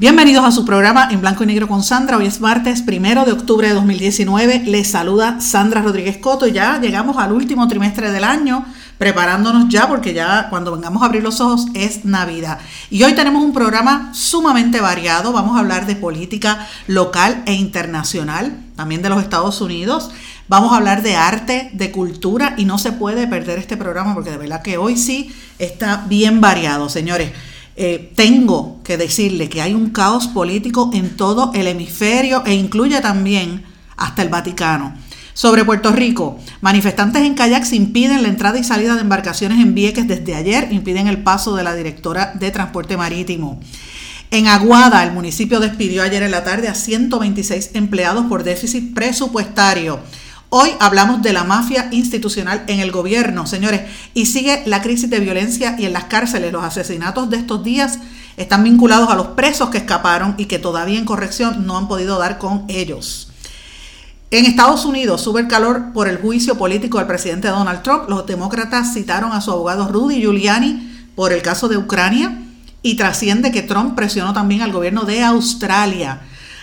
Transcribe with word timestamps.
Bienvenidos 0.00 0.46
a 0.46 0.50
su 0.50 0.64
programa 0.64 1.08
en 1.10 1.20
blanco 1.20 1.44
y 1.44 1.46
negro 1.46 1.68
con 1.68 1.82
Sandra. 1.82 2.16
Hoy 2.16 2.24
es 2.24 2.40
martes 2.40 2.80
primero 2.80 3.26
de 3.26 3.32
octubre 3.32 3.68
de 3.68 3.74
2019. 3.74 4.62
Les 4.64 4.90
saluda 4.90 5.42
Sandra 5.42 5.82
Rodríguez 5.82 6.16
Coto. 6.16 6.46
Ya 6.46 6.80
llegamos 6.80 7.18
al 7.18 7.32
último 7.32 7.68
trimestre 7.68 8.10
del 8.10 8.24
año, 8.24 8.64
preparándonos 8.96 9.68
ya 9.68 9.88
porque 9.88 10.14
ya 10.14 10.48
cuando 10.48 10.72
vengamos 10.72 11.02
a 11.02 11.04
abrir 11.04 11.22
los 11.22 11.42
ojos 11.42 11.66
es 11.74 12.06
Navidad. 12.06 12.60
Y 12.88 13.02
hoy 13.02 13.12
tenemos 13.12 13.44
un 13.44 13.52
programa 13.52 14.08
sumamente 14.14 14.80
variado. 14.80 15.34
Vamos 15.34 15.54
a 15.54 15.60
hablar 15.60 15.84
de 15.84 15.96
política 15.96 16.66
local 16.86 17.42
e 17.44 17.52
internacional, 17.52 18.56
también 18.76 19.02
de 19.02 19.10
los 19.10 19.22
Estados 19.22 19.60
Unidos. 19.60 20.12
Vamos 20.48 20.72
a 20.72 20.78
hablar 20.78 21.02
de 21.02 21.16
arte, 21.16 21.68
de 21.74 21.92
cultura 21.92 22.54
y 22.56 22.64
no 22.64 22.78
se 22.78 22.92
puede 22.92 23.26
perder 23.26 23.58
este 23.58 23.76
programa 23.76 24.14
porque 24.14 24.30
de 24.30 24.38
verdad 24.38 24.62
que 24.62 24.78
hoy 24.78 24.96
sí 24.96 25.30
está 25.58 26.06
bien 26.08 26.40
variado, 26.40 26.88
señores. 26.88 27.32
Eh, 27.76 28.12
tengo 28.14 28.80
que 28.84 28.96
decirle 28.96 29.48
que 29.48 29.62
hay 29.62 29.74
un 29.74 29.90
caos 29.90 30.28
político 30.28 30.90
en 30.92 31.16
todo 31.16 31.52
el 31.54 31.66
hemisferio 31.66 32.42
e 32.44 32.54
incluye 32.54 33.00
también 33.00 33.64
hasta 33.96 34.22
el 34.22 34.28
Vaticano. 34.28 34.94
Sobre 35.32 35.64
Puerto 35.64 35.92
Rico, 35.92 36.38
manifestantes 36.60 37.22
en 37.22 37.34
kayaks 37.34 37.72
impiden 37.72 38.22
la 38.22 38.28
entrada 38.28 38.58
y 38.58 38.64
salida 38.64 38.94
de 38.94 39.00
embarcaciones 39.00 39.60
en 39.60 39.74
Vieques 39.74 40.06
desde 40.06 40.34
ayer, 40.34 40.68
impiden 40.70 41.06
el 41.06 41.22
paso 41.22 41.56
de 41.56 41.62
la 41.62 41.74
directora 41.74 42.32
de 42.34 42.50
Transporte 42.50 42.96
Marítimo. 42.96 43.60
En 44.32 44.46
Aguada, 44.46 45.02
el 45.02 45.12
municipio 45.12 45.58
despidió 45.58 46.02
ayer 46.02 46.22
en 46.22 46.30
la 46.30 46.44
tarde 46.44 46.68
a 46.68 46.74
126 46.74 47.70
empleados 47.74 48.26
por 48.26 48.44
déficit 48.44 48.94
presupuestario. 48.94 50.00
Hoy 50.52 50.70
hablamos 50.80 51.22
de 51.22 51.32
la 51.32 51.44
mafia 51.44 51.86
institucional 51.92 52.64
en 52.66 52.80
el 52.80 52.90
gobierno, 52.90 53.46
señores, 53.46 53.82
y 54.14 54.26
sigue 54.26 54.64
la 54.66 54.82
crisis 54.82 55.08
de 55.08 55.20
violencia 55.20 55.76
y 55.78 55.84
en 55.84 55.92
las 55.92 56.04
cárceles 56.06 56.52
los 56.52 56.64
asesinatos 56.64 57.30
de 57.30 57.36
estos 57.36 57.62
días 57.62 58.00
están 58.36 58.64
vinculados 58.64 59.08
a 59.10 59.14
los 59.14 59.28
presos 59.28 59.70
que 59.70 59.78
escaparon 59.78 60.34
y 60.38 60.46
que 60.46 60.58
todavía 60.58 60.98
en 60.98 61.04
corrección 61.04 61.66
no 61.66 61.78
han 61.78 61.86
podido 61.86 62.18
dar 62.18 62.38
con 62.38 62.64
ellos. 62.66 63.30
En 64.32 64.44
Estados 64.44 64.84
Unidos 64.84 65.20
sube 65.20 65.40
el 65.40 65.46
calor 65.46 65.92
por 65.92 66.08
el 66.08 66.18
juicio 66.18 66.58
político 66.58 66.98
del 66.98 67.06
presidente 67.06 67.46
Donald 67.46 67.82
Trump. 67.82 68.08
Los 68.08 68.26
demócratas 68.26 68.92
citaron 68.92 69.30
a 69.30 69.40
su 69.40 69.52
abogado 69.52 69.86
Rudy 69.86 70.20
Giuliani 70.20 71.04
por 71.14 71.32
el 71.32 71.42
caso 71.42 71.68
de 71.68 71.76
Ucrania 71.76 72.36
y 72.82 72.96
trasciende 72.96 73.52
que 73.52 73.62
Trump 73.62 73.94
presionó 73.94 74.32
también 74.32 74.62
al 74.62 74.72
gobierno 74.72 75.04
de 75.04 75.22
Australia 75.22 76.22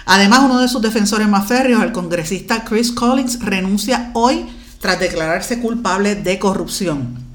Además, 0.09 0.39
uno 0.45 0.61
de 0.61 0.69
sus 0.69 0.81
defensores 0.81 1.27
más 1.27 1.47
férreos, 1.47 1.83
el 1.83 1.91
congresista 1.91 2.63
Chris 2.63 2.93
Collins, 2.93 3.41
renuncia 3.41 4.11
hoy 4.13 4.45
tras 4.79 5.01
declararse 5.01 5.59
culpable 5.59 6.15
de 6.15 6.39
corrupción. 6.39 7.25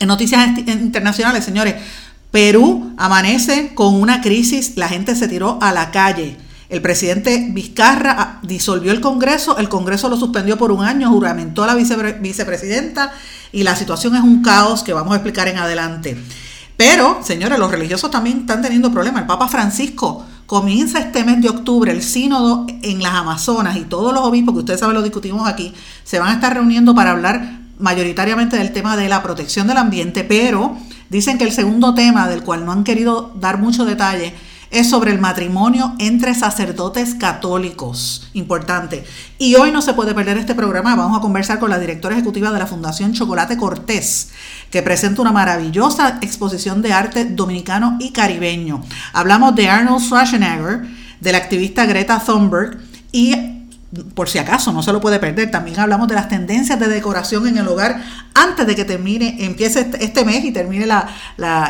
En 0.00 0.08
noticias 0.08 0.58
internacionales, 0.66 1.44
señores, 1.44 1.76
Perú 2.32 2.92
amanece 2.96 3.72
con 3.72 3.94
una 3.94 4.20
crisis, 4.20 4.72
la 4.76 4.88
gente 4.88 5.14
se 5.14 5.28
tiró 5.28 5.60
a 5.62 5.72
la 5.72 5.92
calle. 5.92 6.36
El 6.68 6.82
presidente 6.82 7.50
Vizcarra 7.52 8.16
ah, 8.18 8.40
disolvió 8.42 8.90
el 8.90 9.00
Congreso, 9.00 9.56
el 9.56 9.68
Congreso 9.68 10.08
lo 10.08 10.16
suspendió 10.16 10.58
por 10.58 10.72
un 10.72 10.84
año, 10.84 11.10
juramentó 11.10 11.62
a 11.62 11.68
la 11.68 11.76
vicepresidenta 11.76 13.12
y 13.52 13.62
la 13.62 13.76
situación 13.76 14.16
es 14.16 14.22
un 14.22 14.42
caos 14.42 14.82
que 14.82 14.92
vamos 14.92 15.12
a 15.12 15.16
explicar 15.16 15.46
en 15.46 15.58
adelante. 15.58 16.18
Pero, 16.76 17.20
señores, 17.22 17.60
los 17.60 17.70
religiosos 17.70 18.10
también 18.10 18.40
están 18.40 18.60
teniendo 18.60 18.90
problemas. 18.90 19.22
El 19.22 19.26
Papa 19.28 19.48
Francisco 19.48 20.26
Comienza 20.48 20.98
este 21.00 21.24
mes 21.24 21.42
de 21.42 21.50
octubre 21.50 21.92
el 21.92 22.02
sínodo 22.02 22.64
en 22.80 23.02
las 23.02 23.12
Amazonas 23.12 23.76
y 23.76 23.82
todos 23.82 24.14
los 24.14 24.22
obispos, 24.22 24.54
que 24.54 24.60
ustedes 24.60 24.80
saben 24.80 24.94
lo 24.94 25.02
discutimos 25.02 25.46
aquí, 25.46 25.74
se 26.04 26.18
van 26.18 26.30
a 26.30 26.32
estar 26.32 26.54
reuniendo 26.54 26.94
para 26.94 27.10
hablar 27.10 27.58
mayoritariamente 27.78 28.56
del 28.56 28.72
tema 28.72 28.96
de 28.96 29.10
la 29.10 29.22
protección 29.22 29.66
del 29.66 29.76
ambiente, 29.76 30.24
pero 30.24 30.74
dicen 31.10 31.36
que 31.36 31.44
el 31.44 31.52
segundo 31.52 31.92
tema, 31.92 32.28
del 32.28 32.44
cual 32.44 32.64
no 32.64 32.72
han 32.72 32.82
querido 32.82 33.30
dar 33.38 33.58
mucho 33.58 33.84
detalle, 33.84 34.32
es 34.70 34.90
sobre 34.90 35.12
el 35.12 35.18
matrimonio 35.18 35.94
entre 35.98 36.34
sacerdotes 36.34 37.14
católicos. 37.14 38.28
Importante. 38.34 39.04
Y 39.38 39.54
hoy 39.54 39.70
no 39.70 39.82
se 39.82 39.94
puede 39.94 40.14
perder 40.14 40.38
este 40.38 40.54
programa. 40.54 40.94
Vamos 40.94 41.18
a 41.18 41.20
conversar 41.20 41.58
con 41.58 41.70
la 41.70 41.78
directora 41.78 42.14
ejecutiva 42.14 42.50
de 42.50 42.58
la 42.58 42.66
Fundación 42.66 43.12
Chocolate 43.12 43.56
Cortés, 43.56 44.30
que 44.70 44.82
presenta 44.82 45.22
una 45.22 45.32
maravillosa 45.32 46.18
exposición 46.20 46.82
de 46.82 46.92
arte 46.92 47.24
dominicano 47.24 47.96
y 48.00 48.12
caribeño. 48.12 48.82
Hablamos 49.12 49.54
de 49.54 49.68
Arnold 49.68 50.02
Schwarzenegger, 50.02 50.86
del 51.20 51.34
activista 51.34 51.86
Greta 51.86 52.22
Thunberg 52.24 52.78
y 53.12 53.57
por 54.14 54.28
si 54.28 54.38
acaso 54.38 54.70
no 54.72 54.82
se 54.82 54.92
lo 54.92 55.00
puede 55.00 55.18
perder. 55.18 55.50
También 55.50 55.80
hablamos 55.80 56.08
de 56.08 56.14
las 56.14 56.28
tendencias 56.28 56.78
de 56.78 56.88
decoración 56.88 57.46
en 57.46 57.56
el 57.56 57.66
hogar 57.66 58.02
antes 58.34 58.66
de 58.66 58.76
que 58.76 58.84
termine, 58.84 59.36
empiece 59.44 59.80
este, 59.80 60.04
este 60.04 60.24
mes 60.24 60.44
y 60.44 60.52
termine 60.52 60.86
la, 60.86 61.08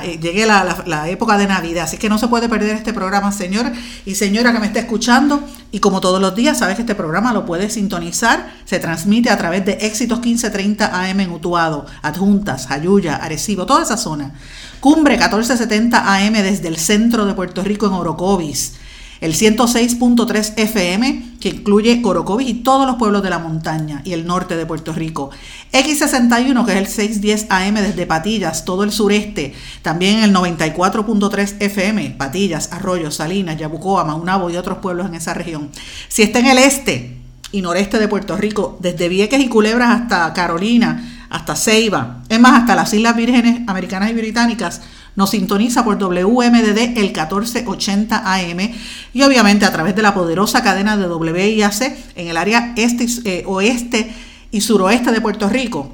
eh, 0.02 0.18
llegue 0.20 0.44
la, 0.44 1.08
época 1.08 1.38
de 1.38 1.46
Navidad. 1.46 1.84
Así 1.84 1.96
que 1.96 2.08
no 2.08 2.18
se 2.18 2.26
puede 2.26 2.48
perder 2.48 2.74
este 2.76 2.92
programa, 2.92 3.30
señor 3.30 3.70
y 4.04 4.16
señora 4.16 4.52
que 4.52 4.58
me 4.58 4.66
está 4.66 4.80
escuchando. 4.80 5.42
Y 5.70 5.78
como 5.78 6.00
todos 6.00 6.20
los 6.20 6.34
días, 6.34 6.58
sabes 6.58 6.74
que 6.74 6.82
este 6.82 6.96
programa 6.96 7.32
lo 7.32 7.46
puedes 7.46 7.74
sintonizar. 7.74 8.52
Se 8.64 8.80
transmite 8.80 9.30
a 9.30 9.38
través 9.38 9.64
de 9.64 9.72
Éxitos 9.72 10.18
1530 10.18 10.86
AM 10.86 11.20
en 11.20 11.30
Utuado, 11.30 11.86
Adjuntas, 12.02 12.70
Ayuya, 12.70 13.16
Arecibo, 13.16 13.64
toda 13.64 13.84
esa 13.84 13.96
zona. 13.96 14.32
Cumbre 14.80 15.14
1470 15.14 16.16
AM 16.16 16.32
desde 16.32 16.68
el 16.68 16.78
centro 16.78 17.26
de 17.26 17.34
Puerto 17.34 17.62
Rico 17.62 17.86
en 17.86 17.92
Orocovis 17.92 18.74
el 19.20 19.34
106.3 19.34 20.52
FM, 20.56 21.22
que 21.40 21.48
incluye 21.48 22.00
Corocovis 22.02 22.48
y 22.48 22.54
todos 22.54 22.86
los 22.86 22.96
pueblos 22.96 23.22
de 23.22 23.30
la 23.30 23.38
montaña 23.38 24.02
y 24.04 24.12
el 24.12 24.26
norte 24.26 24.56
de 24.56 24.66
Puerto 24.66 24.92
Rico. 24.92 25.30
X61, 25.72 26.64
que 26.64 26.72
es 26.72 26.78
el 26.78 26.86
610 26.86 27.46
AM 27.50 27.74
desde 27.74 28.06
Patillas, 28.06 28.64
todo 28.64 28.84
el 28.84 28.92
sureste. 28.92 29.54
También 29.82 30.20
el 30.20 30.34
94.3 30.34 31.56
FM, 31.60 32.10
Patillas, 32.10 32.72
Arroyo, 32.72 33.10
Salinas, 33.10 33.58
Yabucoa, 33.58 34.04
Maunabo 34.04 34.50
y 34.50 34.56
otros 34.56 34.78
pueblos 34.78 35.06
en 35.06 35.14
esa 35.14 35.34
región. 35.34 35.70
Si 36.08 36.22
está 36.22 36.38
en 36.38 36.46
el 36.46 36.58
este 36.58 37.16
y 37.50 37.62
noreste 37.62 37.98
de 37.98 38.08
Puerto 38.08 38.36
Rico, 38.36 38.78
desde 38.80 39.08
Vieques 39.08 39.40
y 39.40 39.48
Culebras 39.48 40.02
hasta 40.02 40.32
Carolina, 40.34 41.26
hasta 41.30 41.56
Ceiba, 41.56 42.22
es 42.28 42.40
más, 42.40 42.60
hasta 42.60 42.74
las 42.74 42.92
Islas 42.92 43.16
Vírgenes 43.16 43.60
Americanas 43.66 44.10
y 44.10 44.14
Británicas, 44.14 44.82
nos 45.18 45.30
sintoniza 45.30 45.84
por 45.84 45.98
WMDD 45.98 46.96
el 46.96 47.06
1480 47.06 48.22
AM 48.24 48.70
y 49.12 49.22
obviamente 49.22 49.66
a 49.66 49.72
través 49.72 49.96
de 49.96 50.02
la 50.02 50.14
poderosa 50.14 50.62
cadena 50.62 50.96
de 50.96 51.08
WIAC 51.08 52.14
en 52.14 52.28
el 52.28 52.36
área 52.36 52.72
este, 52.76 53.08
eh, 53.24 53.42
oeste 53.44 54.14
y 54.52 54.60
suroeste 54.60 55.10
de 55.10 55.20
Puerto 55.20 55.48
Rico. 55.48 55.90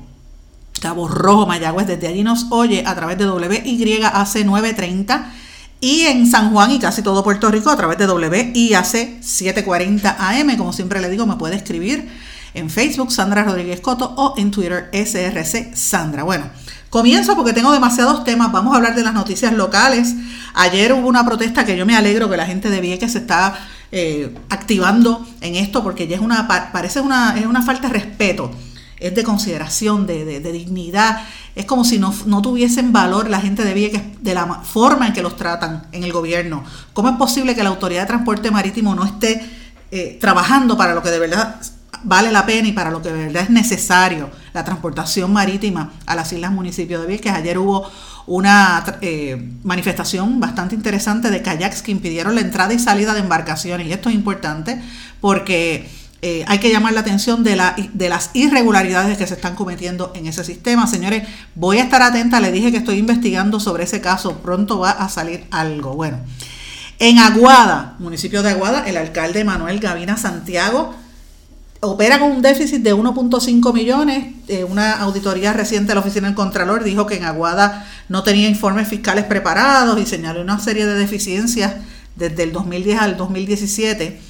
Cabo 0.79 1.09
Rojo, 1.09 1.47
Mayagüez, 1.47 1.87
desde 1.87 2.07
allí 2.07 2.23
nos 2.23 2.49
oye 2.51 2.85
a 2.87 2.95
través 2.95 3.17
de 3.17 3.27
WYAC 3.27 4.45
930 4.45 5.33
y 5.81 6.03
en 6.03 6.27
San 6.27 6.53
Juan 6.53 6.73
y 6.73 6.79
casi 6.79 7.01
todo 7.01 7.25
Puerto 7.25 7.51
Rico 7.51 7.71
a 7.71 7.79
través 7.79 7.97
de 7.97 8.07
WIAC 8.07 9.23
740 9.23 10.17
AM. 10.19 10.55
Como 10.59 10.75
siempre 10.75 11.01
le 11.01 11.09
digo, 11.09 11.25
me 11.25 11.37
puede 11.37 11.57
escribir 11.57 12.11
en 12.53 12.69
Facebook 12.69 13.11
Sandra 13.11 13.43
Rodríguez 13.43 13.81
Coto 13.81 14.13
o 14.19 14.35
en 14.37 14.51
Twitter 14.51 14.91
SRC 14.93 15.75
Sandra. 15.75 16.25
Bueno, 16.25 16.51
Comienzo 16.95 17.35
porque 17.35 17.53
tengo 17.53 17.73
demasiados 17.73 18.23
temas. 18.23 18.53
Vamos 18.53 18.73
a 18.73 18.77
hablar 18.77 18.95
de 18.95 19.03
las 19.03 19.13
noticias 19.13 19.53
locales. 19.53 20.15
Ayer 20.55 20.93
hubo 20.93 21.09
una 21.09 21.27
protesta 21.27 21.65
que 21.65 21.77
yo 21.77 21.85
me 21.85 21.97
alegro 21.97 22.31
que 22.31 22.37
la 22.37 22.47
gente 22.47 22.71
de 22.71 22.81
Vieques 22.81 23.11
se 23.11 23.19
está 23.19 23.67
eh, 23.91 24.33
activando 24.49 25.27
en 25.41 25.57
esto 25.57 25.83
porque 25.83 26.07
ya 26.07 26.15
es 26.15 26.23
una, 26.23 26.47
parece 26.47 27.01
una, 27.01 27.37
es 27.37 27.47
una 27.47 27.63
falta 27.63 27.89
de 27.89 27.95
respeto, 27.95 28.53
es 29.01 29.13
de 29.13 29.25
consideración, 29.25 30.07
de, 30.07 30.39
dignidad. 30.39 31.25
Es 31.57 31.67
como 31.67 31.85
si 31.85 31.99
no, 31.99 32.13
tuviesen 32.43 32.93
valor 32.93 33.29
la 33.29 33.41
gente 33.41 33.65
de 33.65 33.75
Vieques 33.75 34.03
de 34.23 34.33
la 34.33 34.61
forma 34.63 35.09
en 35.09 35.15
que 35.15 35.23
los 35.23 35.35
tratan 35.35 35.89
en 35.91 36.05
el 36.05 36.13
gobierno. 36.13 36.63
¿Cómo 36.93 37.09
es 37.09 37.17
posible 37.17 37.57
que 37.57 37.65
la 37.65 37.71
Autoridad 37.71 38.03
de 38.03 38.07
Transporte 38.07 38.53
Marítimo 38.53 38.95
no 38.95 39.05
esté 39.05 39.45
eh, 39.91 40.17
trabajando 40.21 40.77
para 40.77 40.95
lo 40.95 41.03
que 41.03 41.11
de 41.11 41.19
verdad 41.19 41.57
vale 42.03 42.33
la 42.33 42.45
pena 42.47 42.69
y 42.69 42.73
para 42.73 42.91
lo 42.91 43.01
que 43.01 43.13
de 43.13 43.27
verdad 43.27 43.45
es 43.45 43.51
necesario 43.51 44.31
la 44.53 44.65
transportación 44.65 45.33
marítima 45.33 45.93
a 46.07 46.15
las 46.15 46.33
islas 46.33 46.51
municipios 46.51 47.01
de 47.01 47.07
Vieques. 47.07 47.33
Ayer 47.33 47.59
hubo 47.59 47.91
una 48.27 48.85
eh, 49.01 49.53
manifestación 49.63 50.41
bastante 50.41 50.75
interesante 50.75 51.31
de 51.31 51.43
kayaks 51.43 51.83
que 51.83 51.93
impidieron 51.93 52.35
la 52.35 52.41
entrada 52.41 52.73
y 52.73 52.79
salida 52.79 53.15
de 53.15 53.21
embarcaciones 53.21 53.87
y 53.87 53.93
esto 53.93 54.09
es 54.09 54.15
importante 54.15 54.81
porque 55.21 55.89
eh, 56.23 56.43
hay 56.49 56.59
que 56.59 56.71
llamar 56.71 56.95
la 56.95 57.01
atención 57.01 57.45
de, 57.45 57.55
la, 57.55 57.77
de 57.93 58.09
las 58.09 58.31
irregularidades 58.33 59.19
que 59.19 59.27
se 59.27 59.35
están 59.35 59.55
cometiendo 59.55 60.11
en 60.15 60.27
ese 60.27 60.43
sistema. 60.43 60.87
Señores, 60.87 61.29
voy 61.55 61.79
a 61.79 61.83
estar 61.83 62.01
atenta, 62.01 62.41
le 62.41 62.51
dije 62.51 62.71
que 62.71 62.79
estoy 62.79 62.97
investigando 62.97 63.61
sobre 63.61 63.85
ese 63.85 64.01
caso, 64.01 64.39
pronto 64.39 64.79
va 64.79 64.91
a 64.91 65.11
salir 65.11 65.45
algo. 65.51 65.95
Bueno, 65.95 66.19
en 66.99 67.19
Aguada, 67.19 67.97
municipio 67.99 68.43
de 68.43 68.51
Aguada, 68.51 68.85
el 68.87 68.97
alcalde 68.97 69.45
Manuel 69.45 69.81
Gavina 69.81 70.17
Santiago 70.17 70.95
opera 71.85 72.19
con 72.19 72.31
un 72.31 72.43
déficit 72.43 72.83
de 72.83 72.95
1.5 72.95 73.73
millones. 73.73 74.35
Eh, 74.49 74.65
una 74.65 74.93
auditoría 75.01 75.53
reciente 75.53 75.89
de 75.89 75.95
la 75.95 76.01
Oficina 76.01 76.27
del 76.27 76.35
Contralor 76.35 76.85
dijo 76.85 77.07
que 77.07 77.17
en 77.17 77.25
Aguada 77.25 77.87
no 78.09 78.23
tenía 78.23 78.49
informes 78.49 78.89
fiscales 78.89 79.25
preparados 79.25 80.01
y 80.01 80.07
señaló 80.07 80.43
una 80.43 80.59
serie 80.61 80.87
de 80.87 80.95
deficiencias 80.95 81.75
desde 82.17 82.43
el 82.45 82.53
2010 82.53 83.01
al 83.01 83.17
2017 83.17 84.21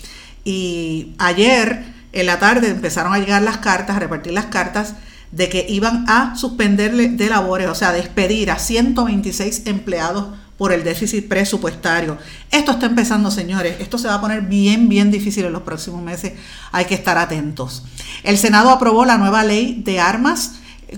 y 0.45 1.15
ayer 1.19 1.85
en 2.13 2.27
la 2.27 2.39
tarde 2.39 2.69
empezaron 2.69 3.13
a 3.13 3.19
llegar 3.19 3.43
las 3.43 3.59
cartas, 3.59 3.97
a 3.97 4.01
repartir 4.01 4.33
las 4.33 4.47
cartas 4.47 4.95
de 5.33 5.49
que 5.49 5.67
iban 5.69 6.05
a 6.09 6.37
suspenderle 6.37 7.09
de 7.09 7.29
labores, 7.29 7.69
o 7.69 7.75
sea, 7.75 7.93
despedir 7.93 8.51
a 8.51 8.59
126 8.59 9.63
empleados 9.67 10.27
por 10.57 10.73
el 10.73 10.85
déficit 10.85 11.29
presupuestario. 11.29 12.19
Esto 12.51 12.73
está 12.73 12.87
empezando, 12.87 13.31
señores. 13.31 13.77
Esto 13.81 13.99
se 13.99 14.09
va 14.09 14.15
a 14.15 14.21
poner 14.21 14.43
bien, 14.43 14.89
bien 14.89 15.11
difícil 15.11 15.45
en 15.45 15.53
los 15.53 15.63
próximos 15.63 16.03
meses. 16.03 16.35
Hay 16.73 16.85
que 16.85 16.95
estar 16.95 17.19
atentos. 17.19 17.85
El 18.23 18.39
Senado 18.39 18.71
aprobó 18.71 19.05
la 19.05 19.19
nueva 19.19 19.43
ley 19.43 19.83
de 19.85 20.01
armas 20.01 20.53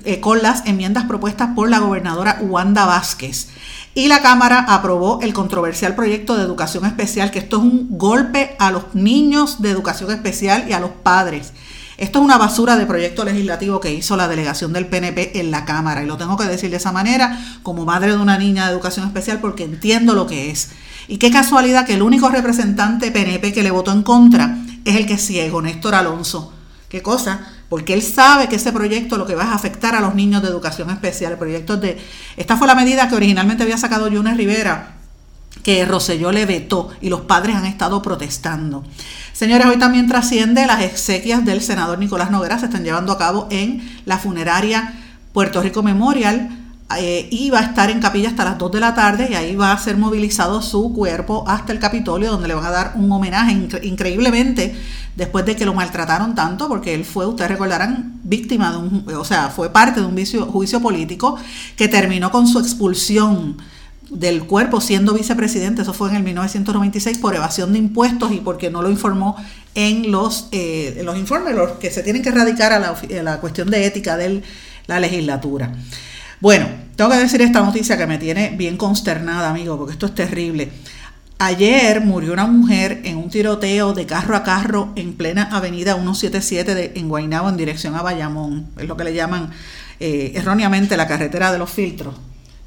eh, 0.04 0.20
con 0.20 0.42
las 0.42 0.66
enmiendas 0.66 1.04
propuestas 1.04 1.50
por 1.54 1.70
la 1.70 1.78
gobernadora 1.78 2.38
Wanda 2.42 2.84
Vázquez. 2.84 3.48
Y 3.94 4.08
la 4.08 4.20
Cámara 4.20 4.66
aprobó 4.68 5.20
el 5.22 5.32
controversial 5.32 5.94
proyecto 5.94 6.36
de 6.36 6.42
educación 6.42 6.84
especial, 6.84 7.30
que 7.30 7.38
esto 7.38 7.56
es 7.56 7.62
un 7.62 7.96
golpe 7.96 8.54
a 8.58 8.70
los 8.70 8.94
niños 8.94 9.62
de 9.62 9.70
educación 9.70 10.10
especial 10.10 10.66
y 10.68 10.74
a 10.74 10.80
los 10.80 10.90
padres. 10.90 11.54
Esto 11.98 12.18
es 12.18 12.24
una 12.24 12.38
basura 12.38 12.76
de 12.76 12.86
proyecto 12.86 13.24
legislativo 13.24 13.80
que 13.80 13.92
hizo 13.92 14.16
la 14.16 14.28
delegación 14.28 14.72
del 14.72 14.86
PNP 14.86 15.40
en 15.40 15.50
la 15.50 15.64
Cámara. 15.64 16.02
Y 16.02 16.06
lo 16.06 16.16
tengo 16.16 16.36
que 16.36 16.44
decir 16.44 16.70
de 16.70 16.76
esa 16.76 16.92
manera, 16.92 17.38
como 17.62 17.84
madre 17.84 18.12
de 18.12 18.18
una 18.18 18.38
niña 18.38 18.66
de 18.66 18.72
educación 18.72 19.06
especial, 19.06 19.40
porque 19.40 19.64
entiendo 19.64 20.14
lo 20.14 20.26
que 20.26 20.50
es. 20.50 20.70
Y 21.08 21.18
qué 21.18 21.30
casualidad 21.30 21.86
que 21.86 21.94
el 21.94 22.02
único 22.02 22.28
representante 22.28 23.10
PNP 23.10 23.52
que 23.52 23.62
le 23.62 23.70
votó 23.70 23.92
en 23.92 24.02
contra 24.02 24.58
es 24.84 24.96
el 24.96 25.06
que 25.06 25.14
es 25.14 25.26
ciego, 25.26 25.62
Néstor 25.62 25.94
Alonso. 25.94 26.52
¿Qué 26.88 27.02
cosa? 27.02 27.46
porque 27.68 27.94
él 27.94 28.02
sabe 28.02 28.48
que 28.48 28.56
ese 28.56 28.72
proyecto 28.72 29.16
lo 29.16 29.26
que 29.26 29.34
va 29.34 29.44
a 29.44 29.54
afectar 29.54 29.94
a 29.94 30.00
los 30.00 30.14
niños 30.14 30.42
de 30.42 30.48
educación 30.48 30.90
especial. 30.90 31.32
El 31.32 31.38
proyecto 31.38 31.76
de. 31.76 31.98
Esta 32.36 32.56
fue 32.56 32.66
la 32.66 32.74
medida 32.74 33.08
que 33.08 33.16
originalmente 33.16 33.62
había 33.64 33.78
sacado 33.78 34.08
Yunes 34.08 34.36
Rivera, 34.36 34.95
que 35.66 35.84
Roselló 35.84 36.30
le 36.30 36.46
vetó 36.46 36.90
y 37.00 37.08
los 37.08 37.22
padres 37.22 37.56
han 37.56 37.66
estado 37.66 38.00
protestando. 38.00 38.84
Señores, 39.32 39.66
hoy 39.66 39.78
también 39.78 40.06
trasciende 40.06 40.64
las 40.64 40.80
exequias 40.82 41.44
del 41.44 41.60
senador 41.60 41.98
Nicolás 41.98 42.30
Noguera, 42.30 42.56
se 42.60 42.66
están 42.66 42.84
llevando 42.84 43.10
a 43.10 43.18
cabo 43.18 43.48
en 43.50 43.82
la 44.04 44.16
funeraria 44.16 44.94
Puerto 45.32 45.60
Rico 45.60 45.82
Memorial. 45.82 46.50
Eh, 46.96 47.26
y 47.32 47.50
va 47.50 47.58
a 47.58 47.62
estar 47.62 47.90
en 47.90 47.98
capilla 47.98 48.28
hasta 48.28 48.44
las 48.44 48.58
2 48.58 48.70
de 48.70 48.78
la 48.78 48.94
tarde 48.94 49.26
y 49.28 49.34
ahí 49.34 49.56
va 49.56 49.72
a 49.72 49.78
ser 49.78 49.96
movilizado 49.96 50.62
su 50.62 50.92
cuerpo 50.92 51.42
hasta 51.48 51.72
el 51.72 51.80
Capitolio 51.80 52.30
donde 52.30 52.46
le 52.46 52.54
van 52.54 52.64
a 52.64 52.70
dar 52.70 52.92
un 52.94 53.10
homenaje 53.10 53.50
increíblemente 53.82 54.72
después 55.16 55.44
de 55.46 55.56
que 55.56 55.66
lo 55.66 55.74
maltrataron 55.74 56.36
tanto, 56.36 56.68
porque 56.68 56.94
él 56.94 57.04
fue, 57.04 57.26
ustedes 57.26 57.50
recordarán, 57.50 58.20
víctima 58.22 58.70
de 58.70 58.76
un, 58.76 59.04
o 59.18 59.24
sea, 59.24 59.48
fue 59.48 59.70
parte 59.70 60.00
de 60.00 60.06
un 60.06 60.14
juicio 60.46 60.80
político 60.80 61.36
que 61.74 61.88
terminó 61.88 62.30
con 62.30 62.46
su 62.46 62.60
expulsión 62.60 63.56
del 64.10 64.44
cuerpo 64.44 64.80
siendo 64.80 65.14
vicepresidente, 65.14 65.82
eso 65.82 65.92
fue 65.92 66.10
en 66.10 66.16
el 66.16 66.22
1996 66.22 67.18
por 67.18 67.34
evasión 67.34 67.72
de 67.72 67.78
impuestos 67.78 68.32
y 68.32 68.36
porque 68.36 68.70
no 68.70 68.82
lo 68.82 68.90
informó 68.90 69.36
en 69.74 70.10
los, 70.10 70.48
eh, 70.52 71.00
los 71.04 71.16
informes 71.18 71.54
los 71.54 71.72
que 71.72 71.90
se 71.90 72.02
tienen 72.02 72.22
que 72.22 72.28
erradicar 72.28 72.72
a 72.72 72.78
la, 72.78 72.90
a 72.90 73.22
la 73.22 73.40
cuestión 73.40 73.70
de 73.70 73.84
ética 73.84 74.16
de 74.16 74.42
la 74.86 75.00
legislatura. 75.00 75.72
Bueno, 76.40 76.68
tengo 76.96 77.10
que 77.10 77.16
decir 77.16 77.42
esta 77.42 77.60
noticia 77.60 77.96
que 77.96 78.06
me 78.06 78.18
tiene 78.18 78.54
bien 78.56 78.76
consternada, 78.76 79.50
amigo, 79.50 79.76
porque 79.76 79.92
esto 79.92 80.06
es 80.06 80.14
terrible. 80.14 80.70
Ayer 81.38 82.00
murió 82.00 82.32
una 82.32 82.46
mujer 82.46 83.02
en 83.04 83.18
un 83.18 83.28
tiroteo 83.28 83.92
de 83.92 84.06
carro 84.06 84.36
a 84.36 84.42
carro 84.42 84.92
en 84.96 85.14
plena 85.14 85.48
avenida 85.52 85.94
177 85.94 86.74
de, 86.74 86.92
en 86.94 87.08
Guaynabo 87.08 87.50
en 87.50 87.58
dirección 87.58 87.94
a 87.94 88.02
Bayamón. 88.02 88.68
Es 88.78 88.86
lo 88.86 88.96
que 88.96 89.04
le 89.04 89.12
llaman 89.12 89.50
eh, 90.00 90.32
erróneamente 90.34 90.96
la 90.96 91.06
carretera 91.06 91.52
de 91.52 91.58
los 91.58 91.68
filtros. 91.68 92.14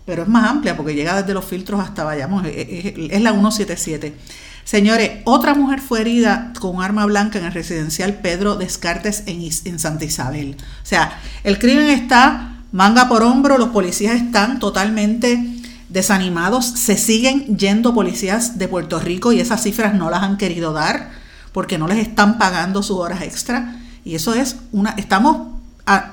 Pero 0.09 0.23
es 0.23 0.27
más 0.27 0.49
amplia 0.49 0.75
porque 0.75 0.95
llega 0.95 1.21
desde 1.21 1.35
los 1.35 1.45
filtros 1.45 1.79
hasta 1.79 2.03
Bayamón. 2.03 2.47
Es, 2.47 3.21
la 3.21 3.29
177. 3.29 4.15
Señores, 4.63 5.11
otra 5.25 5.53
mujer 5.53 5.81
fue 5.81 6.01
herida 6.01 6.51
con 6.59 6.81
arma 6.81 7.05
blanca 7.05 7.37
en 7.37 7.45
el 7.45 7.53
residencial 7.53 8.15
Pedro 8.15 8.55
Descartes 8.55 9.21
en, 9.27 9.47
en 9.65 9.77
Santa 9.77 10.05
Isabel. 10.05 10.57
O 10.81 10.85
sea, 10.85 11.19
el 11.43 11.59
crimen 11.59 11.89
está 11.89 12.55
manga 12.71 13.07
por 13.07 13.21
hombro, 13.21 13.59
los 13.59 13.69
policías 13.69 14.15
están 14.15 14.57
totalmente 14.57 15.45
desanimados, 15.89 16.65
se 16.65 16.97
siguen 16.97 17.55
yendo 17.55 17.93
policías 17.93 18.57
de 18.57 18.67
Puerto 18.67 18.99
Rico 18.99 19.31
y 19.31 19.39
esas 19.39 19.61
cifras 19.61 19.93
no 19.93 20.09
las 20.09 20.23
han 20.23 20.37
querido 20.37 20.73
dar 20.73 21.11
porque 21.51 21.77
no 21.77 21.87
les 21.87 21.99
están 21.99 22.39
pagando 22.39 22.81
sus 22.81 22.97
horas 22.97 23.21
extra. 23.21 23.75
Y 24.03 24.15
eso 24.15 24.33
es 24.33 24.55
una, 24.71 24.95
estamos 24.97 25.59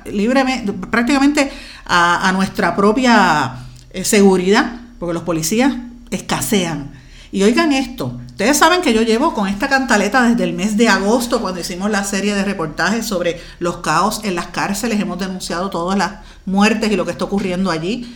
libremente, 0.04 0.72
prácticamente 0.72 1.50
a, 1.86 2.30
nuestra 2.32 2.74
propia 2.74 3.65
eh, 3.90 4.04
seguridad, 4.04 4.80
porque 4.98 5.14
los 5.14 5.22
policías 5.22 5.74
escasean. 6.10 6.92
Y 7.32 7.42
oigan 7.42 7.72
esto, 7.72 8.18
ustedes 8.28 8.56
saben 8.56 8.80
que 8.80 8.94
yo 8.94 9.02
llevo 9.02 9.34
con 9.34 9.48
esta 9.48 9.68
cantaleta 9.68 10.22
desde 10.22 10.44
el 10.44 10.52
mes 10.52 10.76
de 10.76 10.88
agosto, 10.88 11.40
cuando 11.40 11.60
hicimos 11.60 11.90
la 11.90 12.04
serie 12.04 12.34
de 12.34 12.44
reportajes 12.44 13.04
sobre 13.04 13.40
los 13.58 13.78
caos 13.78 14.20
en 14.24 14.34
las 14.34 14.46
cárceles, 14.46 15.00
hemos 15.00 15.18
denunciado 15.18 15.68
todas 15.68 15.98
las 15.98 16.12
muertes 16.46 16.90
y 16.90 16.96
lo 16.96 17.04
que 17.04 17.10
está 17.10 17.24
ocurriendo 17.24 17.70
allí. 17.70 18.06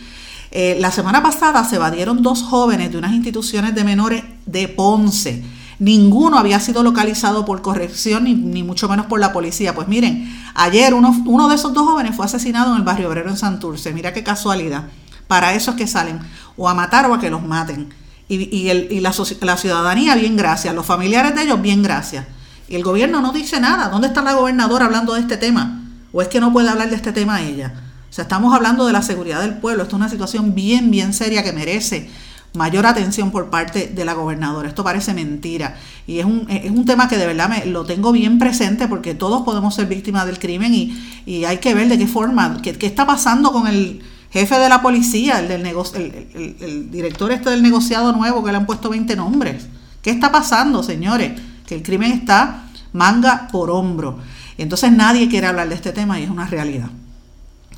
Eh, 0.51 0.77
la 0.79 0.91
semana 0.91 1.23
pasada 1.23 1.63
se 1.63 1.77
evadieron 1.77 2.21
dos 2.21 2.43
jóvenes 2.43 2.91
de 2.91 2.97
unas 2.97 3.13
instituciones 3.13 3.73
de 3.73 3.83
menores 3.83 4.23
de 4.45 4.67
Ponce. 4.67 5.43
Ninguno 5.79 6.37
había 6.37 6.59
sido 6.59 6.83
localizado 6.83 7.45
por 7.45 7.61
corrección 7.61 8.25
ni, 8.25 8.61
mucho 8.63 8.87
menos 8.87 9.07
por 9.07 9.19
la 9.19 9.33
policía. 9.33 9.73
Pues 9.73 9.87
miren, 9.87 10.31
ayer 10.53 10.93
uno, 10.93 11.23
uno, 11.25 11.49
de 11.49 11.55
esos 11.55 11.73
dos 11.73 11.87
jóvenes 11.87 12.15
fue 12.15 12.25
asesinado 12.25 12.73
en 12.73 12.77
el 12.77 12.83
barrio 12.83 13.09
obrero 13.09 13.29
en 13.29 13.37
Santurce. 13.37 13.93
Mira 13.93 14.13
qué 14.13 14.23
casualidad. 14.23 14.83
Para 15.31 15.53
eso 15.53 15.71
es 15.71 15.77
que 15.77 15.87
salen 15.87 16.19
o 16.57 16.67
a 16.67 16.73
matar 16.73 17.09
o 17.09 17.13
a 17.13 17.19
que 17.21 17.29
los 17.29 17.41
maten. 17.41 17.87
Y, 18.27 18.99
la, 18.99 19.13
la 19.39 19.57
ciudadanía, 19.57 20.13
bien 20.15 20.35
gracias. 20.35 20.75
Los 20.75 20.85
familiares 20.85 21.33
de 21.33 21.43
ellos, 21.43 21.61
bien 21.61 21.81
gracias. 21.81 22.25
Y 22.67 22.75
el 22.75 22.83
gobierno 22.83 23.21
no 23.21 23.31
dice 23.31 23.61
nada. 23.61 23.87
¿Dónde 23.87 24.07
está 24.07 24.21
la 24.23 24.33
gobernadora 24.33 24.87
hablando 24.87 25.13
de 25.13 25.21
este 25.21 25.37
tema? 25.37 25.83
¿O 26.11 26.21
es 26.21 26.27
que 26.27 26.41
no 26.41 26.51
puede 26.51 26.67
hablar 26.67 26.89
de 26.89 26.97
este 26.97 27.13
tema 27.13 27.41
ella? 27.41 27.71
O 28.09 28.13
sea, 28.13 28.23
estamos 28.23 28.53
hablando 28.53 28.85
de 28.85 28.91
la 28.91 29.01
seguridad 29.03 29.39
del 29.39 29.53
pueblo. 29.53 29.83
Esto 29.83 29.95
es 29.95 30.01
una 30.01 30.09
situación 30.09 30.53
bien, 30.53 30.91
bien 30.91 31.13
seria 31.13 31.43
que 31.43 31.53
merece 31.53 32.09
mayor 32.53 32.85
atención 32.85 33.31
por 33.31 33.49
parte 33.49 33.87
de 33.87 34.03
la 34.03 34.11
gobernadora. 34.11 34.67
Esto 34.67 34.83
parece 34.83 35.13
mentira. 35.13 35.77
Y 36.07 36.19
es 36.19 36.25
un, 36.25 36.45
es 36.49 36.71
un 36.71 36.83
tema 36.83 37.07
que 37.07 37.17
de 37.17 37.25
verdad 37.25 37.47
me, 37.47 37.65
lo 37.67 37.85
tengo 37.85 38.11
bien 38.11 38.37
presente 38.37 38.89
porque 38.89 39.15
todos 39.15 39.43
podemos 39.43 39.75
ser 39.75 39.85
víctimas 39.85 40.25
del 40.25 40.39
crimen 40.39 40.73
y, 40.73 41.45
hay 41.45 41.59
que 41.59 41.73
ver 41.73 41.87
de 41.87 41.97
qué 41.97 42.07
forma, 42.07 42.61
qué, 42.61 42.75
está 42.81 43.07
pasando 43.07 43.53
con 43.53 43.67
el 43.67 44.01
jefe 44.31 44.57
de 44.57 44.69
la 44.69 44.81
policía, 44.81 45.39
el, 45.39 45.47
del 45.47 45.65
el, 45.65 46.57
el, 46.61 46.91
director 46.91 47.31
este 47.31 47.49
del 47.49 47.61
negociado 47.61 48.13
nuevo 48.13 48.43
que 48.43 48.51
le 48.51 48.57
han 48.57 48.65
puesto 48.65 48.89
20 48.89 49.15
nombres. 49.15 49.67
¿Qué 50.01 50.09
está 50.09 50.31
pasando, 50.31 50.81
señores? 50.83 51.39
Que 51.67 51.75
el 51.75 51.83
crimen 51.83 52.13
está 52.13 52.63
manga 52.93 53.49
por 53.51 53.69
hombro. 53.69 54.19
Entonces 54.57 54.91
nadie 54.91 55.27
quiere 55.27 55.47
hablar 55.47 55.69
de 55.69 55.75
este 55.75 55.91
tema 55.91 56.19
y 56.19 56.23
es 56.23 56.29
una 56.29 56.47
realidad. 56.47 56.89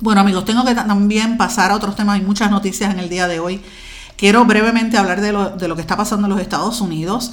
Bueno 0.00 0.20
amigos, 0.20 0.44
tengo 0.44 0.64
que 0.64 0.74
también 0.74 1.36
pasar 1.36 1.70
a 1.70 1.76
otros 1.76 1.96
temas, 1.96 2.16
hay 2.16 2.24
muchas 2.24 2.50
noticias 2.50 2.92
en 2.92 3.00
el 3.00 3.08
día 3.08 3.26
de 3.26 3.40
hoy. 3.40 3.60
Quiero 4.16 4.44
brevemente 4.44 4.96
hablar 4.96 5.20
de 5.20 5.32
lo, 5.32 5.50
de 5.50 5.66
lo 5.66 5.74
que 5.74 5.80
está 5.80 5.96
pasando 5.96 6.26
en 6.26 6.32
los 6.32 6.40
Estados 6.40 6.80
Unidos. 6.80 7.32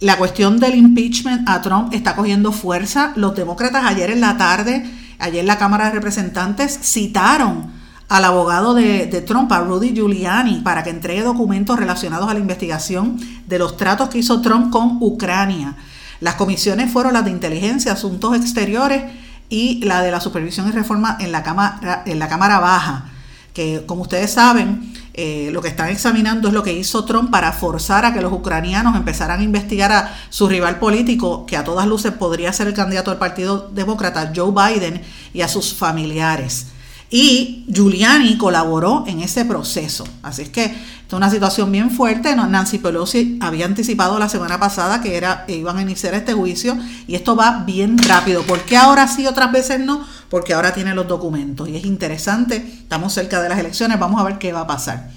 La 0.00 0.16
cuestión 0.16 0.58
del 0.58 0.74
impeachment 0.74 1.48
a 1.48 1.60
Trump 1.60 1.92
está 1.92 2.16
cogiendo 2.16 2.52
fuerza. 2.52 3.12
Los 3.16 3.34
demócratas 3.34 3.84
ayer 3.84 4.10
en 4.10 4.20
la 4.20 4.38
tarde, 4.38 4.84
ayer 5.18 5.40
en 5.40 5.46
la 5.46 5.58
Cámara 5.58 5.86
de 5.86 5.92
Representantes, 5.92 6.78
citaron 6.82 7.81
al 8.12 8.26
abogado 8.26 8.74
de, 8.74 9.06
de, 9.06 9.22
Trump, 9.22 9.50
a 9.52 9.60
Rudy 9.60 9.94
Giuliani, 9.94 10.60
para 10.60 10.84
que 10.84 10.90
entregue 10.90 11.22
documentos 11.22 11.78
relacionados 11.78 12.28
a 12.28 12.34
la 12.34 12.40
investigación 12.40 13.18
de 13.46 13.58
los 13.58 13.78
tratos 13.78 14.10
que 14.10 14.18
hizo 14.18 14.42
Trump 14.42 14.70
con 14.70 14.98
Ucrania. 15.00 15.76
Las 16.20 16.34
comisiones 16.34 16.92
fueron 16.92 17.14
las 17.14 17.24
de 17.24 17.30
inteligencia, 17.30 17.92
asuntos 17.92 18.36
exteriores 18.36 19.04
y 19.48 19.82
la 19.84 20.02
de 20.02 20.10
la 20.10 20.20
supervisión 20.20 20.68
y 20.68 20.72
reforma 20.72 21.16
en 21.20 21.32
la 21.32 21.42
Cámara, 21.42 22.02
en 22.04 22.18
la 22.18 22.28
cámara 22.28 22.60
Baja, 22.60 23.06
que 23.54 23.84
como 23.86 24.02
ustedes 24.02 24.30
saben, 24.30 24.92
eh, 25.14 25.48
lo 25.50 25.62
que 25.62 25.68
están 25.68 25.88
examinando 25.88 26.48
es 26.48 26.54
lo 26.54 26.62
que 26.62 26.74
hizo 26.74 27.06
Trump 27.06 27.30
para 27.30 27.52
forzar 27.52 28.04
a 28.04 28.12
que 28.12 28.20
los 28.20 28.32
ucranianos 28.32 28.94
empezaran 28.94 29.40
a 29.40 29.42
investigar 29.42 29.90
a 29.90 30.14
su 30.28 30.48
rival 30.48 30.78
político, 30.78 31.46
que 31.46 31.56
a 31.56 31.64
todas 31.64 31.86
luces 31.86 32.12
podría 32.12 32.52
ser 32.52 32.66
el 32.66 32.74
candidato 32.74 33.10
del 33.10 33.18
Partido 33.18 33.70
Demócrata, 33.72 34.34
Joe 34.36 34.52
Biden, 34.52 35.00
y 35.32 35.40
a 35.40 35.48
sus 35.48 35.72
familiares. 35.72 36.66
Y 37.12 37.66
Giuliani 37.68 38.38
colaboró 38.38 39.04
en 39.06 39.20
ese 39.20 39.44
proceso. 39.44 40.04
Así 40.22 40.42
es 40.42 40.48
que 40.48 40.64
es 40.64 41.12
una 41.12 41.28
situación 41.28 41.70
bien 41.70 41.90
fuerte. 41.90 42.34
Nancy 42.34 42.78
Pelosi 42.78 43.38
había 43.42 43.66
anticipado 43.66 44.18
la 44.18 44.30
semana 44.30 44.58
pasada 44.58 45.02
que 45.02 45.18
era, 45.18 45.44
iban 45.46 45.76
a 45.76 45.82
iniciar 45.82 46.14
este 46.14 46.32
juicio 46.32 46.74
y 47.06 47.14
esto 47.14 47.36
va 47.36 47.64
bien 47.66 47.98
rápido. 47.98 48.42
¿Por 48.44 48.62
qué 48.62 48.78
ahora 48.78 49.06
sí, 49.08 49.26
otras 49.26 49.52
veces 49.52 49.78
no? 49.78 50.02
Porque 50.30 50.54
ahora 50.54 50.72
tiene 50.72 50.94
los 50.94 51.06
documentos 51.06 51.68
y 51.68 51.76
es 51.76 51.84
interesante. 51.84 52.56
Estamos 52.56 53.12
cerca 53.12 53.42
de 53.42 53.50
las 53.50 53.58
elecciones, 53.58 54.00
vamos 54.00 54.18
a 54.18 54.24
ver 54.24 54.38
qué 54.38 54.54
va 54.54 54.60
a 54.60 54.66
pasar. 54.66 55.10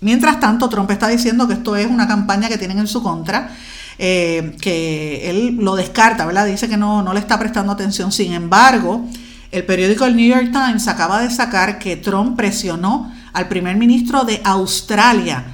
Mientras 0.00 0.40
tanto, 0.40 0.70
Trump 0.70 0.90
está 0.90 1.08
diciendo 1.08 1.46
que 1.46 1.54
esto 1.54 1.76
es 1.76 1.88
una 1.88 2.08
campaña 2.08 2.48
que 2.48 2.56
tienen 2.56 2.78
en 2.78 2.88
su 2.88 3.02
contra. 3.02 3.54
Eh, 3.98 4.56
que 4.62 5.28
él 5.28 5.58
lo 5.60 5.76
descarta, 5.76 6.24
¿verdad? 6.24 6.46
Dice 6.46 6.70
que 6.70 6.78
no, 6.78 7.02
no 7.02 7.12
le 7.12 7.20
está 7.20 7.38
prestando 7.38 7.70
atención. 7.70 8.10
Sin 8.10 8.32
embargo, 8.32 9.06
el 9.52 9.64
periódico 9.64 10.06
El 10.06 10.16
New 10.16 10.34
York 10.34 10.50
Times 10.50 10.88
acaba 10.88 11.20
de 11.20 11.30
sacar 11.30 11.78
que 11.78 11.96
Trump 11.96 12.36
presionó 12.36 13.14
al 13.34 13.48
primer 13.48 13.76
ministro 13.76 14.24
de 14.24 14.40
Australia 14.44 15.44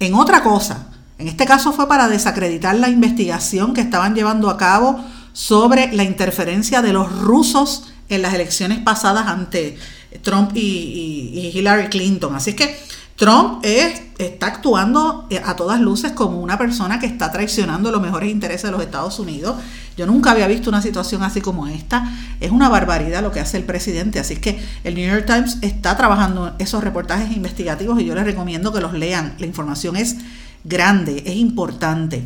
en 0.00 0.14
otra 0.14 0.42
cosa. 0.42 0.88
En 1.18 1.28
este 1.28 1.46
caso 1.46 1.72
fue 1.72 1.88
para 1.88 2.08
desacreditar 2.08 2.74
la 2.76 2.88
investigación 2.88 3.74
que 3.74 3.80
estaban 3.80 4.14
llevando 4.14 4.50
a 4.50 4.56
cabo 4.56 5.04
sobre 5.32 5.92
la 5.92 6.02
interferencia 6.02 6.82
de 6.82 6.92
los 6.92 7.10
rusos 7.20 7.92
en 8.08 8.22
las 8.22 8.34
elecciones 8.34 8.78
pasadas 8.78 9.28
ante 9.28 9.78
Trump 10.22 10.50
y, 10.54 11.52
Hillary 11.54 11.88
Clinton. 11.88 12.34
Así 12.34 12.54
que 12.54 12.76
Trump 13.18 13.64
está 13.64 14.46
actuando 14.46 15.26
eh, 15.28 15.42
a 15.44 15.56
todas 15.56 15.80
luces 15.80 16.12
como 16.12 16.38
una 16.38 16.56
persona 16.56 17.00
que 17.00 17.06
está 17.06 17.32
traicionando 17.32 17.90
los 17.90 18.00
mejores 18.00 18.30
intereses 18.30 18.62
de 18.62 18.70
los 18.70 18.80
Estados 18.80 19.18
Unidos. 19.18 19.56
Yo 19.96 20.06
nunca 20.06 20.30
había 20.30 20.46
visto 20.46 20.70
una 20.70 20.80
situación 20.80 21.24
así 21.24 21.40
como 21.40 21.66
esta. 21.66 22.12
Es 22.38 22.52
una 22.52 22.68
barbaridad 22.68 23.20
lo 23.22 23.32
que 23.32 23.40
hace 23.40 23.56
el 23.56 23.64
presidente. 23.64 24.20
Así 24.20 24.36
que 24.36 24.64
el 24.84 24.94
New 24.94 25.10
York 25.10 25.26
Times 25.26 25.58
está 25.62 25.96
trabajando 25.96 26.54
esos 26.60 26.84
reportajes 26.84 27.36
investigativos 27.36 28.00
y 28.00 28.04
yo 28.04 28.14
les 28.14 28.22
recomiendo 28.22 28.72
que 28.72 28.80
los 28.80 28.92
lean. 28.92 29.34
La 29.40 29.46
información 29.46 29.96
es 29.96 30.14
grande, 30.62 31.24
es 31.26 31.34
importante. 31.34 32.22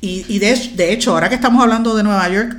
Y, 0.00 0.40
de, 0.40 0.92
hecho, 0.92 1.12
ahora 1.12 1.28
que 1.28 1.36
estamos 1.36 1.62
hablando 1.62 1.94
de 1.94 2.02
Nueva 2.02 2.28
York, 2.28 2.56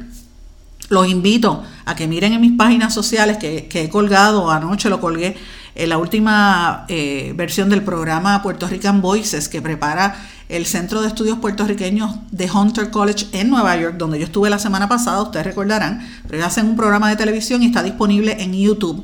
los 0.88 1.10
invito 1.10 1.62
a 1.84 1.94
que 1.94 2.08
miren 2.08 2.32
en 2.32 2.40
mis 2.40 2.54
páginas 2.54 2.94
sociales 2.94 3.36
que 3.38 3.68
he 3.70 3.90
colgado, 3.90 4.50
anoche 4.50 4.88
lo 4.88 5.02
colgué, 5.02 5.36
en 5.76 5.90
la 5.90 5.98
última 5.98 6.86
eh, 6.88 7.34
versión 7.36 7.70
del 7.70 7.82
programa 7.82 8.42
Puerto 8.44 8.68
Rican 8.68 9.02
Voices 9.02 9.50
que 9.50 9.62
prepara 9.62 10.16
el 10.50 10.66
Centro 10.66 11.02
de 11.02 11.08
Estudios 11.08 11.40
Puertorriqueños 11.40 12.16
de 12.32 12.50
Hunter 12.50 12.92
College 12.92 13.28
en 13.32 13.50
Nueva 13.50 13.76
York, 13.76 13.96
donde 13.98 14.20
yo 14.20 14.26
estuve 14.26 14.50
la 14.50 14.60
semana 14.60 14.88
pasada, 14.88 15.22
ustedes 15.22 15.46
recordarán, 15.46 16.08
pero 16.24 16.36
ellos 16.36 16.48
hacen 16.48 16.68
un 16.68 16.76
programa 16.76 17.10
de 17.10 17.16
televisión 17.16 17.64
y 17.64 17.68
está 17.68 17.82
disponible 17.82 18.38
en 18.40 18.54
YouTube, 18.54 19.04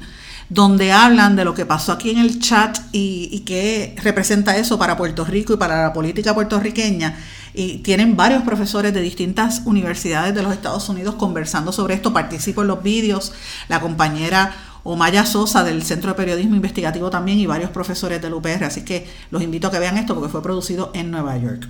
donde 0.49 0.91
hablan 0.91 1.35
de 1.35 1.45
lo 1.45 1.53
que 1.53 1.65
pasó 1.65 1.91
aquí 1.91 2.11
en 2.11 2.19
el 2.19 2.39
chat 2.39 2.77
y, 2.91 3.29
y 3.31 3.39
qué 3.41 3.95
representa 4.03 4.57
eso 4.57 4.77
para 4.77 4.97
Puerto 4.97 5.25
Rico 5.25 5.53
y 5.53 5.57
para 5.57 5.83
la 5.83 5.93
política 5.93 6.33
puertorriqueña. 6.35 7.17
Y 7.53 7.79
tienen 7.79 8.15
varios 8.15 8.43
profesores 8.43 8.93
de 8.93 9.01
distintas 9.01 9.63
universidades 9.65 10.35
de 10.35 10.43
los 10.43 10.53
Estados 10.53 10.87
Unidos 10.87 11.15
conversando 11.15 11.71
sobre 11.71 11.95
esto. 11.95 12.13
Participo 12.13 12.61
en 12.61 12.67
los 12.67 12.83
vídeos. 12.83 13.33
La 13.69 13.81
compañera 13.81 14.53
o 14.83 14.95
Maya 14.95 15.25
Sosa 15.25 15.63
del 15.63 15.83
Centro 15.83 16.11
de 16.11 16.15
Periodismo 16.15 16.55
Investigativo 16.55 17.09
también 17.09 17.39
y 17.39 17.45
varios 17.45 17.69
profesores 17.69 18.21
del 18.21 18.33
UPR, 18.33 18.63
así 18.63 18.83
que 18.83 19.07
los 19.31 19.41
invito 19.41 19.67
a 19.67 19.71
que 19.71 19.79
vean 19.79 19.97
esto 19.97 20.15
porque 20.15 20.29
fue 20.29 20.41
producido 20.41 20.91
en 20.93 21.11
Nueva 21.11 21.37
York. 21.37 21.67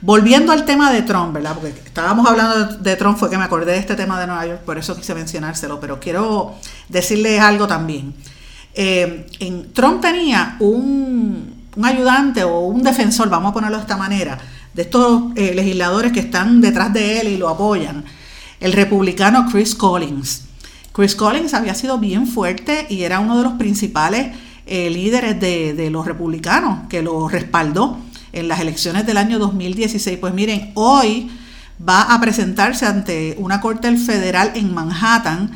Volviendo 0.00 0.52
al 0.52 0.64
tema 0.64 0.92
de 0.92 1.02
Trump, 1.02 1.32
¿verdad? 1.32 1.54
Porque 1.54 1.68
estábamos 1.68 2.28
hablando 2.28 2.76
de 2.76 2.96
Trump, 2.96 3.16
fue 3.16 3.30
que 3.30 3.38
me 3.38 3.44
acordé 3.44 3.72
de 3.72 3.78
este 3.78 3.96
tema 3.96 4.20
de 4.20 4.26
Nueva 4.26 4.46
York, 4.46 4.60
por 4.60 4.76
eso 4.76 4.94
quise 4.96 5.14
mencionárselo, 5.14 5.80
pero 5.80 5.98
quiero 5.98 6.54
decirles 6.88 7.40
algo 7.40 7.66
también. 7.66 8.14
Eh, 8.74 9.26
en, 9.38 9.72
Trump 9.72 10.02
tenía 10.02 10.56
un, 10.60 11.68
ayudante 11.82 12.44
o 12.44 12.60
un 12.60 12.82
defensor, 12.82 13.30
vamos 13.30 13.50
a 13.50 13.54
ponerlo 13.54 13.76
de 13.76 13.82
esta 13.82 13.96
manera, 13.96 14.38
de 14.74 14.82
estos 14.82 15.32
eh, 15.36 15.54
legisladores 15.54 16.12
que 16.12 16.20
están 16.20 16.60
detrás 16.60 16.92
de 16.92 17.20
él 17.20 17.28
y 17.28 17.36
lo 17.36 17.48
apoyan, 17.48 18.04
el 18.60 18.72
republicano 18.72 19.48
Chris 19.50 19.74
Collins. 19.74 20.42
Chris 20.94 21.16
Collins 21.16 21.54
había 21.54 21.74
sido 21.74 21.98
bien 21.98 22.28
fuerte 22.28 22.86
y 22.88 23.02
era 23.02 23.18
uno 23.18 23.36
de 23.36 23.42
los 23.42 23.54
principales 23.54 24.28
eh, 24.64 24.88
líderes 24.90 25.40
de, 25.40 25.90
los 25.90 26.06
republicanos 26.06 26.86
que 26.88 27.02
lo 27.02 27.28
respaldó 27.28 27.98
en 28.32 28.46
las 28.46 28.60
elecciones 28.60 29.04
del 29.04 29.16
año 29.16 29.40
2016. 29.40 30.18
Pues 30.18 30.32
miren, 30.32 30.70
hoy 30.74 31.32
va 31.86 32.02
a 32.02 32.20
presentarse 32.20 32.86
ante 32.86 33.34
una 33.40 33.60
corte 33.60 33.96
federal 33.96 34.52
en 34.54 34.72
Manhattan 34.72 35.50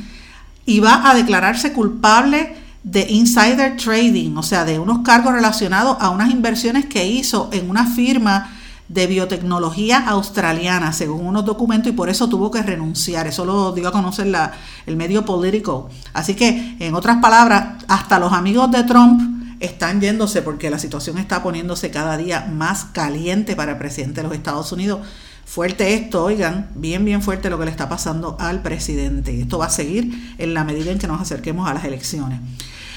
y 0.66 0.80
va 0.80 1.08
a 1.08 1.14
declararse 1.14 1.72
culpable 1.72 2.56
de 2.82 3.06
insider 3.08 3.76
trading, 3.76 4.36
o 4.36 4.42
sea, 4.42 4.64
de 4.64 4.80
unos 4.80 5.04
cargos 5.04 5.32
relacionados 5.32 5.98
a 6.00 6.10
unas 6.10 6.32
inversiones 6.32 6.86
que 6.86 7.06
hizo 7.06 7.48
en 7.52 7.70
una 7.70 7.86
firma 7.86 8.57
de 8.88 9.06
biotecnología 9.06 10.08
australiana, 10.08 10.92
según 10.92 11.26
unos 11.26 11.44
documentos, 11.44 11.92
y 11.92 11.94
por 11.94 12.08
eso 12.08 12.28
tuvo 12.28 12.50
que 12.50 12.62
renunciar. 12.62 13.26
Eso 13.26 13.44
lo 13.44 13.72
dio 13.72 13.88
a 13.88 13.92
conocer 13.92 14.26
la, 14.26 14.52
el 14.86 14.96
medio 14.96 15.24
político. 15.24 15.90
Así 16.14 16.34
que, 16.34 16.76
en 16.78 16.94
otras 16.94 17.18
palabras, 17.18 17.84
hasta 17.86 18.18
los 18.18 18.32
amigos 18.32 18.70
de 18.70 18.84
Trump 18.84 19.38
están 19.60 20.00
yéndose 20.00 20.42
porque 20.42 20.70
la 20.70 20.78
situación 20.78 21.18
está 21.18 21.42
poniéndose 21.42 21.90
cada 21.90 22.16
día 22.16 22.48
más 22.50 22.86
caliente 22.86 23.56
para 23.56 23.72
el 23.72 23.78
presidente 23.78 24.22
de 24.22 24.28
los 24.28 24.36
Estados 24.36 24.72
Unidos. 24.72 25.00
Fuerte 25.44 25.94
esto, 25.94 26.24
oigan, 26.24 26.68
bien, 26.74 27.04
bien 27.04 27.22
fuerte 27.22 27.50
lo 27.50 27.58
que 27.58 27.64
le 27.64 27.70
está 27.70 27.88
pasando 27.88 28.36
al 28.38 28.62
presidente. 28.62 29.40
Esto 29.40 29.58
va 29.58 29.66
a 29.66 29.70
seguir 29.70 30.34
en 30.38 30.54
la 30.54 30.62
medida 30.64 30.90
en 30.92 30.98
que 30.98 31.06
nos 31.06 31.20
acerquemos 31.20 31.68
a 31.68 31.74
las 31.74 31.84
elecciones. 31.84 32.40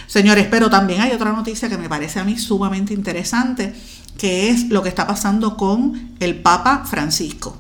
Señores, 0.05 0.47
pero 0.51 0.69
también 0.69 0.99
hay 0.99 1.13
otra 1.13 1.31
noticia 1.31 1.69
que 1.69 1.77
me 1.77 1.87
parece 1.87 2.19
a 2.19 2.25
mí 2.25 2.37
sumamente 2.37 2.93
interesante 2.93 3.73
que 4.21 4.51
es 4.51 4.69
lo 4.69 4.83
que 4.83 4.89
está 4.89 5.07
pasando 5.07 5.57
con 5.57 6.11
el 6.19 6.35
Papa 6.35 6.83
Francisco. 6.85 7.57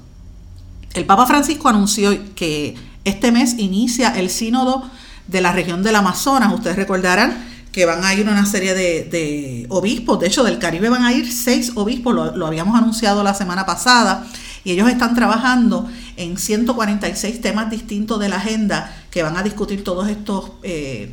El 0.93 1.05
Papa 1.05 1.25
Francisco 1.25 1.67
anunció 1.69 2.11
que 2.35 2.75
este 3.03 3.31
mes 3.31 3.55
inicia 3.57 4.09
el 4.09 4.29
sínodo 4.29 4.87
de 5.25 5.41
la 5.41 5.53
región 5.53 5.81
del 5.81 5.95
Amazonas. 5.95 6.53
Ustedes 6.53 6.75
recordarán 6.75 7.35
que 7.71 7.87
van 7.87 8.05
a 8.05 8.13
ir 8.13 8.29
una 8.29 8.45
serie 8.45 8.75
de, 8.75 9.65
obispos, 9.69 10.19
de 10.19 10.27
hecho 10.27 10.43
del 10.43 10.59
Caribe 10.59 10.89
van 10.89 11.03
a 11.03 11.11
ir 11.13 11.33
seis 11.33 11.71
obispos, 11.73 12.13
lo, 12.13 12.45
habíamos 12.45 12.77
anunciado 12.77 13.23
la 13.23 13.33
semana 13.33 13.65
pasada, 13.65 14.27
y 14.63 14.73
ellos 14.73 14.87
están 14.87 15.15
trabajando 15.15 15.89
en 16.15 16.37
146 16.37 17.41
temas 17.41 17.71
distintos 17.71 18.19
de 18.19 18.29
la 18.29 18.35
agenda 18.35 18.95
que 19.09 19.23
van 19.23 19.35
a 19.35 19.41
discutir 19.41 19.83
todos 19.83 20.09
estos, 20.09 20.51
eh. 20.61 21.11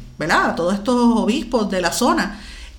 Todos 0.57 0.75
estos 0.75 0.95
obispos 1.17 1.71
de 1.71 1.81
la 1.81 1.91
zona 1.91 2.39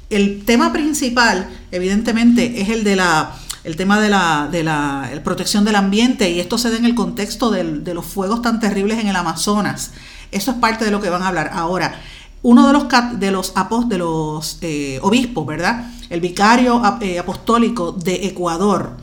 el 0.10 0.44
tema 0.46 0.74
principal, 0.74 1.50
evidentemente, 1.72 2.62
es 2.62 2.70
el 2.70 2.84
de 2.84 2.96
la 2.96 3.36
el 3.64 3.76
tema 3.76 4.00
de 4.00 4.10
la, 4.10 4.48
de 4.50 4.64
la 4.64 5.10
protección 5.24 5.66
del 5.66 5.76
ambiente 5.76 6.32
y 6.32 6.40
esto 6.40 6.58
se 6.58 6.72
da 6.72 6.78
en 6.78 6.86
el 6.86 6.96
contexto 6.96 7.52
de 7.52 7.94
los 7.94 8.06
fuegos 8.06 8.42
tan 8.42 8.60
terribles 8.60 9.00
en 9.00 9.08
el 9.08 9.16
Amazonas. 9.16 9.92
Eso 10.32 10.52
es 10.52 10.58
parte 10.58 10.86
de 10.86 10.92
lo 10.92 11.02
que 11.02 11.10
van 11.10 11.24
a 11.24 11.28
hablar. 11.28 11.52
Ahora, 11.54 12.00
uno 12.42 12.68
de 12.68 12.74
los, 12.74 12.86
de 13.20 13.32
los, 13.32 13.54
de 13.88 13.98
los 13.98 14.58
eh, 14.62 15.00
obispos, 15.02 15.46
¿verdad? 15.46 15.92
El 16.10 16.22
vicario 16.22 16.82
eh, 17.02 17.20
apostólico 17.20 17.92
de 17.92 18.28
Ecuador, 18.28 18.98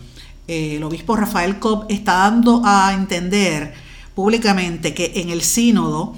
eh, 0.48 0.76
el 0.76 0.84
obispo 0.84 1.16
Rafael 1.16 1.58
Cobb, 1.58 1.86
está 1.88 2.14
dando 2.14 2.62
a 2.64 2.94
entender 2.94 3.74
públicamente 4.14 4.94
que 4.94 5.12
en 5.16 5.28
el 5.28 5.42
sínodo 5.42 6.16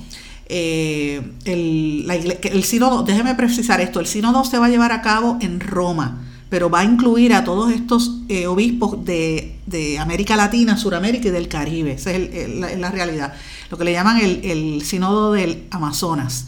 eh, 0.51 1.23
el, 1.45 2.65
sínodo, 2.65 3.03
déjeme 3.03 3.35
precisar 3.35 3.81
esto, 3.81 4.01
el 4.01 4.07
sínodo 4.07 4.45
se 4.45 4.59
va 4.59 4.67
a 4.67 4.69
llevar 4.71 4.93
a 4.93 5.03
cabo 5.03 5.37
en 5.43 5.61
Roma, 5.61 6.23
pero 6.49 6.71
va 6.71 6.81
a 6.81 6.85
incluir 6.85 7.35
a 7.35 7.45
todos 7.45 7.71
estos 7.71 8.23
eh, 8.29 8.47
obispos 8.47 9.05
de, 9.05 9.55
América 10.01 10.37
Latina, 10.37 10.79
Suramérica 10.79 11.29
y 11.29 11.31
del 11.31 11.49
Caribe. 11.49 11.93
Esa 11.93 12.13
es 12.13 12.79
la, 12.79 12.91
realidad. 12.91 13.35
Lo 13.71 13.77
que 13.77 13.85
le 13.85 13.93
llaman 13.93 14.19
el, 14.21 14.83
sínodo 14.83 15.33
del 15.33 15.65
Amazonas. 15.71 16.47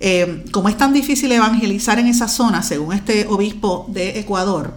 Eh, 0.00 0.44
como 0.50 0.68
es 0.68 0.76
tan 0.76 0.92
difícil 0.92 1.30
evangelizar 1.30 2.00
en 2.00 2.08
esa 2.08 2.26
zona, 2.26 2.64
según 2.64 2.94
este 2.94 3.26
obispo 3.28 3.86
de 3.88 4.18
Ecuador, 4.18 4.74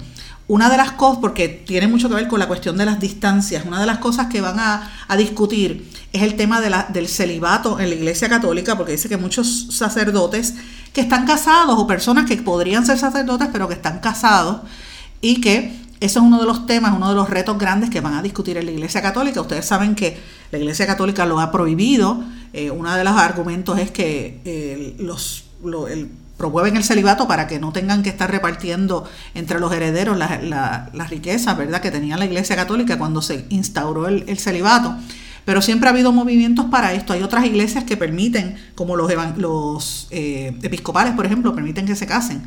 una 0.47 0.69
de 0.69 0.77
las 0.77 0.93
cosas, 0.93 1.19
porque 1.19 1.49
tiene 1.49 1.87
mucho 1.87 2.07
que 2.07 2.15
ver 2.15 2.27
con 2.27 2.39
la 2.39 2.47
cuestión 2.47 2.77
de 2.77 2.85
las 2.85 2.99
distancias, 2.99 3.65
una 3.65 3.81
de 3.81 3.85
las 3.85 3.97
cosas 3.97 4.27
que 4.27 4.39
van 4.39 4.59
a, 4.59 4.89
discutir 5.17 5.89
es 6.13 6.21
el 6.21 6.35
tema 6.35 6.61
de 6.61 6.69
la, 6.69 6.87
del 6.89 7.07
celibato 7.07 7.79
en 7.79 7.89
la 7.89 7.95
Iglesia 7.95 8.29
Católica, 8.29 8.77
porque 8.77 8.93
dice 8.93 9.09
que 9.09 9.17
muchos 9.17 9.67
sacerdotes 9.71 10.53
que 10.93 11.01
están 11.01 11.25
casados 11.25 11.77
o 11.77 11.85
personas 11.85 12.25
que 12.25 12.37
podrían 12.37 12.85
ser 12.85 12.97
sacerdotes 12.97 13.49
pero 13.51 13.67
que 13.67 13.73
están 13.73 13.99
casados 13.99 14.61
y 15.21 15.41
que 15.41 15.87
eso 15.99 16.19
es 16.19 16.25
uno 16.25 16.39
de 16.39 16.45
los 16.45 16.65
temas, 16.65 16.93
uno 16.95 17.09
de 17.09 17.15
los 17.15 17.29
retos 17.29 17.57
grandes 17.57 17.89
que 17.89 18.01
van 18.01 18.13
a 18.13 18.21
discutir 18.21 18.55
en 18.57 18.65
la 18.65 18.71
Iglesia 18.71 19.01
Católica. 19.01 19.41
Ustedes 19.41 19.65
saben 19.65 19.95
que 19.95 20.17
la 20.51 20.59
Iglesia 20.59 20.85
Católica 20.85 21.25
lo 21.25 21.39
ha 21.39 21.51
prohibido. 21.51 22.23
Eh, 22.53 22.69
uno 22.69 22.95
de 22.95 23.03
los 23.03 23.13
argumentos 23.13 23.79
es 23.79 23.89
que 23.89 24.39
eh, 24.45 24.95
los, 24.99 25.45
el 25.89 26.09
promueven 26.37 26.77
el 26.77 26.83
celibato 26.83 27.27
para 27.27 27.47
que 27.47 27.59
no 27.59 27.71
tengan 27.71 28.03
que 28.03 28.09
estar 28.09 28.29
repartiendo 28.29 29.09
entre 29.33 29.59
los 29.59 29.73
herederos 29.73 30.17
las 30.17 30.43
la, 30.43 31.07
riquezas 31.09 31.57
¿verdad? 31.57 31.81
que 31.81 31.91
tenía 31.91 32.15
la 32.17 32.25
Iglesia 32.25 32.55
Católica 32.55 32.97
cuando 32.97 33.21
se 33.21 33.45
instauró 33.49 34.07
el, 34.07 34.37
celibato. 34.37 34.95
pero 35.45 35.61
siempre 35.61 35.89
ha 35.89 35.91
habido 35.91 36.11
movimientos 36.11 36.65
para 36.65 36.93
esto. 36.93 37.13
Hay 37.13 37.23
otras 37.23 37.45
iglesias 37.45 37.83
que 37.83 37.97
permiten, 37.97 38.55
como 38.75 38.95
los, 38.95 39.11
los 39.37 40.07
eh, 40.11 40.57
episcopales, 40.61 41.13
por 41.13 41.25
ejemplo, 41.25 41.55
permiten 41.55 41.85
que 41.85 41.95
se 41.95 42.05
casen. 42.05 42.43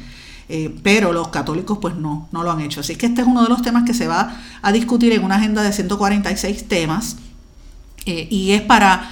Eh, 0.52 0.75
pero 0.82 1.12
los 1.12 1.28
católicos 1.28 1.78
pues 1.80 1.94
no, 1.94 2.28
no 2.32 2.42
lo 2.42 2.50
han 2.50 2.61
hecho. 2.61 2.80
Así 2.80 2.97
que 2.97 3.06
este 3.06 3.23
es 3.23 3.26
uno 3.26 3.42
de 3.42 3.49
los 3.49 3.62
temas 3.62 3.85
que 3.85 3.94
se 3.94 4.09
va 4.09 4.37
a 4.62 4.73
discutir 4.73 5.12
en 5.12 5.23
una 5.23 5.37
agenda 5.37 5.62
de 5.62 5.73
146 5.73 6.66
temas 6.66 7.16
eh, 8.04 8.26
y 8.30 8.52
es 8.52 8.62
para 8.62 9.09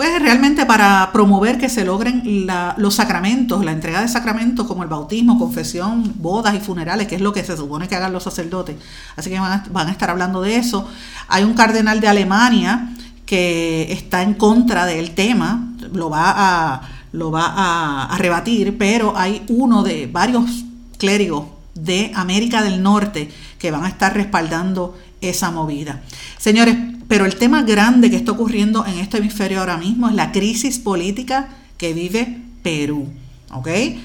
pues 0.00 0.18
realmente 0.18 0.64
para 0.64 1.10
promover 1.12 1.58
que 1.58 1.68
se 1.68 1.84
logren 1.84 2.46
los 2.78 2.94
sacramentos, 2.94 3.62
la 3.62 3.72
entrega 3.72 4.00
de 4.00 4.08
sacramentos 4.08 4.66
como 4.66 4.82
el 4.82 4.88
bautismo, 4.88 5.38
confesión, 5.38 6.14
bodas 6.16 6.54
y 6.54 6.58
funerales, 6.58 7.06
que 7.06 7.16
es 7.16 7.20
lo 7.20 7.34
que 7.34 7.44
se 7.44 7.54
supone 7.54 7.86
que 7.86 7.96
hagan 7.96 8.10
los 8.10 8.22
sacerdotes. 8.22 8.76
Así 9.14 9.28
que 9.28 9.38
van 9.38 9.88
a, 9.88 9.90
estar 9.90 10.08
hablando 10.08 10.40
de 10.40 10.56
eso. 10.56 10.88
Hay 11.28 11.44
un 11.44 11.52
cardenal 11.52 12.00
de 12.00 12.08
Alemania 12.08 12.94
que 13.26 13.92
está 13.92 14.22
en 14.22 14.32
contra 14.32 14.86
del 14.86 15.10
tema, 15.10 15.68
lo 15.92 16.08
va 16.08 16.30
a, 16.34 18.08
a 18.10 18.16
rebatir, 18.16 18.78
pero 18.78 19.12
hay 19.18 19.44
uno 19.48 19.82
de 19.82 20.06
varios 20.06 20.64
clérigos 20.96 21.44
de 21.74 22.10
América 22.14 22.62
del 22.62 22.82
Norte 22.82 23.30
que 23.58 23.70
van 23.70 23.84
a 23.84 23.88
estar 23.88 24.14
respaldando 24.14 24.96
esa 25.20 25.50
movida. 25.50 26.00
Señores, 26.38 26.74
pero 27.10 27.24
el 27.26 27.34
tema 27.34 27.62
grande 27.62 28.08
que 28.08 28.14
está 28.14 28.30
ocurriendo 28.30 28.86
en 28.86 28.98
este 28.98 29.18
hemisferio 29.18 29.58
ahora 29.58 29.76
mismo 29.76 30.08
es 30.08 30.14
la 30.14 30.30
crisis 30.30 30.78
política 30.78 31.48
que 31.76 31.92
vive 31.92 32.38
Perú. 32.62 33.08
¿Ok? 33.50 33.66
Eh, 33.66 33.98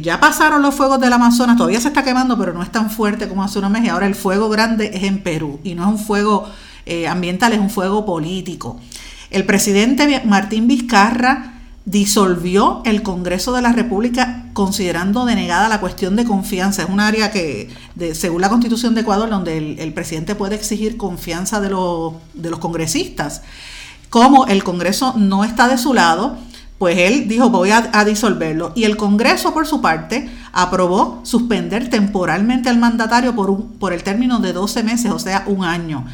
ya 0.00 0.18
pasaron 0.20 0.62
los 0.62 0.74
fuegos 0.74 0.98
del 0.98 1.12
Amazonas, 1.12 1.58
todavía 1.58 1.82
se 1.82 1.88
está 1.88 2.02
quemando, 2.02 2.38
pero 2.38 2.54
no 2.54 2.62
es 2.62 2.72
tan 2.72 2.88
fuerte 2.88 3.28
como 3.28 3.44
hace 3.44 3.58
unos 3.58 3.70
meses. 3.70 3.88
Y 3.88 3.90
ahora 3.90 4.06
el 4.06 4.14
fuego 4.14 4.48
grande 4.48 4.90
es 4.94 5.02
en 5.02 5.22
Perú 5.22 5.60
y 5.64 5.74
no 5.74 5.82
es 5.82 5.88
un 5.88 5.98
fuego 5.98 6.48
eh, 6.86 7.06
ambiental, 7.06 7.52
es 7.52 7.58
un 7.58 7.68
fuego 7.68 8.06
político. 8.06 8.80
El 9.30 9.44
presidente 9.44 10.22
Martín 10.24 10.66
Vizcarra 10.66 11.55
disolvió 11.86 12.82
el 12.84 13.02
Congreso 13.02 13.52
de 13.52 13.62
la 13.62 13.72
República 13.72 14.44
considerando 14.52 15.24
denegada 15.24 15.68
la 15.68 15.80
cuestión 15.80 16.16
de 16.16 16.24
confianza. 16.24 16.82
Es 16.82 16.88
un 16.88 16.98
área 16.98 17.30
que, 17.30 17.70
según 18.12 18.40
la 18.40 18.48
Constitución 18.48 18.94
de 18.94 19.02
Ecuador, 19.02 19.30
donde 19.30 19.76
el, 19.78 19.94
presidente 19.94 20.34
puede 20.34 20.56
exigir 20.56 20.96
confianza 20.96 21.60
de, 21.60 21.68
de 21.68 22.50
los 22.50 22.58
congresistas. 22.58 23.42
Como 24.10 24.46
el 24.46 24.64
Congreso 24.64 25.14
no 25.16 25.44
está 25.44 25.68
de 25.68 25.78
su 25.78 25.94
lado, 25.94 26.36
pues 26.78 26.98
él 26.98 27.28
dijo 27.28 27.50
voy 27.50 27.70
a, 27.70 27.88
a, 27.92 28.04
disolverlo. 28.04 28.72
Y 28.74 28.84
el 28.84 28.96
Congreso, 28.96 29.54
por 29.54 29.66
su 29.66 29.80
parte, 29.80 30.28
aprobó 30.52 31.20
suspender 31.22 31.88
temporalmente 31.88 32.68
al 32.68 32.78
mandatario 32.78 33.34
por, 33.36 33.48
un, 33.48 33.74
por 33.78 33.92
el 33.92 34.02
término 34.02 34.40
de 34.40 34.52
12 34.52 34.82
meses, 34.82 35.12
o 35.12 35.20
sea, 35.20 35.44
un 35.46 35.64
año. 35.64 36.04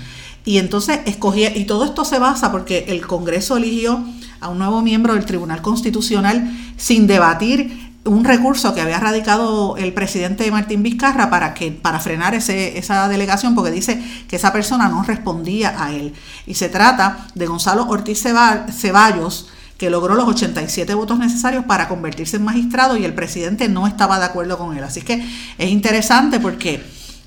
Y 0.44 0.58
entonces 0.58 1.00
escogía, 1.06 1.56
y 1.56 1.64
todo 1.64 1.84
esto 1.84 2.04
se 2.04 2.18
basa 2.18 2.50
porque 2.50 2.87
el 2.88 3.06
Congreso 3.06 3.56
eligió 3.56 4.04
a 4.40 4.49
un 4.49 4.58
nuevo 4.58 4.82
miembro 4.82 5.14
del 5.14 5.25
Tribunal 5.25 5.62
Constitucional 5.62 6.50
sin 6.76 7.06
debatir 7.06 7.92
un 8.04 8.25
recurso 8.25 8.75
que 8.75 8.80
había 8.80 8.99
radicado 8.99 9.76
el 9.76 9.92
presidente 9.92 10.50
Martín 10.50 10.82
Vizcarra 10.82 11.30
para 11.30 11.54
que 11.54 11.70
para 11.70 12.00
frenar 12.00 12.34
ese, 12.34 12.76
esa 12.76 13.08
delegación 13.08 13.54
porque 13.54 13.70
dice 13.70 14.02
que 14.26 14.37
esa 14.37 14.52
persona 14.52 14.88
no 14.88 15.04
respondía 15.04 15.80
a 15.80 15.92
él. 15.92 16.12
Y 16.46 16.54
se 16.54 16.68
trata 16.68 17.28
de 17.34 17.46
Gonzalo 17.46 17.87
Ortiz 17.88 18.20
Ceballos 18.20 19.49
que 19.78 19.90
logró 19.90 20.14
los 20.14 20.28
87 20.28 20.94
votos 20.94 21.18
necesarios 21.18 21.64
para 21.64 21.88
convertirse 21.88 22.37
en 22.37 22.44
magistrado 22.44 22.96
y 22.96 23.04
el 23.04 23.14
presidente 23.14 23.68
no 23.68 23.87
estaba 23.87 24.18
de 24.18 24.26
acuerdo 24.26 24.58
con 24.58 24.76
él. 24.76 24.84
Así 24.84 25.02
que 25.02 25.25
es 25.58 25.70
interesante 25.70 26.40
porque 26.40 26.84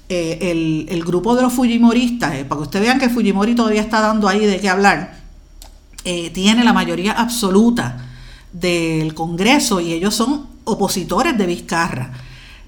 eh, 0.07 0.85
el, 0.89 1.03
grupo 1.03 1.35
de 1.35 1.41
los 1.41 1.53
Fujimoristas, 1.53 2.35
eh, 2.35 2.45
para 2.45 2.59
que 2.59 2.63
ustedes 2.63 2.85
vean 2.85 3.00
que 3.00 3.09
Fujimori 3.09 3.55
todavía 3.55 3.81
está 3.81 4.01
dando 4.01 4.27
ahí 4.27 4.45
de 4.45 4.59
qué 4.59 4.69
hablar, 4.69 5.19
eh, 6.03 6.29
tiene 6.29 6.63
la 6.63 6.74
mayoría 6.74 7.13
absoluta 7.13 8.05
del 8.53 9.15
Congreso 9.15 9.81
y 9.81 9.93
ellos 9.93 10.13
son 10.13 10.47
opositores 10.63 11.38
de 11.38 11.47
Vizcarra. 11.47 12.12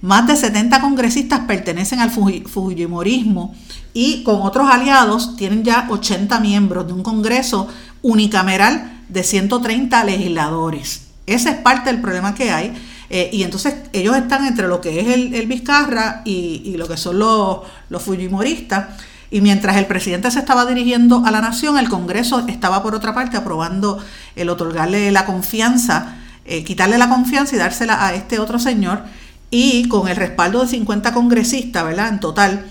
Más 0.02 0.28
de 0.28 0.36
70 0.36 0.82
congresistas 0.82 1.42
pertenecen 1.42 2.00
al 2.00 2.12
Fujimorismo 2.12 3.56
y 3.94 4.24
con 4.24 4.42
otros 4.42 4.70
aliados 4.70 5.36
tienen 5.38 5.64
ya 5.64 5.88
80 5.90 6.40
miembros 6.40 6.88
de 6.88 6.94
un 6.94 7.04
Congreso 7.04 7.68
unicameral 8.02 9.04
de 9.10 9.24
130 9.24 10.04
legisladores. 10.04 11.08
Ese 11.28 11.50
es 11.50 11.56
parte 11.58 11.92
del 11.92 12.02
problema 12.02 12.34
que 12.34 12.52
hay. 12.52 12.74
Eh, 13.10 13.30
y 13.32 13.44
entonces 13.44 13.76
ellos 13.94 14.16
están 14.16 14.46
entre 14.46 14.68
lo 14.68 14.82
que 14.82 15.00
es 15.00 15.08
el, 15.08 15.48
Vizcarra 15.48 16.22
y, 16.26 16.76
lo 16.78 16.88
que 16.88 16.98
son 16.98 17.20
los, 17.20 17.60
los 17.90 18.04
Fujimoristas. 18.04 18.88
Y 19.30 19.42
mientras 19.42 19.76
el 19.78 19.86
presidente 19.86 20.32
se 20.32 20.40
estaba 20.40 20.66
dirigiendo 20.66 21.24
a 21.26 21.32
la 21.32 21.42
nación, 21.42 21.78
el 21.78 21.90
Congreso 21.90 22.46
estaba 22.48 22.82
por 22.82 22.96
otra 22.96 23.14
parte 23.14 23.38
aprobando 23.38 24.00
el 24.36 24.50
otorgarle 24.50 25.12
la 25.12 25.26
confianza, 25.26 26.16
eh, 26.46 26.64
quitarle 26.64 26.98
la 26.98 27.10
confianza 27.10 27.56
y 27.56 27.60
dársela 27.60 28.06
a 28.06 28.14
este 28.14 28.40
otro 28.40 28.60
señor. 28.60 29.04
Y 29.50 29.88
con 29.88 30.08
el 30.08 30.16
respaldo 30.16 30.62
de 30.62 30.68
50 30.68 31.14
congresistas, 31.14 31.84
¿verdad? 31.84 32.10
En 32.10 32.20
total, 32.20 32.66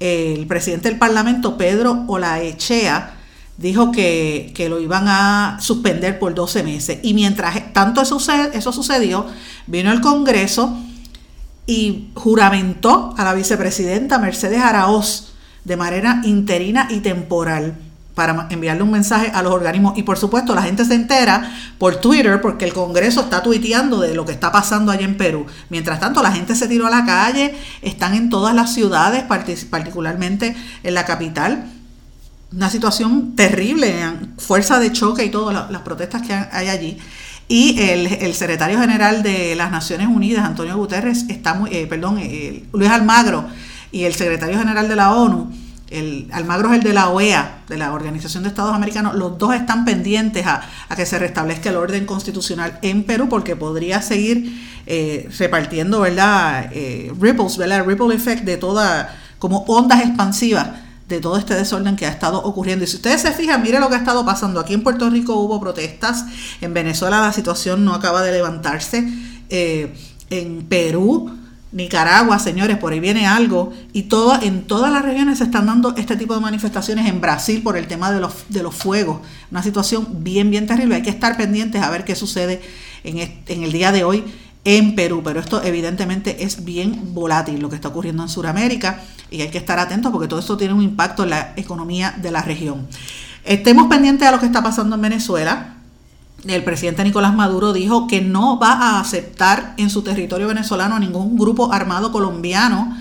el 0.00 0.46
presidente 0.46 0.88
del 0.88 0.98
Parlamento, 0.98 1.56
Pedro 1.56 2.04
Olaechea, 2.06 3.13
dijo 3.56 3.92
que, 3.92 4.52
que, 4.54 4.68
lo 4.68 4.80
iban 4.80 5.06
a 5.08 5.58
suspender 5.60 6.18
por 6.18 6.34
12 6.34 6.62
meses. 6.62 6.98
Y 7.02 7.14
mientras 7.14 7.72
tanto 7.72 8.00
eso, 8.00 8.18
eso 8.52 8.72
sucedió, 8.72 9.26
vino 9.66 9.92
el 9.92 10.00
Congreso 10.00 10.76
y 11.66 12.10
juramentó 12.14 13.14
a 13.16 13.24
la 13.24 13.34
vicepresidenta 13.34 14.18
Mercedes 14.18 14.60
Araoz 14.60 15.34
de 15.64 15.76
manera 15.76 16.20
interina 16.24 16.88
y 16.90 17.00
temporal 17.00 17.76
para 18.14 18.46
enviarle 18.50 18.82
un 18.82 18.92
mensaje 18.92 19.30
a 19.34 19.42
los 19.42 19.52
organismos. 19.52 19.98
Y 19.98 20.04
por 20.04 20.16
supuesto, 20.16 20.54
la 20.54 20.62
gente 20.62 20.84
se 20.84 20.94
entera 20.94 21.52
por 21.78 21.96
Twitter 21.96 22.40
porque 22.40 22.64
el 22.64 22.72
Congreso 22.72 23.22
está 23.22 23.42
tuiteando 23.42 24.00
de 24.00 24.14
lo 24.14 24.24
que 24.24 24.32
está 24.32 24.52
pasando 24.52 24.92
allá 24.92 25.04
en 25.04 25.16
Perú. 25.16 25.46
Mientras 25.68 26.00
tanto, 26.00 26.22
la 26.22 26.30
gente 26.30 26.54
se 26.54 26.68
tiró 26.68 26.86
a 26.86 26.90
la 26.90 27.04
calle, 27.04 27.54
están 27.82 28.14
en 28.14 28.30
todas 28.30 28.54
las 28.54 28.72
ciudades, 28.72 29.24
particularmente 29.24 30.54
en 30.82 30.94
la 30.94 31.04
capital. 31.04 31.64
Una 32.54 32.70
situación 32.70 33.34
terrible, 33.34 33.94
fuerza 34.38 34.78
de 34.78 34.92
choque 34.92 35.24
y 35.24 35.30
todas 35.30 35.70
las 35.70 35.82
protestas 35.82 36.22
que 36.22 36.32
hay 36.32 36.68
allí. 36.68 36.98
Y 37.48 37.80
el, 37.80 38.34
secretario 38.34 38.78
general 38.78 39.22
de 39.22 39.54
las 39.56 39.70
Naciones 39.70 40.06
Unidas, 40.06 40.44
Antonio 40.44 40.76
Guterres, 40.76 41.24
está 41.28 41.54
muy, 41.54 41.74
eh, 41.74 41.86
perdón, 41.86 42.18
eh, 42.20 42.64
Luis 42.72 42.90
Almagro, 42.90 43.46
y 43.90 44.04
el 44.04 44.14
secretario 44.14 44.58
general 44.58 44.88
de 44.88 44.96
la 44.96 45.12
ONU, 45.14 45.52
el, 45.90 46.28
Almagro 46.32 46.70
es 46.72 46.78
el 46.78 46.84
de 46.84 46.92
la 46.92 47.10
OEA, 47.10 47.62
de 47.68 47.76
la 47.76 47.92
Organización 47.92 48.44
de 48.44 48.50
Estados 48.50 48.74
Americanos, 48.74 49.14
los 49.14 49.36
dos 49.36 49.54
están 49.54 49.84
pendientes 49.84 50.46
a, 50.46 50.62
que 50.96 51.06
se 51.06 51.18
restablezca 51.18 51.70
el 51.70 51.76
orden 51.76 52.06
constitucional 52.06 52.78
en 52.82 53.02
Perú 53.04 53.28
porque 53.28 53.56
podría 53.56 54.00
seguir 54.00 54.60
eh, 54.86 55.28
repartiendo, 55.38 56.00
¿verdad? 56.00 56.70
Eh, 56.72 57.12
ripples, 57.20 57.56
¿verdad? 57.56 57.84
Ripple 57.84 58.14
effect 58.14 58.44
de 58.44 58.56
toda, 58.56 59.14
como 59.38 59.58
ondas 59.66 60.02
expansivas 60.02 60.83
de 61.08 61.20
todo 61.20 61.36
este 61.36 61.54
desorden 61.54 61.96
que 61.96 62.06
ha 62.06 62.10
estado 62.10 62.42
ocurriendo. 62.42 62.84
Y 62.84 62.88
si 62.88 62.96
ustedes 62.96 63.20
se 63.20 63.32
fijan, 63.32 63.62
mire 63.62 63.78
lo 63.80 63.88
que 63.88 63.96
ha 63.96 63.98
estado 63.98 64.24
pasando. 64.24 64.60
Aquí 64.60 64.74
en 64.74 64.82
Puerto 64.82 65.10
Rico 65.10 65.34
hubo 65.34 65.60
protestas, 65.60 66.24
en 66.60 66.72
Venezuela 66.74 67.20
la 67.20 67.32
situación 67.32 67.84
no 67.84 67.94
acaba 67.94 68.22
de 68.22 68.32
levantarse, 68.32 69.06
eh, 69.50 69.94
en 70.30 70.64
Perú 70.64 71.30
Nicaragua, 71.74 72.38
señores, 72.38 72.78
por 72.78 72.92
ahí 72.92 73.00
viene 73.00 73.26
algo. 73.26 73.72
Y 73.92 74.04
todo, 74.04 74.40
en 74.40 74.62
todas 74.62 74.92
las 74.92 75.02
regiones 75.02 75.38
se 75.38 75.44
están 75.44 75.66
dando 75.66 75.94
este 75.96 76.16
tipo 76.16 76.32
de 76.34 76.40
manifestaciones. 76.40 77.06
En 77.06 77.20
Brasil 77.20 77.62
por 77.62 77.76
el 77.76 77.88
tema 77.88 78.12
de 78.12 78.20
los, 78.20 78.32
de 78.48 78.62
los 78.62 78.74
fuegos. 78.74 79.20
Una 79.50 79.62
situación 79.62 80.06
bien, 80.22 80.50
bien 80.50 80.68
terrible. 80.68 80.94
Hay 80.94 81.02
que 81.02 81.10
estar 81.10 81.36
pendientes 81.36 81.82
a 81.82 81.90
ver 81.90 82.04
qué 82.04 82.14
sucede 82.14 82.62
en, 83.02 83.18
en 83.18 83.62
el 83.64 83.72
día 83.72 83.90
de 83.90 84.04
hoy 84.04 84.24
en 84.64 84.94
Perú. 84.94 85.22
Pero 85.24 85.40
esto 85.40 85.62
evidentemente 85.62 86.44
es 86.44 86.64
bien 86.64 87.14
volátil 87.14 87.60
lo 87.60 87.68
que 87.68 87.76
está 87.76 87.88
ocurriendo 87.88 88.22
en 88.22 88.28
Sudamérica. 88.28 89.00
Y 89.30 89.42
hay 89.42 89.50
que 89.50 89.58
estar 89.58 89.78
atentos 89.78 90.10
porque 90.12 90.28
todo 90.28 90.40
esto 90.40 90.56
tiene 90.56 90.74
un 90.74 90.82
impacto 90.82 91.22
en 91.22 91.30
la 91.30 91.52
economía 91.56 92.14
de 92.16 92.30
la 92.30 92.42
región. 92.42 92.86
Estemos 93.44 93.88
pendientes 93.88 94.26
a 94.26 94.30
lo 94.30 94.40
que 94.40 94.46
está 94.46 94.62
pasando 94.62 94.96
en 94.96 95.02
Venezuela 95.02 95.74
el 96.52 96.62
presidente 96.62 97.04
Nicolás 97.04 97.34
Maduro 97.34 97.72
dijo 97.72 98.06
que 98.06 98.20
no 98.20 98.58
va 98.58 98.72
a 98.72 99.00
aceptar 99.00 99.74
en 99.78 99.88
su 99.88 100.02
territorio 100.02 100.46
venezolano 100.46 100.94
a 100.94 101.00
ningún 101.00 101.38
grupo 101.38 101.72
armado 101.72 102.12
colombiano 102.12 102.96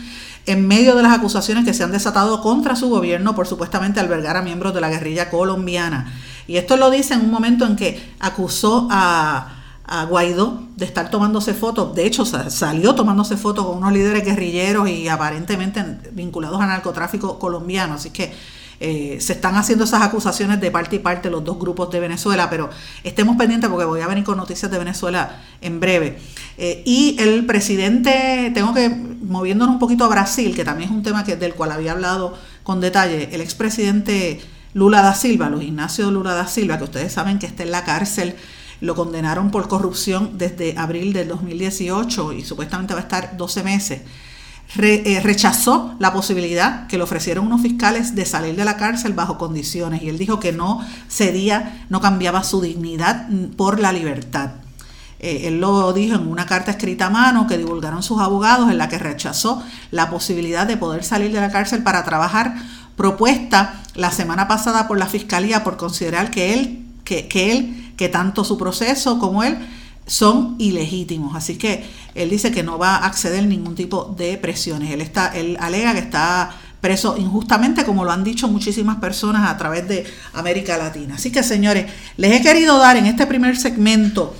en 0.46 0.68
medio 0.68 0.96
de 0.96 1.04
las 1.04 1.14
acusaciones 1.14 1.66
que 1.66 1.74
se 1.74 1.84
han 1.84 1.92
desatado 1.92 2.42
contra 2.42 2.76
su 2.76 2.90
gobierno 2.90 3.36
por 3.36 3.48
supuestamente 3.48 4.00
albergar 4.00 4.38
a 4.38 4.42
miembros 4.42 4.74
de 4.74 4.82
la 4.82 4.90
guerrilla 4.90 5.30
colombiana. 5.30 6.14
Y 6.48 6.58
esto 6.58 6.78
lo 6.78 6.90
dice 6.90 7.16
en 7.16 7.22
un 7.22 7.32
momento 7.32 7.66
en 7.66 7.76
que 7.76 8.14
acusó 8.20 8.88
a, 8.92 9.63
Guaidó 10.10 10.64
de 10.78 10.86
estar 10.86 11.10
tomándose 11.10 11.54
fotos, 11.54 11.94
de 11.94 12.06
hecho 12.06 12.26
salió 12.26 12.96
tomándose 12.96 13.36
fotos 13.36 13.66
con 13.66 13.78
unos 13.78 13.92
líderes 13.92 14.24
guerrilleros 14.24 14.90
y 14.90 15.10
aparentemente 15.10 15.84
vinculados 16.12 16.62
al 16.62 16.70
narcotráfico 16.70 17.38
colombiano. 17.38 17.96
Así 17.96 18.10
que 18.10 18.34
eh, 18.80 19.18
se 19.22 19.34
están 19.34 19.56
haciendo 19.56 19.86
esas 19.86 20.02
acusaciones 20.02 20.60
de 20.60 20.72
parte 20.72 20.98
y 20.98 21.00
parte 21.00 21.30
los 21.30 21.44
dos 21.44 21.58
grupos 21.60 21.90
de 21.92 22.00
Venezuela, 22.00 22.50
pero 22.50 22.70
estemos 23.04 23.38
pendientes 23.38 23.70
porque 23.70 23.86
voy 23.86 24.02
a 24.02 24.08
venir 24.08 24.24
con 24.24 24.38
noticias 24.38 24.70
de 24.72 24.78
Venezuela 24.78 25.42
en 25.62 25.80
breve. 25.80 26.18
Eh, 26.58 26.82
y 26.86 27.16
el 27.20 27.46
presidente, 27.46 28.52
tengo 28.54 28.74
que, 28.74 28.90
moviéndonos 28.90 29.76
un 29.76 29.80
poquito 29.80 30.04
a 30.04 30.10
Brasil, 30.10 30.56
que 30.56 30.66
también 30.66 30.90
es 30.90 30.96
un 30.96 31.04
tema 31.04 31.24
que, 31.24 31.36
del 31.36 31.54
cual 31.54 31.72
había 31.72 31.94
hablado 31.94 32.38
con 32.64 32.82
detalle, 32.82 33.30
el 33.32 33.42
expresidente 33.42 34.42
Lula 34.74 35.02
da 35.02 35.14
Silva, 35.14 35.50
Luis 35.50 35.68
Ignacio 35.68 36.12
Lula 36.12 36.34
da 36.34 36.48
Silva, 36.48 36.78
que 36.78 36.84
ustedes 36.84 37.14
saben 37.14 37.40
que 37.40 37.46
está 37.46 37.64
en 37.64 37.72
la 37.72 37.84
cárcel, 37.84 38.36
lo 38.84 38.96
condenaron 38.96 39.50
por 39.50 39.70
corrupción 39.70 40.38
desde 40.38 40.78
abril 40.78 41.14
del 41.14 41.30
2018 41.30 42.34
y 42.34 42.44
supuestamente 42.44 42.94
va 42.94 43.00
a 43.00 43.04
estar 43.04 43.38
12 43.38 43.64
meses. 43.64 44.02
Eh, 44.78 45.22
rechazó 45.24 45.96
la 46.00 46.12
posibilidad 46.12 46.88
que 46.88 46.98
le 46.98 47.04
ofrecieron 47.04 47.46
unos 47.46 47.62
fiscales 47.62 48.14
de 48.14 48.26
salir 48.26 48.58
de 48.58 48.66
la 48.66 48.76
cárcel 48.76 49.14
bajo 49.14 49.38
condiciones 49.38 50.04
y 50.04 50.10
él 50.10 50.18
dijo 50.18 50.42
que 50.42 50.52
no 50.52 50.86
cedía, 51.08 51.86
no 51.90 52.02
cambiaba 52.02 52.44
su 52.44 52.60
dignidad 52.60 53.30
por 53.56 53.80
la 53.80 53.94
libertad. 53.94 54.52
Eh, 55.20 55.48
él 55.48 55.62
lo 55.62 55.94
dijo 55.94 56.16
en 56.16 56.28
una 56.28 56.46
carta 56.46 56.72
escrita 56.72 57.06
a 57.06 57.10
mano 57.10 57.48
que 57.48 57.58
divulgaron 57.58 58.04
sus 58.04 58.20
abogados 58.20 58.70
en 58.70 58.78
la 58.78 58.90
que 58.90 59.00
rechazó 59.00 59.64
la 59.92 60.10
posibilidad 60.10 60.68
de 60.68 60.76
poder 60.76 61.06
salir 61.06 61.32
de 61.32 61.40
la 61.40 61.52
cárcel 61.52 61.84
para 61.84 62.04
trabajar, 62.04 62.56
propuesta 62.98 63.82
la 63.96 64.12
semana 64.12 64.50
pasada 64.50 64.90
por 64.90 64.98
la 64.98 65.08
fiscalía 65.08 65.64
por 65.64 65.78
considerar 65.78 66.32
que 66.32 66.54
él, 66.54 66.86
que, 67.06 67.30
que 67.30 67.54
él, 67.54 67.83
que 67.98 68.10
tanto 68.10 68.44
su 68.44 68.58
proceso 68.58 69.20
como 69.20 69.44
él 69.44 69.58
son 70.06 70.56
ilegítimos. 70.60 71.36
Así 71.36 71.58
que 71.58 71.86
él 72.16 72.30
dice 72.30 72.52
que 72.52 72.64
no 72.64 72.78
va 72.78 72.98
a 72.98 73.06
acceder 73.06 73.44
a 73.44 73.48
ningún 73.48 73.76
tipo 73.76 74.14
de 74.18 74.38
presiones. 74.38 74.92
Él, 74.92 75.02
está, 75.02 75.28
él 75.36 75.58
alega 75.60 75.94
que 75.94 76.00
está 76.00 76.52
preso 76.82 77.16
injustamente, 77.18 77.86
como 77.86 78.04
lo 78.04 78.12
han 78.12 78.26
dicho 78.26 78.48
muchísimas 78.50 78.98
personas 78.98 79.50
a 79.50 79.58
través 79.58 79.88
de 79.88 80.06
América 80.34 80.78
Latina. 80.78 81.16
Así 81.16 81.32
que, 81.32 81.42
señores, 81.42 81.86
les 82.18 82.34
he 82.34 82.42
querido 82.42 82.78
dar 82.78 82.98
en 82.98 83.06
este 83.06 83.26
primer 83.26 83.56
segmento 83.56 84.36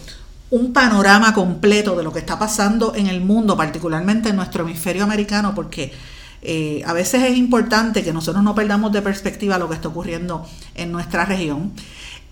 un 0.50 0.74
panorama 0.74 1.34
completo 1.34 1.96
de 1.96 2.04
lo 2.04 2.12
que 2.12 2.20
está 2.20 2.38
pasando 2.38 2.94
en 2.96 3.08
el 3.08 3.22
mundo, 3.22 3.56
particularmente 3.56 4.30
en 4.30 4.36
nuestro 4.36 4.66
hemisferio 4.66 5.04
americano, 5.04 5.56
porque 5.56 5.94
eh, 6.42 6.84
a 6.86 6.92
veces 6.92 7.24
es 7.24 7.38
importante 7.38 8.04
que 8.04 8.12
nosotros 8.12 8.44
no 8.44 8.54
perdamos 8.54 8.92
de 8.92 9.02
perspectiva 9.02 9.58
lo 9.58 9.70
que 9.70 9.76
está 9.76 9.88
ocurriendo 9.88 10.46
en 10.76 10.92
nuestra 10.92 11.24
región. 11.24 11.72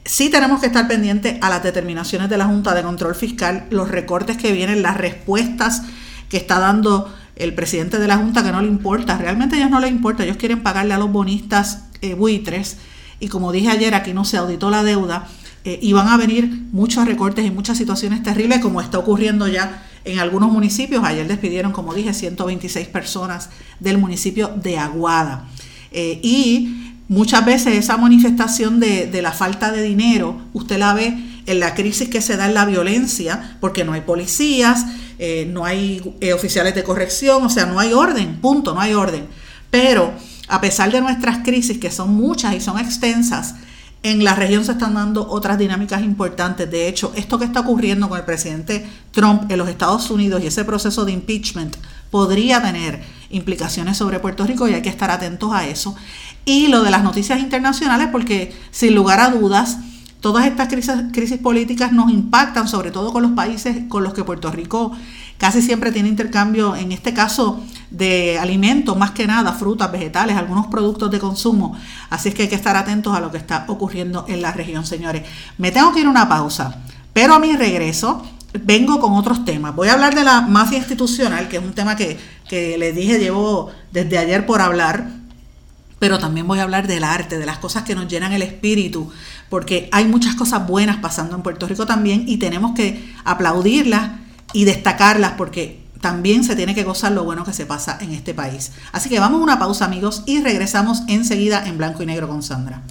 Sí 0.06 0.30
tenemos 0.30 0.60
que 0.60 0.68
estar 0.68 0.88
pendientes 0.88 1.38
a 1.42 1.50
las 1.50 1.62
determinaciones 1.62 2.30
de 2.30 2.38
la 2.38 2.46
Junta 2.46 2.74
de 2.74 2.82
Control 2.82 3.14
Fiscal, 3.14 3.68
los 3.70 3.90
recortes 3.90 4.38
que 4.38 4.52
vienen, 4.52 4.82
las 4.82 4.98
respuestas 4.98 5.84
que 6.28 6.38
está 6.38 6.60
dando 6.60 7.14
el 7.36 7.54
presidente 7.54 8.00
de 8.00 8.08
la 8.08 8.18
Junta 8.18 8.44
que 8.44 8.52
no 8.52 8.62
le 8.62 8.68
importa. 8.68 9.18
Realmente 9.18 9.56
a 9.56 9.60
ellos 9.60 9.70
no 9.70 9.80
les 9.80 9.92
importa, 9.92 10.24
ellos 10.24 10.38
quieren 10.38 10.64
pagarle 10.64 10.94
a 10.94 10.98
los 10.98 11.12
bonistas 11.12 11.86
eh, 12.02 12.16
buitres. 12.16 12.78
Y 13.20 13.28
como 13.28 13.52
dije 13.52 13.70
ayer, 13.70 13.94
aquí 13.94 14.14
no 14.14 14.26
se 14.26 14.38
auditó 14.38 14.72
la 14.72 14.84
deuda 14.84 15.28
eh, 15.64 15.78
y 15.82 15.94
van 15.94 16.08
a 16.08 16.18
venir 16.18 16.66
muchos 16.72 17.06
recortes 17.06 17.46
y 17.46 17.52
muchas 17.52 17.78
situaciones 17.78 18.24
terribles 18.24 18.60
como 18.60 18.82
está 18.82 18.98
ocurriendo 18.98 19.48
ya 19.48 19.84
en 20.04 20.18
algunos 20.18 20.52
municipios. 20.52 21.04
Ayer 21.04 21.28
despidieron, 21.28 21.72
como 21.72 21.94
dije, 21.94 22.14
126 22.14 22.88
personas 22.88 23.50
del 23.80 24.00
municipio 24.00 24.48
de 24.48 24.80
Aguada. 24.80 25.48
Eh, 25.92 26.20
y 26.24 26.81
Muchas 27.12 27.44
veces 27.44 27.76
esa 27.76 27.98
manifestación 27.98 28.80
de, 28.80 29.22
la 29.22 29.34
falta 29.34 29.70
de 29.74 29.82
dinero, 29.84 30.38
usted 30.54 30.80
la 30.80 30.94
ve 30.94 31.14
en 31.46 31.60
la 31.60 31.76
crisis 31.76 32.08
que 32.08 32.22
se 32.22 32.38
da 32.38 32.46
en 32.46 32.54
la 32.54 32.64
violencia, 32.64 33.58
porque 33.60 33.84
no 33.84 33.92
hay 33.92 34.00
policías, 34.00 34.86
eh, 35.20 35.46
no 35.52 35.66
hay 35.66 36.16
eh, 36.22 36.32
oficiales 36.32 36.74
de 36.74 36.86
corrección, 36.86 37.44
o 37.44 37.50
sea, 37.50 37.66
no 37.66 37.82
hay 37.82 37.92
orden, 37.92 38.40
punto, 38.40 38.74
no 38.74 38.80
hay 38.80 38.94
orden. 38.94 39.28
Pero 39.70 40.14
a 40.48 40.62
pesar 40.62 40.90
de 40.90 41.02
nuestras 41.02 41.40
crisis, 41.40 41.80
que 41.80 41.92
son 41.92 42.16
muchas 42.16 42.56
y 42.56 42.62
son 42.62 42.80
extensas, 42.80 43.56
en 44.04 44.24
la 44.24 44.34
región 44.34 44.64
se 44.64 44.72
están 44.72 44.94
dando 44.94 45.28
otras 45.30 45.58
dinámicas 45.58 46.02
importantes. 46.04 46.72
De 46.72 46.88
hecho, 46.88 47.12
esto 47.18 47.38
que 47.38 47.44
está 47.44 47.60
ocurriendo 47.60 48.08
con 48.08 48.20
el 48.20 48.24
presidente 48.26 48.88
Trump 49.12 49.52
en 49.52 49.58
los 49.58 49.68
Estados 49.68 50.10
Unidos 50.12 50.42
y 50.42 50.48
ese 50.48 50.64
proceso 50.64 51.04
de 51.04 51.12
impeachment 51.12 51.76
podría 52.10 52.62
tener 52.62 53.04
implicaciones 53.30 53.98
sobre 53.98 54.20
Puerto 54.20 54.46
Rico 54.46 54.68
y 54.68 54.74
hay 54.74 54.82
que 54.82 54.90
estar 54.90 55.12
atentos 55.12 55.52
a 55.54 55.68
eso 55.68 55.96
y 56.46 56.68
lo 56.68 56.84
de 56.84 56.92
las 56.92 57.04
noticias 57.04 57.40
internacionales, 57.40 58.10
porque 58.12 58.54
sin 58.72 58.96
lugar 58.96 59.20
a 59.20 59.30
dudas, 59.30 59.78
todas 60.22 60.46
estas 60.46 60.68
crisis, 60.68 61.40
políticas 61.40 61.92
nos 61.92 62.12
impactan, 62.12 62.68
sobre 62.68 62.92
todo 62.92 63.12
con 63.12 63.24
los 63.24 63.32
países 63.32 63.84
con 63.90 64.04
los 64.04 64.14
que 64.14 64.24
Puerto 64.24 64.52
Rico 64.52 64.92
casi 65.38 65.62
siempre 65.62 65.92
tiene 65.92 66.08
intercambio, 66.08 66.76
en 66.76 66.92
este 66.92 67.14
caso 67.14 67.64
de 67.90 68.38
alimentos, 68.38 68.96
más 68.96 69.12
que 69.12 69.26
nada, 69.26 69.54
frutas, 69.54 69.92
vegetales, 69.92 70.38
algunos 70.38 70.68
productos 70.68 71.10
de 71.10 71.20
consumo. 71.20 71.76
Así 72.12 72.30
es 72.30 72.36
que 72.36 72.44
hay 72.44 72.48
que 72.48 72.56
estar 72.56 72.76
atentos 72.76 73.16
a 73.16 73.20
lo 73.20 73.32
que 73.32 73.38
está 73.38 73.66
ocurriendo 73.68 74.24
en 74.28 74.44
la 74.44 74.52
región, 74.52 74.86
señores. 74.86 75.24
Me 75.58 75.72
tengo 75.72 75.92
que 75.92 76.02
ir 76.02 76.06
a 76.06 76.12
una 76.12 76.30
pausa, 76.30 76.84
pero 77.12 77.34
a 77.34 77.40
mi 77.40 77.56
regreso 77.56 78.22
vengo 78.64 79.00
con 79.00 79.14
otros 79.14 79.44
temas. 79.44 79.76
Voy 79.76 79.88
a 79.88 79.94
hablar 79.94 80.14
de 80.14 80.24
la 80.24 80.42
mafia 80.42 80.78
institucional, 80.78 81.48
que 81.48 81.58
es 81.58 81.64
un 81.64 81.74
tema 81.74 81.96
que, 81.96 82.20
que 82.48 82.78
les 82.78 82.96
dije, 82.96 83.18
llevo 83.18 83.72
desde 83.92 84.20
ayer 84.20 84.46
por 84.46 84.62
hablar 84.62 85.21
pero 86.02 86.18
también 86.18 86.48
voy 86.48 86.58
a 86.58 86.64
hablar 86.64 86.88
del 86.88 87.04
arte, 87.04 87.38
de 87.38 87.46
las 87.46 87.60
cosas 87.60 87.84
que 87.84 87.94
nos 87.94 88.08
llenan 88.08 88.34
el 88.34 88.42
espíritu, 88.42 89.12
porque 89.50 89.88
hay 89.92 90.06
muchas 90.06 90.34
cosas 90.34 90.66
buenas 90.66 90.98
pasando 90.98 91.36
en 91.36 91.44
Puerto 91.44 91.68
Rico 91.68 91.86
también 91.86 92.24
y 92.28 92.38
tenemos 92.38 92.72
que 92.74 93.14
aplaudirlas 93.24 94.14
y 94.52 94.64
destacarlas 94.64 95.34
porque 95.34 95.84
también 96.02 96.44
se 96.44 96.56
tiene 96.56 96.74
que 96.74 96.84
gozar 96.84 97.12
lo 97.12 97.24
bueno 97.24 97.46
que 97.46 97.54
se 97.54 97.68
pasa 97.68 98.00
en 98.02 98.14
este 98.14 98.34
país. 98.34 98.72
Así 98.92 99.10
que 99.10 99.20
vamos 99.20 99.42
a 99.42 99.44
una 99.44 99.60
pausa 99.60 99.86
amigos 99.86 100.24
y 100.26 100.42
regresamos 100.42 101.04
enseguida 101.08 101.68
en 101.68 101.78
blanco 101.78 102.02
y 102.02 102.08
negro 102.08 102.28
con 102.28 102.42
Sandra. 102.42 102.82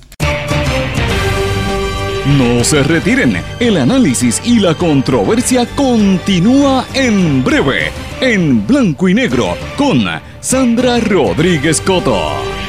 No 2.39 2.63
se 2.63 2.85
retiren, 2.85 3.43
el 3.59 3.77
análisis 3.77 4.41
y 4.45 4.61
la 4.61 4.77
controversia 4.77 5.67
continúa 5.75 6.87
en 6.95 7.43
breve, 7.43 7.91
en 8.21 8.65
blanco 8.65 9.09
y 9.09 9.15
negro, 9.15 9.57
con 9.77 10.05
Sandra 10.41 11.01
Rodríguez 11.01 11.81
Coto. 11.81 12.60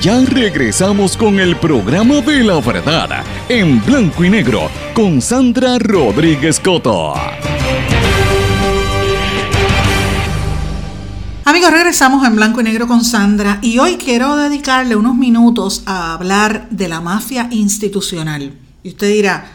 Ya 0.00 0.18
regresamos 0.24 1.14
con 1.14 1.38
el 1.38 1.56
programa 1.56 2.22
de 2.22 2.42
la 2.42 2.58
verdad, 2.60 3.22
en 3.50 3.84
blanco 3.84 4.24
y 4.24 4.30
negro, 4.30 4.70
con 4.94 5.20
Sandra 5.20 5.78
Rodríguez 5.78 6.58
Coto. 6.58 7.12
Amigos, 11.44 11.70
regresamos 11.70 12.26
en 12.26 12.34
blanco 12.34 12.62
y 12.62 12.64
negro 12.64 12.86
con 12.86 13.04
Sandra 13.04 13.58
y 13.60 13.78
hoy 13.78 13.96
quiero 13.96 14.36
dedicarle 14.36 14.96
unos 14.96 15.16
minutos 15.16 15.82
a 15.84 16.14
hablar 16.14 16.68
de 16.70 16.88
la 16.88 17.02
mafia 17.02 17.48
institucional. 17.50 18.54
Y 18.82 18.88
usted 18.90 19.12
dirá, 19.12 19.52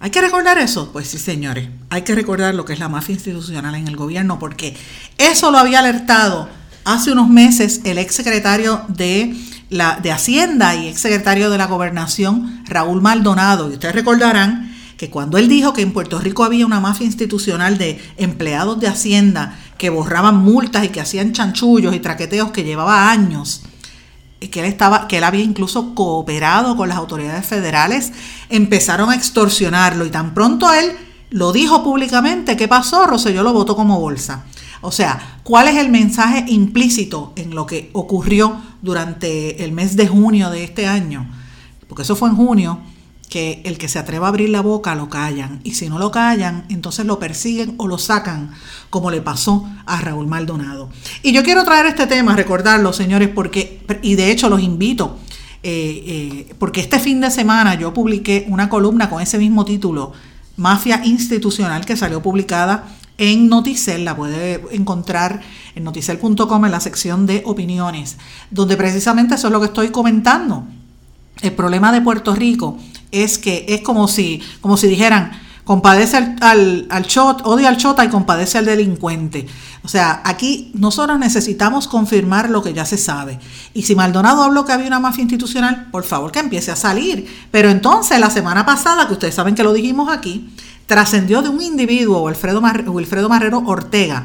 ¿hay 0.00 0.10
que 0.10 0.20
recordar 0.20 0.58
eso? 0.58 0.92
Pues 0.92 1.08
sí, 1.08 1.16
señores, 1.16 1.66
hay 1.88 2.02
que 2.02 2.14
recordar 2.14 2.54
lo 2.54 2.66
que 2.66 2.74
es 2.74 2.78
la 2.78 2.90
mafia 2.90 3.14
institucional 3.14 3.74
en 3.74 3.88
el 3.88 3.96
gobierno 3.96 4.38
porque 4.38 4.76
eso 5.16 5.50
lo 5.50 5.58
había 5.58 5.78
alertado 5.78 6.50
hace 6.84 7.12
unos 7.12 7.28
meses 7.28 7.82
el 7.84 7.98
ex 7.98 8.14
secretario 8.14 8.82
de, 8.88 9.34
la, 9.70 9.98
de 10.02 10.12
Hacienda 10.12 10.74
y 10.74 10.88
ex 10.88 11.00
secretario 11.00 11.50
de 11.50 11.58
la 11.58 11.66
Gobernación, 11.66 12.64
Raúl 12.66 13.00
Maldonado. 13.00 13.70
Y 13.70 13.74
ustedes 13.74 13.94
recordarán 13.94 14.74
que 14.96 15.10
cuando 15.10 15.38
él 15.38 15.48
dijo 15.48 15.72
que 15.72 15.82
en 15.82 15.92
Puerto 15.92 16.18
Rico 16.18 16.44
había 16.44 16.66
una 16.66 16.80
mafia 16.80 17.06
institucional 17.06 17.78
de 17.78 18.00
empleados 18.16 18.80
de 18.80 18.88
Hacienda 18.88 19.56
que 19.78 19.90
borraban 19.90 20.38
multas 20.38 20.84
y 20.84 20.88
que 20.88 21.00
hacían 21.00 21.32
chanchullos 21.32 21.94
y 21.94 22.00
traqueteos 22.00 22.50
que 22.50 22.64
llevaba 22.64 23.10
años, 23.10 23.62
que 24.50 24.60
él 24.60 24.66
estaba, 24.66 25.06
que 25.06 25.18
él 25.18 25.24
había 25.24 25.42
incluso 25.42 25.94
cooperado 25.94 26.76
con 26.76 26.88
las 26.88 26.98
autoridades 26.98 27.46
federales, 27.46 28.12
empezaron 28.48 29.10
a 29.10 29.14
extorsionarlo 29.14 30.04
y 30.04 30.10
tan 30.10 30.34
pronto 30.34 30.72
él 30.72 30.92
lo 31.30 31.52
dijo 31.52 31.84
públicamente, 31.84 32.56
¿qué 32.56 32.68
pasó? 32.68 33.06
Roselló 33.06 33.42
lo 33.42 33.52
votó 33.52 33.76
como 33.76 34.00
bolsa. 34.00 34.44
O 34.80 34.92
sea, 34.92 35.40
¿cuál 35.42 35.68
es 35.68 35.76
el 35.76 35.88
mensaje 35.88 36.44
implícito 36.48 37.32
en 37.36 37.54
lo 37.54 37.66
que 37.66 37.90
ocurrió 37.92 38.60
durante 38.82 39.64
el 39.64 39.72
mes 39.72 39.96
de 39.96 40.06
junio 40.06 40.50
de 40.50 40.64
este 40.64 40.86
año? 40.86 41.28
Porque 41.88 42.02
eso 42.02 42.16
fue 42.16 42.28
en 42.28 42.36
junio, 42.36 42.80
que 43.28 43.60
el 43.64 43.78
que 43.78 43.88
se 43.88 43.98
atreva 43.98 44.26
a 44.26 44.30
abrir 44.30 44.48
la 44.48 44.62
boca 44.62 44.94
lo 44.94 45.08
callan. 45.08 45.60
Y 45.62 45.74
si 45.74 45.88
no 45.88 45.98
lo 45.98 46.10
callan, 46.10 46.64
entonces 46.68 47.06
lo 47.06 47.18
persiguen 47.18 47.74
o 47.76 47.86
lo 47.86 47.98
sacan, 47.98 48.52
como 48.90 49.10
le 49.10 49.20
pasó 49.20 49.68
a 49.86 50.00
Raúl 50.00 50.26
Maldonado. 50.26 50.88
Y 51.22 51.32
yo 51.32 51.42
quiero 51.42 51.64
traer 51.64 51.86
este 51.86 52.06
tema, 52.06 52.34
recordarlo, 52.36 52.92
señores, 52.92 53.28
porque, 53.28 53.80
y 54.02 54.14
de 54.14 54.30
hecho 54.30 54.48
los 54.48 54.62
invito, 54.62 55.18
eh, 55.62 56.46
eh, 56.48 56.54
porque 56.58 56.80
este 56.80 56.98
fin 56.98 57.20
de 57.20 57.30
semana 57.30 57.74
yo 57.74 57.92
publiqué 57.92 58.46
una 58.48 58.68
columna 58.68 59.10
con 59.10 59.20
ese 59.20 59.38
mismo 59.38 59.64
título, 59.64 60.12
Mafia 60.56 61.02
Institucional, 61.04 61.84
que 61.84 61.96
salió 61.96 62.22
publicada 62.22 62.86
en 63.18 63.48
Noticel, 63.48 64.04
la 64.04 64.16
puede 64.16 64.62
encontrar 64.70 65.40
en 65.74 65.84
noticel.com 65.84 66.64
en 66.64 66.70
la 66.70 66.80
sección 66.80 67.26
de 67.26 67.42
opiniones, 67.44 68.16
donde 68.50 68.76
precisamente 68.76 69.34
eso 69.34 69.48
es 69.48 69.52
lo 69.52 69.60
que 69.60 69.66
estoy 69.66 69.90
comentando. 69.90 70.64
El 71.40 71.52
problema 71.52 71.92
de 71.92 72.00
Puerto 72.00 72.34
Rico 72.34 72.78
es 73.10 73.38
que 73.38 73.66
es 73.68 73.82
como 73.82 74.08
si, 74.08 74.40
como 74.60 74.76
si 74.76 74.86
dijeran, 74.86 75.32
compadece 75.64 76.16
al, 76.16 76.36
al, 76.40 76.86
al 76.90 77.06
chot, 77.06 77.42
odia 77.44 77.68
al 77.68 77.76
chota 77.76 78.04
y 78.04 78.08
compadece 78.08 78.58
al 78.58 78.64
delincuente. 78.64 79.46
O 79.84 79.88
sea, 79.88 80.22
aquí 80.24 80.70
nosotros 80.74 81.18
necesitamos 81.18 81.88
confirmar 81.88 82.50
lo 82.50 82.62
que 82.62 82.72
ya 82.72 82.86
se 82.86 82.98
sabe. 82.98 83.38
Y 83.74 83.82
si 83.82 83.94
Maldonado 83.94 84.42
habló 84.42 84.64
que 84.64 84.72
había 84.72 84.86
una 84.86 85.00
mafia 85.00 85.22
institucional, 85.22 85.88
por 85.90 86.04
favor 86.04 86.32
que 86.32 86.38
empiece 86.38 86.70
a 86.70 86.76
salir. 86.76 87.26
Pero 87.50 87.68
entonces, 87.68 88.18
la 88.18 88.30
semana 88.30 88.64
pasada, 88.64 89.06
que 89.06 89.12
ustedes 89.12 89.34
saben 89.34 89.54
que 89.54 89.62
lo 89.62 89.72
dijimos 89.72 90.08
aquí, 90.10 90.50
trascendió 90.88 91.42
de 91.42 91.50
un 91.50 91.60
individuo, 91.60 92.22
Wilfredo, 92.22 92.62
Marrero 92.62 93.58
Ortega, 93.66 94.24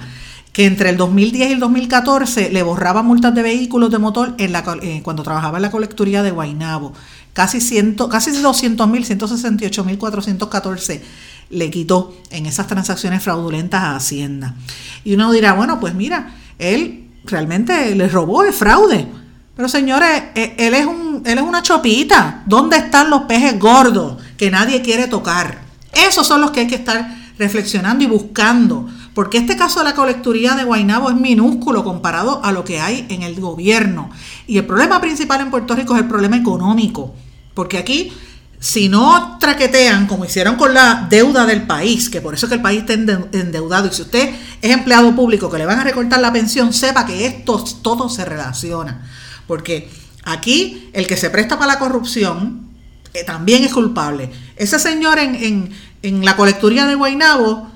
que 0.53 0.65
entre 0.65 0.89
el 0.89 0.97
2010 0.97 1.49
y 1.49 1.53
el 1.53 1.59
2014 1.59 2.51
le 2.51 2.63
borraba 2.63 3.03
multas 3.03 3.35
de 3.35 3.43
vehículos 3.43 3.91
de 3.91 3.99
motor 3.99 4.33
en 4.37 4.53
la, 4.53 4.63
eh, 4.81 5.01
cuando 5.03 5.23
trabajaba 5.23 5.57
en 5.57 5.63
la 5.63 5.71
colecturía 5.71 6.23
de 6.23 6.31
Guainabo. 6.31 6.93
Casi, 7.33 7.59
ciento, 7.59 8.07
casi 8.07 8.31
200 8.31 8.87
mil, 8.87 9.03
168 9.03 9.83
mil 9.83 9.97
414 9.97 11.03
le 11.49 11.69
quitó 11.69 12.15
en 12.29 12.45
esas 12.45 12.67
transacciones 12.67 13.21
fraudulentas 13.21 13.83
a 13.83 13.95
Hacienda. 13.97 14.55
Y 15.03 15.15
uno 15.15 15.33
dirá, 15.33 15.53
bueno, 15.53 15.81
pues 15.81 15.93
mira, 15.93 16.33
él 16.59 17.09
realmente 17.25 17.93
le 17.93 18.07
robó, 18.07 18.45
es 18.45 18.55
fraude. 18.55 19.05
Pero 19.53 19.67
señores, 19.67 20.23
e, 20.33 20.55
él 20.57 20.75
es, 20.75 20.85
un, 20.85 21.23
él 21.25 21.39
es 21.39 21.43
una 21.43 21.61
chopita. 21.61 22.43
¿Dónde 22.45 22.77
están 22.77 23.09
los 23.09 23.23
pejes 23.23 23.59
gordos 23.59 24.23
que 24.37 24.49
nadie 24.49 24.81
quiere 24.81 25.07
tocar? 25.07 25.62
Esos 25.93 26.27
son 26.27 26.41
los 26.41 26.51
que 26.51 26.61
hay 26.61 26.67
que 26.67 26.75
estar 26.75 27.33
reflexionando 27.37 28.03
y 28.03 28.07
buscando 28.07 28.87
porque 29.13 29.37
este 29.37 29.55
caso 29.55 29.79
de 29.79 29.85
la 29.85 29.93
colecturía 29.93 30.55
de 30.55 30.63
Guainabo 30.63 31.09
es 31.09 31.15
minúsculo 31.15 31.83
comparado 31.83 32.43
a 32.43 32.51
lo 32.51 32.63
que 32.63 32.79
hay 32.79 33.05
en 33.09 33.21
el 33.21 33.39
gobierno. 33.39 34.09
Y 34.47 34.57
el 34.57 34.65
problema 34.65 34.99
principal 34.99 35.41
en 35.41 35.51
Puerto 35.51 35.75
Rico 35.75 35.95
es 35.95 36.01
el 36.01 36.07
problema 36.07 36.37
económico, 36.37 37.13
porque 37.53 37.77
aquí 37.77 38.11
si 38.59 38.87
no 38.87 39.37
traquetean 39.39 40.07
como 40.07 40.25
hicieron 40.25 40.55
con 40.55 40.73
la 40.73 41.05
deuda 41.09 41.45
del 41.45 41.63
país, 41.63 42.09
que 42.09 42.21
por 42.21 42.33
eso 42.33 42.45
es 42.45 42.49
que 42.49 42.55
el 42.55 42.61
país 42.61 42.79
está 42.79 42.93
endeudado, 42.93 43.87
y 43.87 43.91
si 43.91 44.01
usted 44.01 44.33
es 44.61 44.71
empleado 44.71 45.13
público 45.15 45.49
que 45.49 45.57
le 45.57 45.65
van 45.65 45.79
a 45.79 45.83
recortar 45.83 46.19
la 46.19 46.31
pensión, 46.31 46.71
sepa 46.73 47.05
que 47.05 47.25
esto 47.25 47.63
todo 47.81 48.09
se 48.09 48.23
relaciona. 48.23 49.05
Porque 49.47 49.89
aquí 50.23 50.89
el 50.93 51.07
que 51.07 51.17
se 51.17 51.29
presta 51.29 51.59
para 51.59 51.73
la 51.73 51.79
corrupción 51.79 52.62
también 53.25 53.63
es 53.63 53.73
culpable. 53.73 54.31
Ese 54.55 54.79
señor 54.79 55.19
en, 55.19 55.35
en, 55.35 55.69
en 56.01 56.25
la 56.25 56.35
colecturía 56.35 56.87
de 56.87 56.95
Guainabo 56.95 57.67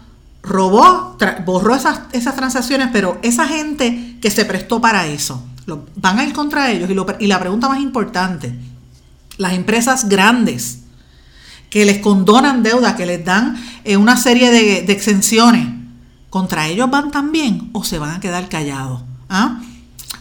robó, 0.41 1.17
borró 1.45 1.76
esas, 1.76 2.02
esas 2.12 2.36
transacciones, 2.36 2.89
pero 2.91 3.19
esa 3.21 3.47
gente 3.47 4.17
que 4.21 4.32
se 4.32 4.45
prestó 4.45 4.82
para 4.82 5.08
eso, 5.08 5.43
lo, 5.65 5.86
van 5.95 6.19
a 6.19 6.23
ir 6.23 6.34
contra 6.34 6.71
ellos. 6.71 6.89
Y, 6.89 7.23
y 7.23 7.28
la 7.28 7.39
pregunta 7.39 7.69
más 7.69 7.80
importante, 7.80 8.54
las 9.38 9.54
empresas 9.54 10.10
grandes 10.10 10.80
que 11.69 11.86
les 11.86 12.00
condonan 12.00 12.63
deuda, 12.63 12.95
que 12.95 13.06
les 13.06 13.23
dan 13.23 13.62
eh, 13.84 13.97
una 13.97 14.17
serie 14.17 14.52
de, 14.52 14.91
exenciones, 14.91 15.67
¿contra 16.30 16.67
ellos 16.67 16.89
van 16.89 17.12
también 17.12 17.69
o 17.73 17.84
se 17.84 18.00
van 18.00 18.15
a 18.15 18.19
quedar 18.19 18.47
callados? 18.50 19.04
¿Ah? 19.30 19.62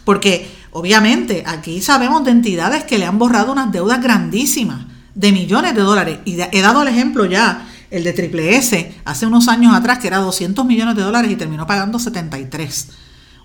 Porque 0.05 0.50
obviamente 0.72 1.44
aquí 1.46 1.81
sabemos 1.81 2.24
de 2.24 2.33
entidades 2.33 2.85
que 2.85 2.98
le 2.98 3.07
han 3.07 3.18
borrado 3.18 3.52
unas 3.52 3.72
deudas 3.72 4.02
grandísimas 4.02 4.87
de 5.16 5.33
millones 5.33 5.74
de 5.74 5.81
dólares. 5.81 6.18
Y 6.24 6.40
he 6.40 6.61
dado 6.61 6.83
el 6.83 6.88
ejemplo 6.88 7.24
ya 7.24 7.66
el 7.90 8.05
de 8.05 8.12
Triple 8.12 8.57
S, 8.57 8.94
hace 9.05 9.26
unos 9.26 9.48
años 9.48 9.74
atrás, 9.74 9.98
que 9.98 10.07
era 10.07 10.18
200 10.18 10.64
millones 10.64 10.94
de 10.96 11.02
dólares 11.02 11.31
y 11.31 11.37
terminó 11.37 11.66
pagando 11.66 11.98
73. 11.98 12.88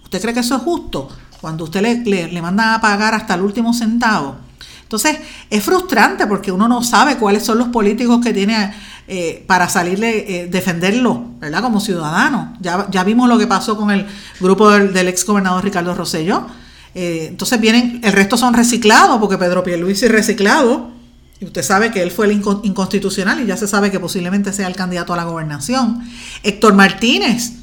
¿Usted 0.04 0.22
cree 0.22 0.34
que 0.34 0.40
eso 0.42 0.56
es 0.56 0.62
justo? 0.62 1.10
Cuando 1.40 1.64
usted 1.64 1.82
le, 1.82 2.32
le, 2.32 2.42
manda 2.42 2.76
a 2.76 2.82
pagar 2.82 3.16
hasta 3.16 3.34
el 3.34 3.42
último 3.42 3.74
centavo. 3.74 4.36
Entonces, 4.84 5.18
es 5.50 5.64
frustrante 5.64 6.28
porque 6.28 6.52
uno 6.52 6.68
no 6.68 6.84
sabe 6.84 7.18
cuáles 7.18 7.44
son 7.44 7.58
los 7.58 7.70
políticos 7.70 8.20
que 8.22 8.34
tiene 8.34 8.74
eh, 9.08 9.44
para 9.48 9.70
salirle, 9.70 10.44
eh, 10.44 10.48
defenderlo, 10.48 11.24
¿verdad? 11.40 11.62
Como 11.62 11.80
ciudadano. 11.80 12.58
Ya, 12.60 12.88
ya 12.92 13.04
vimos 13.04 13.30
lo 13.30 13.38
que 13.38 13.48
pasó 13.48 13.78
con 13.78 13.90
el 13.90 14.06
grupo 14.40 14.70
del, 14.70 15.08
ex 15.08 15.26
gobernador 15.26 15.64
Ricardo 15.64 15.96
Rosselló. 15.96 16.46
Eh, 16.94 17.28
entonces 17.30 17.60
vienen, 17.62 18.02
el 18.04 18.12
resto 18.12 18.36
son 18.38 18.54
reciclados, 18.54 19.18
porque 19.20 19.38
Pedro 19.38 19.64
Pierluisi 19.64 20.06
es 20.06 20.12
reciclado. 20.12 21.01
Y 21.42 21.46
usted 21.46 21.64
sabe 21.64 21.92
que 21.92 22.04
él 22.04 22.12
fue 22.12 22.28
el 22.28 22.34
inconstitucional 22.34 23.42
y 23.42 23.48
ya 23.48 23.58
se 23.58 23.68
sabe 23.68 23.90
que 23.90 24.00
posiblemente 24.00 24.54
sea 24.54 24.68
el 24.68 24.76
candidato 24.76 25.12
a 25.14 25.18
la 25.18 25.24
gobernación. 25.24 26.08
Héctor 26.44 26.76
Martínez, 26.76 27.54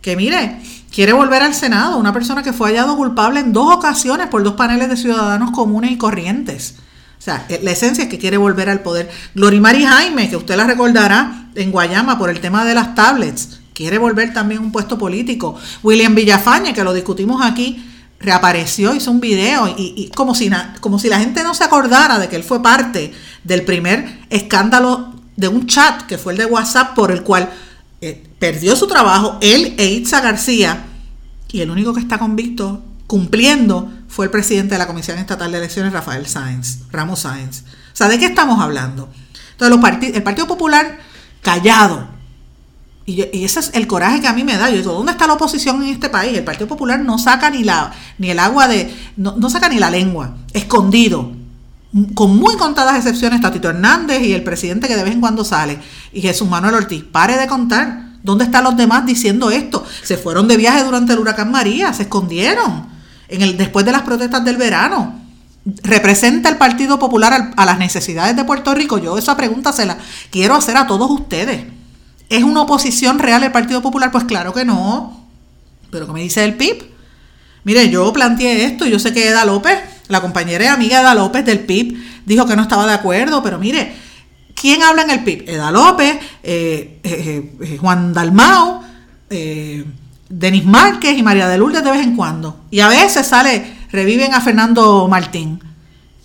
que 0.00 0.14
mire, 0.14 0.60
quiere 0.92 1.12
volver 1.12 1.42
al 1.42 1.52
Senado, 1.52 1.98
una 1.98 2.12
persona 2.12 2.44
que 2.44 2.52
fue 2.52 2.68
hallado 2.68 2.96
culpable 2.96 3.40
en 3.40 3.52
dos 3.52 3.74
ocasiones 3.74 4.28
por 4.28 4.44
dos 4.44 4.54
paneles 4.54 4.88
de 4.88 4.96
ciudadanos 4.96 5.50
comunes 5.50 5.90
y 5.90 5.98
corrientes. 5.98 6.76
O 7.18 7.22
sea, 7.24 7.44
la 7.60 7.72
esencia 7.72 8.04
es 8.04 8.10
que 8.10 8.20
quiere 8.20 8.36
volver 8.36 8.70
al 8.70 8.82
poder. 8.82 9.10
Glorimari 9.34 9.84
Jaime, 9.84 10.30
que 10.30 10.36
usted 10.36 10.56
la 10.56 10.64
recordará 10.64 11.48
en 11.56 11.72
Guayama 11.72 12.16
por 12.16 12.30
el 12.30 12.38
tema 12.38 12.64
de 12.64 12.76
las 12.76 12.94
tablets, 12.94 13.58
quiere 13.72 13.98
volver 13.98 14.32
también 14.32 14.60
a 14.60 14.64
un 14.64 14.70
puesto 14.70 14.96
político. 14.96 15.58
William 15.82 16.14
Villafañe, 16.14 16.72
que 16.72 16.84
lo 16.84 16.92
discutimos 16.92 17.42
aquí, 17.44 17.84
reapareció, 18.20 18.94
hizo 18.94 19.10
un 19.10 19.20
video 19.20 19.74
y, 19.76 20.10
como, 20.14 20.34
si 20.34 20.50
como 20.80 20.98
si 20.98 21.08
la 21.08 21.18
gente 21.18 21.42
no 21.42 21.54
se 21.54 21.64
acordara 21.64 22.18
de 22.18 22.28
que 22.28 22.36
él 22.36 22.44
fue 22.44 22.62
parte 22.62 23.12
del 23.44 23.64
primer 23.64 24.20
escándalo 24.30 25.12
de 25.36 25.48
un 25.48 25.66
chat 25.66 26.02
que 26.02 26.16
fue 26.16 26.32
el 26.32 26.38
de 26.38 26.46
WhatsApp 26.46 26.94
por 26.94 27.10
el 27.10 27.22
cual 27.22 27.50
eh, 28.00 28.22
perdió 28.38 28.76
su 28.76 28.86
trabajo 28.86 29.38
él 29.40 29.74
e 29.76 29.86
Itza 29.86 30.20
García 30.20 30.84
y 31.54 31.60
el 31.60 31.70
único 31.70 31.94
que 31.94 32.00
está 32.00 32.18
convicto 32.18 32.82
cumpliendo 33.06 33.92
fue 34.08 34.24
el 34.24 34.30
presidente 34.30 34.74
de 34.74 34.78
la 34.78 34.86
Comisión 34.86 35.18
Estatal 35.18 35.52
de 35.52 35.58
Elecciones, 35.58 35.92
Rafael 35.92 36.26
Sáenz, 36.26 36.78
Ramos 36.90 37.20
Sáenz. 37.20 37.60
O 37.60 37.96
sea, 37.96 38.08
¿de 38.08 38.18
qué 38.18 38.26
estamos 38.26 38.60
hablando? 38.60 39.08
Entonces, 39.52 40.14
el 40.14 40.22
Partido 40.24 40.48
Popular 40.48 40.98
callado, 41.42 42.08
y, 43.06 43.44
ese 43.44 43.60
es 43.60 43.70
el 43.74 43.86
coraje 43.86 44.20
que 44.20 44.28
a 44.28 44.32
mí 44.32 44.44
me 44.44 44.56
da. 44.56 44.70
Yo 44.70 44.78
digo, 44.78 44.92
¿dónde 44.92 45.12
está 45.12 45.26
la 45.26 45.34
oposición 45.34 45.82
en 45.82 45.90
este 45.90 46.08
país? 46.08 46.36
El 46.36 46.44
Partido 46.44 46.66
Popular 46.66 47.00
no 47.00 47.18
saca 47.18 47.50
ni, 47.50 47.62
la, 47.62 47.92
ni 48.18 48.30
el 48.30 48.38
agua 48.38 48.66
de. 48.66 48.94
No, 49.16 49.50
saca 49.50 49.68
ni 49.68 49.78
la 49.78 49.90
lengua, 49.90 50.36
escondido. 50.52 51.32
Con 52.14 52.36
muy 52.36 52.56
contadas 52.56 52.96
excepciones, 52.96 53.40
Tatito 53.40 53.68
Hernández 53.68 54.22
y 54.22 54.32
el 54.32 54.42
presidente 54.42 54.88
que 54.88 54.96
de 54.96 55.04
vez 55.04 55.12
en 55.12 55.20
cuando 55.20 55.44
sale. 55.44 55.78
Y 56.12 56.22
Jesús 56.22 56.48
Manuel 56.48 56.74
Ortiz, 56.74 57.04
pare 57.04 57.36
de 57.36 57.46
contar. 57.46 58.14
¿Dónde 58.22 58.44
están 58.44 58.64
los 58.64 58.76
demás 58.76 59.04
diciendo 59.04 59.50
esto? 59.50 59.84
Se 60.02 60.16
fueron 60.16 60.48
de 60.48 60.56
viaje 60.56 60.82
durante 60.82 61.12
el 61.12 61.18
huracán 61.18 61.50
María, 61.50 61.92
se 61.92 62.04
escondieron. 62.04 62.86
En 63.28 63.42
el, 63.42 63.56
después 63.56 63.84
de 63.84 63.92
las 63.92 64.02
protestas 64.02 64.44
del 64.44 64.56
verano. 64.56 65.20
¿Representa 65.82 66.48
el 66.48 66.56
Partido 66.56 66.98
Popular 66.98 67.52
a 67.54 67.64
las 67.66 67.78
necesidades 67.78 68.34
de 68.34 68.44
Puerto 68.44 68.74
Rico? 68.74 68.98
Yo 68.98 69.16
esa 69.18 69.36
pregunta 69.36 69.72
se 69.72 69.86
la 69.86 69.98
quiero 70.30 70.54
hacer 70.54 70.76
a 70.76 70.86
todos 70.86 71.10
ustedes. 71.10 71.73
¿Es 72.34 72.42
una 72.42 72.62
oposición 72.62 73.20
real 73.20 73.44
el 73.44 73.52
Partido 73.52 73.80
Popular? 73.80 74.10
Pues 74.10 74.24
claro 74.24 74.52
que 74.52 74.64
no. 74.64 75.24
Pero 75.92 76.08
¿qué 76.08 76.12
me 76.12 76.20
dice 76.20 76.42
el 76.42 76.54
PIB? 76.54 76.82
Mire, 77.62 77.88
yo 77.90 78.12
planteé 78.12 78.64
esto, 78.64 78.86
yo 78.86 78.98
sé 78.98 79.12
que 79.14 79.28
Eda 79.28 79.44
López, 79.44 79.78
la 80.08 80.20
compañera 80.20 80.64
y 80.64 80.66
amiga 80.66 81.00
Eda 81.00 81.14
López 81.14 81.44
del 81.44 81.60
PIB, 81.60 81.96
dijo 82.26 82.44
que 82.44 82.56
no 82.56 82.62
estaba 82.62 82.88
de 82.88 82.92
acuerdo, 82.92 83.40
pero 83.40 83.60
mire, 83.60 83.94
¿quién 84.52 84.82
habla 84.82 85.02
en 85.02 85.10
el 85.10 85.22
PIB? 85.22 85.48
Eda 85.48 85.70
López, 85.70 86.16
eh, 86.42 86.98
eh, 87.04 87.52
eh, 87.60 87.78
Juan 87.80 88.12
Dalmao, 88.12 88.82
Denis 90.28 90.64
Márquez 90.64 91.16
y 91.16 91.22
María 91.22 91.46
de 91.46 91.56
Lourdes 91.56 91.84
de 91.84 91.90
vez 91.92 92.02
en 92.02 92.16
cuando. 92.16 92.64
Y 92.72 92.80
a 92.80 92.88
veces 92.88 93.28
sale, 93.28 93.64
reviven 93.92 94.34
a 94.34 94.40
Fernando 94.40 95.06
Martín. 95.06 95.62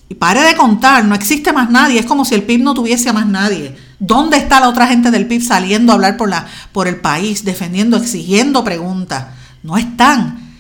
Y 0.09 0.15
pare 0.15 0.41
de 0.41 0.55
contar, 0.55 1.05
no 1.05 1.13
existe 1.13 1.53
más 1.53 1.69
nadie, 1.69 1.99
es 1.99 2.07
como 2.07 2.25
si 2.25 2.33
el 2.33 2.41
PIB 2.41 2.63
no 2.63 2.73
tuviese 2.73 3.09
a 3.09 3.13
más 3.13 3.27
nadie. 3.27 3.75
¿Dónde 3.99 4.37
está 4.37 4.61
la 4.61 4.69
otra 4.69 4.87
gente 4.87 5.11
del 5.11 5.27
PIB 5.27 5.41
saliendo 5.43 5.91
a 5.91 5.95
hablar 5.95 6.15
por, 6.15 6.29
la, 6.29 6.47
por 6.71 6.87
el 6.87 6.97
país, 7.01 7.43
defendiendo, 7.43 7.97
exigiendo 7.97 8.63
preguntas? 8.63 9.25
No 9.61 9.77
están. 9.77 10.55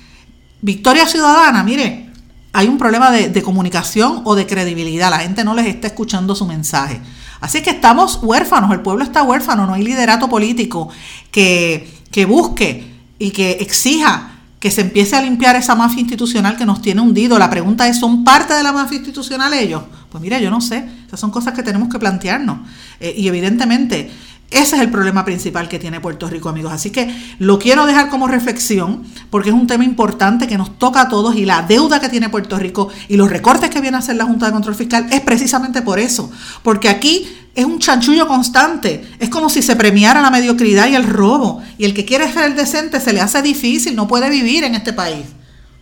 Victoria 0.61 1.07
Ciudadana, 1.07 1.63
mire, 1.63 2.09
hay 2.51 2.67
un 2.67 2.77
problema 2.77 3.11
de, 3.11 3.41
comunicación 3.41 4.21
o 4.25 4.35
de 4.35 4.45
credibilidad. 4.45 5.09
La 5.09 5.19
gente 5.19 5.43
no 5.43 5.53
les 5.53 5.67
está 5.67 5.87
escuchando 5.87 6.35
su 6.35 6.45
mensaje. 6.45 6.99
Así 7.39 7.61
que 7.61 7.69
estamos 7.69 8.19
huérfanos, 8.21 8.71
el 8.71 8.81
pueblo 8.81 9.03
está 9.03 9.23
huérfano, 9.23 9.65
no 9.65 9.73
hay 9.73 9.83
liderato 9.83 10.27
político 10.27 10.89
que, 11.31 11.89
que 12.11 12.25
busque 12.25 12.93
y 13.17 13.31
que 13.31 13.51
exija 13.61 14.28
que 14.59 14.71
se 14.71 14.81
empiece 14.81 15.15
a 15.15 15.21
limpiar 15.21 15.55
esa 15.55 15.73
mafia 15.73 16.01
institucional 16.01 16.57
que 16.57 16.65
nos 16.65 16.81
tiene 16.81 17.01
hundido. 17.01 17.39
La 17.39 17.49
pregunta 17.49 17.87
es, 17.87 17.99
¿son 17.99 18.23
parte 18.23 18.53
de 18.53 18.61
la 18.61 18.73
mafia 18.73 18.97
institucional 18.97 19.53
ellos? 19.53 19.83
Pues 20.09 20.21
mira, 20.21 20.39
yo 20.39 20.49
no 20.51 20.59
sé. 20.59 20.85
Esas 21.07 21.19
son 21.19 21.31
cosas 21.31 21.53
que 21.53 21.63
tenemos 21.63 21.87
que 21.89 21.97
plantearnos. 21.97 22.59
Eh, 22.99 23.13
y 23.17 23.27
evidentemente, 23.27 24.11
ese 24.51 24.77
es 24.77 24.81
el 24.81 24.89
problema 24.89 25.25
principal 25.25 25.69
que 25.69 25.77
tiene 25.77 26.01
Puerto 26.01 26.27
Rico, 26.27 26.49
amigos. 26.49 26.73
Así 26.73 26.89
que 26.89 27.13
lo 27.37 27.59
quiero 27.59 27.85
dejar 27.85 28.09
como 28.09 28.27
reflexión 28.27 29.03
porque 29.29 29.49
es 29.49 29.55
un 29.55 29.67
tema 29.67 29.83
importante 29.83 30.47
que 30.47 30.57
nos 30.57 30.79
toca 30.79 31.01
a 31.01 31.09
todos 31.09 31.35
y 31.35 31.45
la 31.45 31.61
deuda 31.61 31.99
que 31.99 32.09
tiene 32.09 32.29
Puerto 32.29 32.57
Rico 32.57 32.89
y 33.07 33.15
los 33.15 33.29
recortes 33.29 33.69
que 33.69 33.79
viene 33.79 33.97
a 33.97 33.99
hacer 33.99 34.15
la 34.15 34.25
Junta 34.25 34.47
de 34.47 34.53
Control 34.53 34.73
Fiscal 34.73 35.07
es 35.11 35.21
precisamente 35.21 35.83
por 35.83 35.99
eso. 35.99 36.31
Porque 36.63 36.89
aquí 36.89 37.27
es 37.53 37.63
un 37.63 37.77
chanchullo 37.77 38.27
constante. 38.27 39.07
Es 39.19 39.29
como 39.29 39.49
si 39.49 39.61
se 39.61 39.75
premiara 39.75 40.19
la 40.21 40.31
mediocridad 40.31 40.87
y 40.87 40.95
el 40.95 41.05
robo. 41.05 41.61
Y 41.77 41.85
el 41.85 41.93
que 41.93 42.05
quiere 42.05 42.31
ser 42.33 42.55
decente 42.55 42.99
se 42.99 43.13
le 43.13 43.21
hace 43.21 43.43
difícil, 43.43 43.95
no 43.95 44.07
puede 44.07 44.31
vivir 44.31 44.63
en 44.63 44.73
este 44.73 44.93
país. 44.93 45.25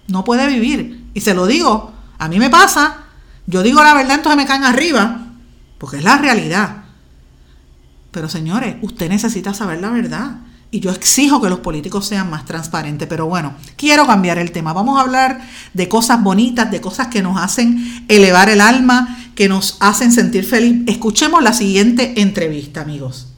No 0.07 0.25
puede 0.25 0.45
vivir. 0.45 1.05
Y 1.13 1.21
se 1.21 1.33
lo 1.33 1.45
digo, 1.47 1.93
a 2.17 2.27
mí 2.27 2.37
me 2.37 2.49
pasa. 2.49 2.97
Yo 3.45 3.63
digo 3.63 3.81
la 3.81 3.93
verdad, 3.93 4.15
entonces 4.15 4.35
me 4.35 4.45
caen 4.45 4.65
arriba, 4.65 5.27
porque 5.77 5.97
es 5.97 6.03
la 6.03 6.17
realidad. 6.17 6.86
Pero 8.17 8.29
señores, 8.29 8.77
usted 8.81 9.09
necesita 9.09 9.53
saber 9.53 9.79
la 9.79 9.91
verdad. 9.91 10.37
Y 10.71 10.79
yo 10.79 10.89
exijo 10.89 11.39
que 11.39 11.51
los 11.51 11.59
políticos 11.59 12.07
sean 12.07 12.31
más 12.31 12.45
transparentes. 12.45 13.07
Pero 13.07 13.27
bueno, 13.27 13.53
quiero 13.75 14.07
cambiar 14.07 14.39
el 14.39 14.51
tema. 14.51 14.73
Vamos 14.73 14.97
a 14.97 15.01
hablar 15.01 15.39
de 15.75 15.87
cosas 15.87 16.23
bonitas, 16.23 16.71
de 16.71 16.81
cosas 16.81 17.09
que 17.09 17.21
nos 17.21 17.39
hacen 17.39 17.77
elevar 18.07 18.49
el 18.49 18.59
alma, 18.59 19.19
que 19.35 19.47
nos 19.47 19.77
hacen 19.81 20.11
sentir 20.11 20.45
feliz. 20.45 20.81
Escuchemos 20.87 21.43
la 21.43 21.53
siguiente 21.53 22.19
entrevista, 22.19 22.81
amigos. 22.81 23.36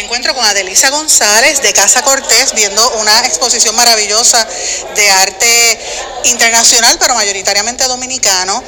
Encuentro 0.00 0.34
con 0.34 0.44
Adelisa 0.44 0.90
González 0.90 1.62
de 1.62 1.72
Casa 1.72 2.02
Cortés 2.02 2.52
viendo 2.54 2.90
una 2.92 3.20
exposición 3.26 3.74
maravillosa 3.76 4.46
de 4.94 5.10
arte 5.10 5.80
internacional, 6.24 6.96
pero 6.98 7.14
mayoritariamente 7.14 7.84
dominicano. 7.84 8.62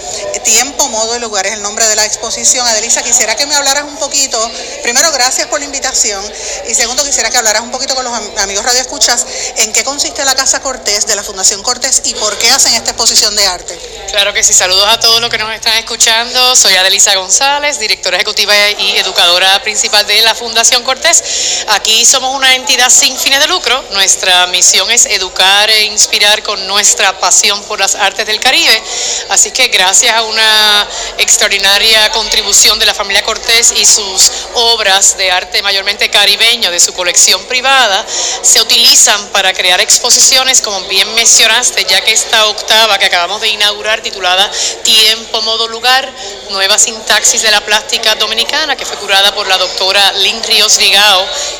Tiempo, 0.44 0.88
modo 0.88 1.16
y 1.16 1.20
lugar 1.20 1.46
es 1.46 1.54
el 1.54 1.62
nombre 1.62 1.86
de 1.86 1.96
la 1.96 2.04
exposición. 2.04 2.66
Adelisa, 2.66 3.02
quisiera 3.02 3.34
que 3.36 3.46
me 3.46 3.54
hablaras 3.54 3.84
un 3.84 3.96
poquito. 3.96 4.38
Primero, 4.82 5.10
gracias 5.12 5.48
por 5.48 5.60
la 5.60 5.66
invitación. 5.66 6.22
Y 6.68 6.74
segundo, 6.74 7.04
quisiera 7.04 7.30
que 7.30 7.38
hablaras 7.38 7.62
un 7.62 7.70
poquito 7.70 7.94
con 7.94 8.04
los 8.04 8.14
amigos 8.38 8.64
Radio 8.64 8.80
Escuchas 8.80 9.26
en 9.56 9.72
qué 9.72 9.84
consiste 9.84 10.24
la 10.24 10.34
Casa 10.34 10.60
Cortés 10.60 11.06
de 11.06 11.16
la 11.16 11.22
Fundación 11.22 11.62
Cortés 11.62 12.02
y 12.04 12.14
por 12.14 12.36
qué 12.38 12.50
hacen 12.50 12.74
esta 12.74 12.90
exposición 12.90 13.34
de 13.36 13.46
arte. 13.46 13.78
Claro 14.10 14.32
que 14.32 14.42
sí. 14.42 14.52
Saludos 14.52 14.86
a 14.88 15.00
todos 15.00 15.20
los 15.20 15.30
que 15.30 15.38
nos 15.38 15.54
están 15.54 15.76
escuchando. 15.78 16.54
Soy 16.56 16.74
Adelisa 16.74 17.14
González, 17.14 17.78
directora 17.78 18.16
ejecutiva 18.16 18.52
y 18.78 18.96
educadora 18.96 19.62
principal 19.62 20.06
de 20.06 20.20
la 20.22 20.34
Fundación 20.34 20.82
Cortés. 20.84 21.21
Aquí 21.68 22.04
somos 22.04 22.34
una 22.34 22.54
entidad 22.54 22.90
sin 22.90 23.16
fines 23.18 23.40
de 23.40 23.46
lucro. 23.46 23.82
Nuestra 23.92 24.46
misión 24.48 24.90
es 24.90 25.06
educar 25.06 25.70
e 25.70 25.84
inspirar 25.84 26.42
con 26.42 26.66
nuestra 26.66 27.18
pasión 27.18 27.62
por 27.64 27.80
las 27.80 27.94
artes 27.94 28.26
del 28.26 28.40
Caribe. 28.40 28.82
Así 29.28 29.50
que 29.50 29.68
gracias 29.68 30.14
a 30.14 30.22
una 30.22 30.88
extraordinaria 31.18 32.10
contribución 32.10 32.78
de 32.78 32.86
la 32.86 32.94
familia 32.94 33.22
Cortés 33.22 33.72
y 33.76 33.84
sus 33.84 34.30
obras 34.54 35.16
de 35.16 35.30
arte 35.30 35.62
mayormente 35.62 36.10
caribeño 36.10 36.70
de 36.70 36.80
su 36.80 36.92
colección 36.92 37.44
privada, 37.46 38.04
se 38.42 38.60
utilizan 38.60 39.28
para 39.28 39.52
crear 39.52 39.80
exposiciones, 39.80 40.60
como 40.60 40.80
bien 40.82 41.12
mencionaste, 41.14 41.84
ya 41.84 42.00
que 42.02 42.12
esta 42.12 42.46
octava 42.46 42.98
que 42.98 43.06
acabamos 43.06 43.40
de 43.40 43.48
inaugurar, 43.48 44.02
titulada 44.02 44.50
Tiempo, 44.82 45.42
Modo, 45.42 45.68
Lugar, 45.68 46.12
Nueva 46.50 46.78
Sintaxis 46.78 47.42
de 47.42 47.50
la 47.50 47.60
Plástica 47.64 48.14
Dominicana, 48.16 48.76
que 48.76 48.86
fue 48.86 48.96
curada 48.98 49.34
por 49.34 49.46
la 49.46 49.58
doctora 49.58 50.12
Lynn 50.12 50.42
Ríos 50.44 50.78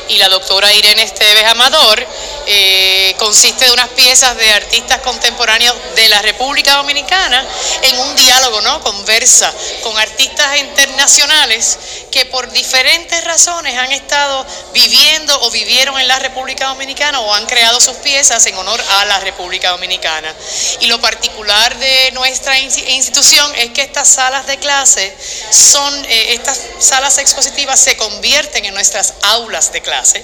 Y 0.09 0.17
la 0.17 0.29
doctora 0.29 0.73
Irene 0.73 1.03
Esteves 1.03 1.45
Amador, 1.45 2.05
eh, 2.45 3.15
consiste 3.17 3.65
de 3.65 3.71
unas 3.71 3.89
piezas 3.89 4.35
de 4.35 4.51
artistas 4.51 4.99
contemporáneos 4.99 5.75
de 5.95 6.09
la 6.09 6.21
República 6.21 6.75
Dominicana 6.75 7.45
en 7.83 7.99
un 7.99 8.15
diálogo, 8.15 8.61
¿no? 8.61 8.81
Conversa 8.81 9.53
con 9.81 9.97
artistas 9.97 10.57
internacionales 10.57 11.77
que 12.11 12.25
por 12.25 12.51
diferentes 12.51 13.23
razones 13.23 13.77
han 13.77 13.91
estado 13.91 14.45
viviendo 14.73 15.39
o 15.41 15.51
vivieron 15.51 15.99
en 15.99 16.07
la 16.07 16.19
República 16.19 16.67
Dominicana 16.67 17.19
o 17.21 17.33
han 17.33 17.45
creado 17.45 17.79
sus 17.79 17.97
piezas 17.97 18.45
en 18.45 18.57
honor 18.57 18.83
a 18.99 19.05
la 19.05 19.19
República 19.19 19.69
Dominicana. 19.69 20.33
Y 20.81 20.87
lo 20.87 20.99
particular 20.99 21.77
de 21.77 22.11
nuestra 22.11 22.59
institución 22.59 23.51
es 23.55 23.71
que 23.71 23.83
estas 23.83 24.09
salas 24.09 24.47
de 24.47 24.57
clase 24.57 25.15
son, 25.51 26.05
eh, 26.05 26.33
estas 26.33 26.59
salas 26.79 27.17
expositivas 27.17 27.79
se 27.79 27.95
convierten 27.95 28.65
en 28.65 28.73
nuestras 28.73 29.13
aulas 29.21 29.42
de 29.51 29.81
clase. 29.81 30.23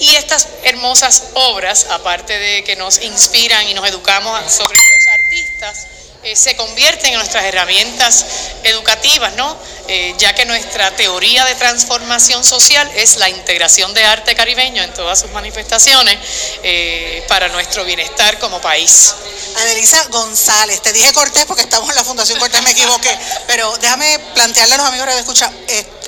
Y 0.00 0.16
estas 0.16 0.48
hermosas 0.64 1.30
obras, 1.34 1.86
aparte 1.90 2.36
de 2.36 2.64
que 2.64 2.74
nos 2.76 3.00
inspiran 3.00 3.68
y 3.68 3.74
nos 3.74 3.88
educamos 3.88 4.52
sobre 4.52 4.76
los 4.76 5.06
artistas, 5.06 5.86
eh, 6.26 6.34
se 6.34 6.56
convierten 6.56 7.12
en 7.12 7.18
nuestras 7.18 7.44
herramientas 7.44 8.26
educativas, 8.64 9.32
¿no? 9.34 9.56
Eh, 9.86 10.12
ya 10.18 10.34
que 10.34 10.44
nuestra 10.44 10.90
teoría 10.96 11.44
de 11.44 11.54
transformación 11.54 12.42
social 12.42 12.90
es 12.96 13.18
la 13.18 13.28
integración 13.28 13.94
de 13.94 14.04
arte 14.04 14.34
caribeño 14.34 14.82
en 14.82 14.92
todas 14.92 15.20
sus 15.20 15.30
manifestaciones 15.30 16.18
eh, 16.64 17.24
para 17.28 17.46
nuestro 17.50 17.84
bienestar 17.84 18.40
como 18.40 18.60
país. 18.60 19.14
Adelisa 19.58 20.04
González, 20.08 20.82
te 20.82 20.92
dije 20.92 21.12
Cortés 21.12 21.44
porque 21.44 21.62
estamos 21.62 21.88
en 21.90 21.94
la 21.94 22.02
Fundación 22.02 22.40
Cortés, 22.40 22.60
me 22.62 22.72
equivoqué, 22.72 23.16
pero 23.46 23.72
déjame 23.78 24.18
plantearle 24.34 24.74
a 24.74 24.78
los 24.78 24.86
amigos 24.86 25.06
de 25.06 25.20
escucha, 25.20 25.50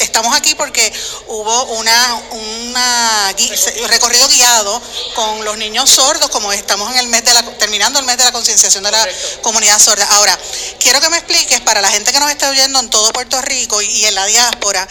estamos 0.01 0.37
aquí 0.37 0.55
porque 0.55 0.93
hubo 1.29 1.63
una, 1.75 2.23
una 2.31 3.35
recorrido 3.87 4.27
guiado 4.29 4.83
con 5.15 5.45
los 5.45 5.57
niños 5.57 5.89
sordos, 5.89 6.29
como 6.31 6.53
estamos 6.53 6.91
en 6.93 6.99
el 6.99 7.07
mes 7.09 7.25
de 7.25 7.35
la, 7.35 7.43
terminando 7.59 8.01
el 8.01 8.05
mes 8.05 8.17
de 8.19 8.25
la 8.25 8.33
concienciación 8.33 8.85
de 8.85 8.91
la 8.91 9.09
comunidad 9.43 9.79
sorda. 9.79 10.08
Ahora, 10.11 10.39
quiero 10.81 11.01
que 11.01 11.09
me 11.11 11.19
expliques 11.19 11.61
para 11.61 11.81
la 11.81 11.91
gente 11.91 12.13
que 12.13 12.21
nos 12.21 12.31
está 12.31 12.51
oyendo 12.51 12.81
en 12.81 12.91
todo 12.91 13.13
Puerto 13.13 13.41
Rico 13.43 13.81
y, 13.83 14.05
en 14.07 14.15
la 14.15 14.27
diáspora, 14.27 14.87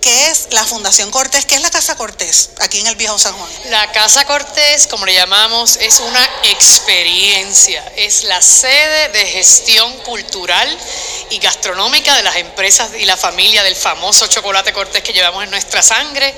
¿Qué 0.00 0.30
es 0.30 0.48
la 0.52 0.64
Fundación 0.64 1.10
Cortés? 1.10 1.44
¿Qué 1.44 1.56
es 1.56 1.60
la 1.60 1.70
Casa 1.70 1.96
Cortés 1.96 2.50
aquí 2.60 2.78
en 2.78 2.86
el 2.86 2.94
Viejo 2.94 3.18
San 3.18 3.34
Juan? 3.34 3.50
La 3.70 3.90
Casa 3.90 4.24
Cortés, 4.26 4.86
como 4.86 5.04
le 5.04 5.12
llamamos, 5.12 5.76
es 5.76 5.98
una 5.98 6.24
experiencia, 6.44 7.84
es 7.96 8.22
la 8.22 8.40
sede 8.40 9.08
de 9.08 9.26
gestión 9.26 9.92
cultural 10.04 10.78
y 11.30 11.38
gastronómica 11.38 12.16
de 12.16 12.22
las 12.22 12.36
empresas 12.36 12.90
y 12.98 13.04
la 13.04 13.16
familia 13.16 13.62
del 13.62 13.76
famoso 13.76 14.26
chocolate 14.26 14.72
Cortés 14.72 15.02
que 15.02 15.12
llevamos 15.12 15.44
en 15.44 15.50
nuestra 15.50 15.82
sangre. 15.82 16.34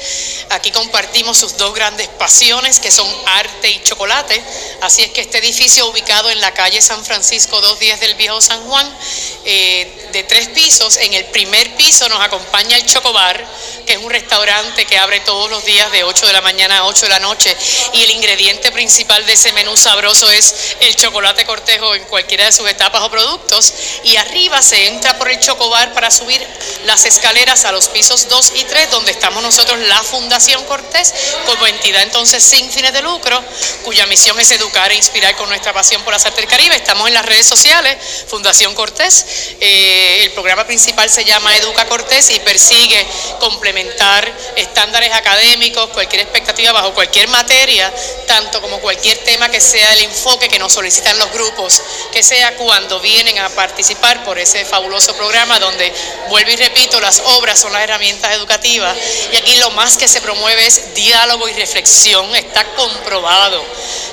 Aquí 0.50 0.70
compartimos 0.70 1.38
sus 1.38 1.56
dos 1.56 1.74
grandes 1.74 2.08
pasiones 2.08 2.80
que 2.80 2.90
son 2.90 3.08
arte 3.26 3.70
y 3.70 3.82
chocolate. 3.82 4.42
Así 4.82 5.02
es 5.02 5.10
que 5.10 5.20
este 5.20 5.38
edificio 5.38 5.88
ubicado 5.88 6.30
en 6.30 6.40
la 6.40 6.52
calle 6.52 6.80
San 6.80 7.04
Francisco 7.04 7.60
210 7.60 8.00
del 8.00 8.14
Viejo 8.14 8.40
San 8.40 8.62
Juan, 8.66 8.98
eh, 9.44 10.09
de 10.12 10.22
tres 10.24 10.48
pisos, 10.48 10.96
en 10.96 11.14
el 11.14 11.24
primer 11.26 11.74
piso 11.76 12.08
nos 12.08 12.20
acompaña 12.20 12.76
el 12.76 12.86
Chocobar 12.86 13.46
que 13.86 13.94
es 13.94 13.98
un 13.98 14.10
restaurante 14.10 14.84
que 14.86 14.98
abre 14.98 15.20
todos 15.20 15.50
los 15.50 15.64
días 15.64 15.90
de 15.92 16.04
8 16.04 16.26
de 16.26 16.32
la 16.32 16.40
mañana 16.40 16.78
a 16.78 16.84
8 16.84 17.06
de 17.06 17.08
la 17.08 17.18
noche. 17.18 17.56
Y 17.92 18.02
el 18.02 18.10
ingrediente 18.10 18.70
principal 18.72 19.24
de 19.26 19.32
ese 19.32 19.52
menú 19.52 19.76
sabroso 19.76 20.30
es 20.30 20.76
el 20.80 20.94
chocolate 20.96 21.44
cortejo 21.44 21.94
en 21.94 22.04
cualquiera 22.04 22.44
de 22.44 22.52
sus 22.52 22.68
etapas 22.68 23.02
o 23.02 23.10
productos. 23.10 23.72
Y 24.04 24.16
arriba 24.16 24.62
se 24.62 24.86
entra 24.86 25.18
por 25.18 25.30
el 25.30 25.40
chocobar 25.40 25.92
para 25.92 26.10
subir 26.10 26.46
las 26.84 27.04
escaleras 27.04 27.64
a 27.64 27.72
los 27.72 27.88
pisos 27.88 28.28
2 28.28 28.52
y 28.56 28.64
3 28.64 28.90
donde 28.90 29.10
estamos 29.12 29.42
nosotros 29.42 29.78
la 29.80 30.02
Fundación 30.02 30.64
Cortés 30.64 31.12
como 31.46 31.66
entidad 31.66 32.02
entonces 32.02 32.42
sin 32.42 32.70
fines 32.70 32.92
de 32.92 33.02
lucro 33.02 33.42
cuya 33.84 34.06
misión 34.06 34.38
es 34.40 34.50
educar 34.50 34.90
e 34.92 34.94
inspirar 34.94 35.36
con 35.36 35.48
nuestra 35.48 35.72
pasión 35.72 36.02
por 36.02 36.12
las 36.12 36.24
artes 36.24 36.40
del 36.40 36.48
Caribe. 36.48 36.76
Estamos 36.76 37.08
en 37.08 37.14
las 37.14 37.24
redes 37.24 37.46
sociales, 37.46 37.96
Fundación 38.28 38.74
Cortés, 38.74 39.56
eh, 39.60 39.99
el 40.00 40.32
programa 40.32 40.66
principal 40.66 41.08
se 41.10 41.24
llama 41.24 41.56
Educa 41.56 41.86
Cortés 41.86 42.30
y 42.30 42.40
persigue 42.40 43.06
complementar 43.38 44.30
estándares 44.56 45.12
académicos, 45.12 45.90
cualquier 45.90 46.22
expectativa 46.22 46.72
bajo 46.72 46.94
cualquier 46.94 47.28
materia, 47.28 47.92
tanto 48.26 48.60
como 48.60 48.80
cualquier 48.80 49.18
tema 49.18 49.48
que 49.48 49.60
sea 49.60 49.92
el 49.94 50.02
enfoque 50.02 50.48
que 50.48 50.58
nos 50.58 50.72
solicitan 50.72 51.18
los 51.18 51.30
grupos, 51.32 51.82
que 52.12 52.22
sea 52.22 52.56
cuando 52.56 53.00
vienen 53.00 53.38
a 53.38 53.48
participar 53.50 54.24
por 54.24 54.38
ese 54.38 54.64
fabuloso 54.64 55.14
programa 55.14 55.58
donde, 55.58 55.92
vuelvo 56.28 56.50
y 56.50 56.56
repito, 56.56 57.00
las 57.00 57.20
obras 57.20 57.58
son 57.58 57.72
las 57.72 57.82
herramientas 57.82 58.34
educativas. 58.34 58.96
Y 59.32 59.36
aquí 59.36 59.56
lo 59.56 59.70
más 59.70 59.96
que 59.96 60.08
se 60.08 60.20
promueve 60.20 60.66
es 60.66 60.94
diálogo 60.94 61.48
y 61.48 61.52
reflexión, 61.52 62.34
está 62.34 62.64
comprobado 62.74 63.64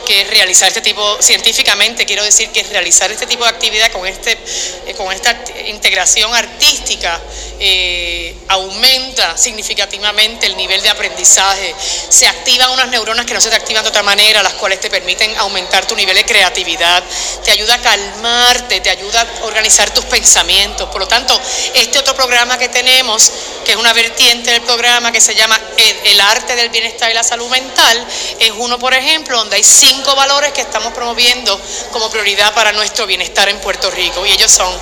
que 0.05 0.23
realizar 0.25 0.69
este 0.69 0.81
tipo, 0.81 1.21
científicamente 1.21 2.05
quiero 2.05 2.23
decir 2.23 2.49
que 2.51 2.63
realizar 2.63 3.11
este 3.11 3.25
tipo 3.25 3.43
de 3.43 3.49
actividad 3.49 3.91
con, 3.91 4.07
este, 4.07 4.37
eh, 4.85 4.93
con 4.95 5.11
esta 5.11 5.37
integración 5.77 6.33
artística 6.33 7.21
eh, 7.59 8.35
aumenta 8.47 9.37
significativamente 9.37 10.47
el 10.47 10.57
nivel 10.57 10.81
de 10.81 10.89
aprendizaje, 10.89 11.73
se 12.09 12.27
activan 12.27 12.71
unas 12.71 12.89
neuronas 12.89 13.25
que 13.25 13.33
no 13.33 13.41
se 13.41 13.49
te 13.49 13.55
activan 13.55 13.83
de 13.83 13.89
otra 13.89 14.03
manera, 14.03 14.41
las 14.43 14.53
cuales 14.53 14.79
te 14.79 14.89
permiten 14.89 15.35
aumentar 15.37 15.85
tu 15.85 15.95
nivel 15.95 16.15
de 16.15 16.25
creatividad, 16.25 17.03
te 17.43 17.51
ayuda 17.51 17.75
a 17.75 17.81
calmarte, 17.81 18.81
te 18.81 18.89
ayuda 18.89 19.21
a 19.21 19.45
organizar 19.45 19.91
tus 19.91 20.05
pensamientos. 20.05 20.89
Por 20.89 21.01
lo 21.01 21.07
tanto, 21.07 21.39
este 21.73 21.99
otro 21.99 22.15
programa 22.15 22.57
que 22.57 22.69
tenemos, 22.69 23.31
que 23.63 23.71
es 23.71 23.77
una 23.77 23.93
vertiente 23.93 24.51
del 24.51 24.61
programa 24.61 25.11
que 25.11 25.21
se 25.21 25.35
llama 25.35 25.59
El 26.03 26.19
arte 26.21 26.55
del 26.55 26.69
bienestar 26.69 27.11
y 27.11 27.13
la 27.13 27.23
salud 27.23 27.49
mental, 27.49 28.05
es 28.39 28.51
uno, 28.57 28.79
por 28.79 28.93
ejemplo, 28.93 29.37
donde 29.37 29.57
hay 29.57 29.63
cinco 29.63 30.15
valores 30.15 30.53
que 30.53 30.61
estamos 30.61 30.93
promoviendo 30.93 31.59
como 31.91 32.09
prioridad 32.09 32.53
para 32.53 32.71
nuestro 32.71 33.05
bienestar 33.05 33.49
en 33.49 33.59
Puerto 33.59 33.91
Rico 33.91 34.25
y 34.25 34.31
ellos 34.31 34.51
son 34.51 34.73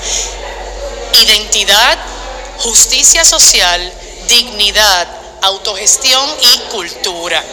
identidad, 1.21 1.97
justicia 2.57 3.23
social, 3.25 3.93
dignidad, 4.27 5.07
autogestión 5.41 6.27
y 6.41 6.57
cultura. 6.71 7.43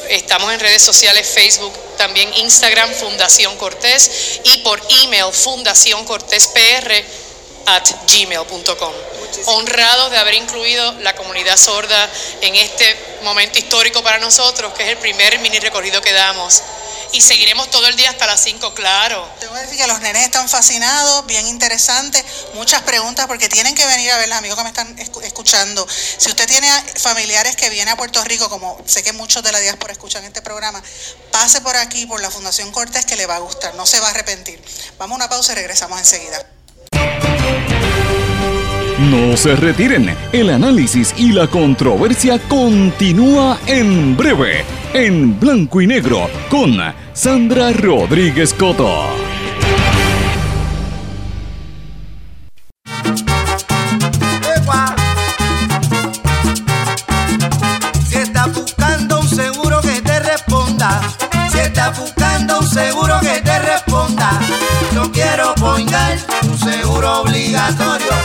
Estamos 0.09 0.53
en 0.53 0.59
redes 0.59 0.83
sociales, 0.83 1.27
Facebook, 1.27 1.73
también 1.97 2.31
Instagram, 2.35 2.93
Fundación 2.93 3.44
Cortés 3.53 4.41
y 4.43 4.57
por 4.59 4.81
email 5.03 5.31
fundacioncortespr 5.31 6.91
at 7.67 7.83
gmail.com. 8.11 8.93
Honrados 9.47 10.11
de 10.11 10.17
haber 10.17 10.35
incluido 10.35 10.91
la 11.01 11.15
comunidad 11.15 11.57
sorda 11.57 12.09
en 12.41 12.55
este 12.55 12.97
momento 13.23 13.59
histórico 13.59 14.01
para 14.01 14.17
nosotros, 14.19 14.73
que 14.73 14.83
es 14.83 14.89
el 14.89 14.97
primer 14.97 15.39
mini 15.39 15.59
recorrido 15.59 16.01
que 16.01 16.13
damos 16.13 16.61
y 17.15 17.21
seguiremos 17.21 17.69
todo 17.69 17.87
el 17.87 17.95
día 17.95 18.09
hasta 18.09 18.27
las 18.27 18.43
5, 18.43 18.73
claro. 18.73 19.25
Te 19.39 19.47
voy 19.47 19.57
a 19.57 19.61
decir 19.61 19.77
que 19.77 19.87
los 19.87 20.01
nenes 20.01 20.23
están 20.23 20.49
fascinados, 20.49 21.25
bien 21.25 21.47
interesantes, 21.47 22.25
muchas 22.55 22.81
preguntas 22.81 23.25
porque 23.27 23.47
tienen 23.47 23.73
que 23.73 23.85
venir 23.87 24.11
a 24.11 24.17
ver, 24.17 24.33
amigos 24.33 24.57
que 24.57 24.63
me 24.63 24.69
están 24.69 24.99
escuchando. 25.23 25.87
Si 25.89 26.27
usted 26.27 26.45
tiene 26.45 26.67
familiares 26.97 27.55
que 27.55 27.69
vienen 27.69 27.93
a 27.93 27.95
Puerto 27.95 28.21
Rico, 28.25 28.49
como 28.49 28.77
sé 28.85 29.01
que 29.01 29.13
muchos 29.13 29.43
de 29.43 29.53
la 29.53 29.59
diáspora 29.61 29.93
escuchan 29.93 30.25
este 30.25 30.41
programa, 30.41 30.83
pase 31.31 31.61
por 31.61 31.77
aquí, 31.77 32.05
por 32.05 32.21
la 32.21 32.29
Fundación 32.29 32.69
Cortés, 32.73 33.05
que 33.05 33.15
le 33.15 33.25
va 33.25 33.37
a 33.37 33.39
gustar, 33.39 33.73
no 33.75 33.85
se 33.85 34.01
va 34.01 34.07
a 34.07 34.11
arrepentir. 34.11 34.61
Vamos 34.99 35.13
a 35.13 35.15
una 35.15 35.29
pausa 35.29 35.53
y 35.53 35.55
regresamos 35.55 35.97
enseguida. 35.97 36.45
No 38.99 39.37
se 39.37 39.55
retiren, 39.55 40.17
el 40.33 40.49
análisis 40.49 41.13
y 41.15 41.31
la 41.31 41.47
controversia 41.47 42.39
continúa 42.49 43.59
en 43.67 44.17
breve, 44.17 44.65
en 44.95 45.37
blanco 45.37 45.81
y 45.81 45.87
negro, 45.87 46.29
con 46.49 46.77
Sandra 47.11 47.73
Rodríguez 47.73 48.53
Coto. 48.53 49.09
Si 58.07 58.15
estás 58.15 58.53
buscando 58.53 59.19
un 59.19 59.27
seguro 59.27 59.81
que 59.81 60.01
te 60.01 60.19
responda, 60.21 61.01
si 61.51 61.59
estás 61.59 61.99
buscando 61.99 62.59
un 62.59 62.67
seguro 62.69 63.19
que 63.19 63.41
te 63.41 63.59
responda, 63.59 64.39
yo 64.93 65.11
quiero 65.11 65.53
poingar 65.55 66.17
un 66.43 66.57
seguro 66.57 67.21
obligatorio 67.21 68.24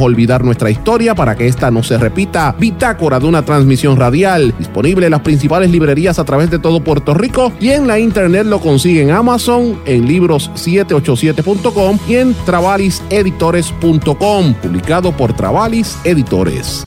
olvidar 0.00 0.44
nuestra 0.44 0.70
historia 0.70 1.14
para 1.14 1.36
que 1.36 1.46
esta 1.46 1.70
no 1.70 1.82
se 1.82 1.98
repita. 1.98 2.54
Bitácora 2.58 3.20
de 3.20 3.26
una 3.26 3.44
transmisión 3.44 3.96
radial, 3.96 4.54
disponible 4.58 5.04
en 5.06 5.12
las 5.12 5.20
principales 5.20 5.70
librerías 5.70 6.18
a 6.18 6.24
través 6.24 6.50
de 6.50 6.58
todo 6.58 6.82
Puerto 6.82 7.14
Rico 7.14 7.52
y 7.60 7.68
en 7.70 7.86
la 7.86 7.98
internet 7.98 8.46
lo 8.46 8.60
consigue 8.60 9.02
en 9.02 9.10
Amazon, 9.10 9.78
en 9.84 10.08
libros787.com 10.08 11.98
y 12.08 12.14
en 12.16 12.34
travaliseditores.com, 12.46 14.54
publicado 14.54 15.12
por 15.12 15.34
Travalis 15.34 15.98
Editores. 16.04 16.86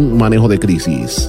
manejo 0.00 0.48
de 0.48 0.58
crisis. 0.58 1.28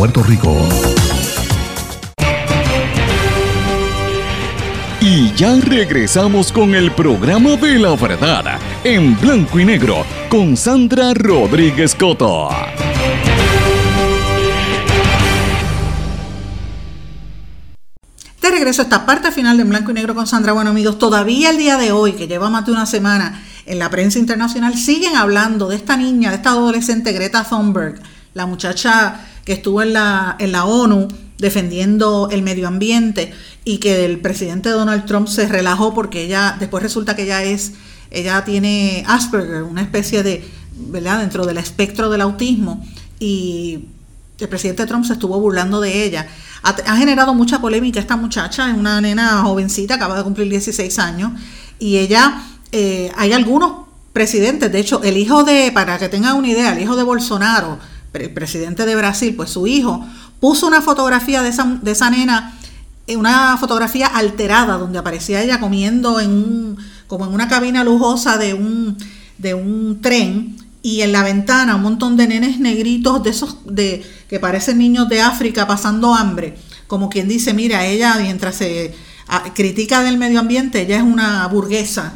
Puerto 0.01 0.23
Rico. 0.23 0.57
Y 4.99 5.31
ya 5.35 5.55
regresamos 5.57 6.51
con 6.51 6.73
el 6.73 6.91
programa 6.91 7.51
de 7.51 7.77
la 7.77 7.95
verdad, 7.95 8.59
en 8.83 9.15
blanco 9.21 9.59
y 9.59 9.65
negro, 9.65 10.03
con 10.27 10.57
Sandra 10.57 11.13
Rodríguez 11.13 11.93
Coto. 11.93 12.49
De 18.41 18.49
regreso 18.49 18.81
a 18.81 18.85
esta 18.85 19.05
parte 19.05 19.31
final 19.31 19.57
de 19.57 19.61
En 19.61 19.69
Blanco 19.69 19.91
y 19.91 19.93
Negro 19.93 20.15
con 20.15 20.25
Sandra. 20.25 20.53
Bueno, 20.53 20.71
amigos, 20.71 20.97
todavía 20.97 21.51
el 21.51 21.59
día 21.59 21.77
de 21.77 21.91
hoy, 21.91 22.13
que 22.13 22.27
lleva 22.27 22.49
más 22.49 22.65
de 22.65 22.71
una 22.71 22.87
semana 22.87 23.43
en 23.67 23.77
la 23.77 23.91
prensa 23.91 24.17
internacional, 24.17 24.75
siguen 24.75 25.15
hablando 25.15 25.67
de 25.67 25.75
esta 25.75 25.95
niña, 25.95 26.31
de 26.31 26.37
esta 26.37 26.49
adolescente 26.49 27.11
Greta 27.11 27.43
Thunberg, 27.43 28.01
la 28.33 28.47
muchacha 28.47 29.27
que 29.45 29.53
estuvo 29.53 29.81
en 29.81 29.93
la, 29.93 30.35
en 30.39 30.51
la 30.51 30.65
ONU 30.65 31.07
defendiendo 31.37 32.29
el 32.31 32.43
medio 32.43 32.67
ambiente 32.67 33.33
y 33.65 33.79
que 33.79 34.05
el 34.05 34.19
presidente 34.19 34.69
Donald 34.69 35.05
Trump 35.05 35.27
se 35.27 35.47
relajó 35.47 35.93
porque 35.93 36.23
ella, 36.23 36.55
después 36.59 36.83
resulta 36.83 37.15
que 37.15 37.23
ella 37.23 37.43
es, 37.43 37.73
ella 38.11 38.43
tiene 38.45 39.03
Asperger, 39.07 39.63
una 39.63 39.81
especie 39.81 40.23
de, 40.23 40.47
¿verdad?, 40.89 41.19
dentro 41.19 41.45
del 41.45 41.57
espectro 41.57 42.09
del 42.09 42.21
autismo 42.21 42.85
y 43.19 43.85
el 44.39 44.49
presidente 44.49 44.85
Trump 44.85 45.05
se 45.05 45.13
estuvo 45.13 45.39
burlando 45.39 45.81
de 45.81 46.03
ella. 46.03 46.27
Ha, 46.63 46.95
generado 46.95 47.33
mucha 47.33 47.59
polémica 47.59 47.99
esta 47.99 48.15
muchacha, 48.15 48.69
es 48.69 48.77
una 48.77 49.01
nena 49.01 49.41
jovencita, 49.41 49.95
acaba 49.95 50.17
de 50.17 50.23
cumplir 50.23 50.47
16 50.47 50.99
años 50.99 51.31
y 51.79 51.97
ella, 51.97 52.43
eh, 52.71 53.11
hay 53.17 53.33
algunos 53.33 53.87
presidentes, 54.13 54.71
de 54.71 54.79
hecho, 54.79 55.01
el 55.03 55.17
hijo 55.17 55.43
de, 55.43 55.71
para 55.73 55.97
que 55.97 56.09
tengan 56.09 56.35
una 56.35 56.49
idea, 56.49 56.73
el 56.73 56.81
hijo 56.81 56.95
de 56.95 57.03
Bolsonaro, 57.03 57.79
el 58.13 58.33
presidente 58.33 58.85
de 58.85 58.95
Brasil, 58.95 59.33
pues 59.35 59.49
su 59.51 59.67
hijo, 59.67 60.05
puso 60.39 60.67
una 60.67 60.81
fotografía 60.81 61.41
de 61.41 61.49
esa, 61.49 61.79
de 61.81 61.95
nena, 62.11 62.57
eh, 63.07 63.15
una 63.15 63.57
fotografía 63.57 64.07
alterada 64.07 64.77
donde 64.77 64.99
aparecía 64.99 65.41
ella 65.41 65.59
comiendo 65.59 66.19
en 66.19 66.31
un, 66.31 66.77
como 67.07 67.25
en 67.25 67.33
una 67.33 67.47
cabina 67.47 67.83
lujosa 67.83 68.37
de 68.37 68.53
un, 68.53 68.97
de 69.37 69.53
un 69.53 70.01
tren 70.01 70.57
y 70.83 71.01
en 71.01 71.11
la 71.11 71.23
ventana 71.23 71.75
un 71.75 71.83
montón 71.83 72.17
de 72.17 72.27
nenes 72.27 72.59
negritos 72.59 73.23
de 73.23 73.29
esos 73.29 73.57
de 73.65 74.03
que 74.27 74.39
parecen 74.39 74.79
niños 74.79 75.07
de 75.09 75.21
África 75.21 75.67
pasando 75.67 76.13
hambre, 76.13 76.57
como 76.87 77.09
quien 77.09 77.27
dice, 77.27 77.53
mira, 77.53 77.85
ella 77.85 78.17
mientras 78.19 78.55
se 78.55 78.93
ah, 79.27 79.43
critica 79.53 80.03
del 80.03 80.17
medio 80.17 80.39
ambiente, 80.39 80.81
ella 80.81 80.97
es 80.97 81.03
una 81.03 81.47
burguesa 81.47 82.13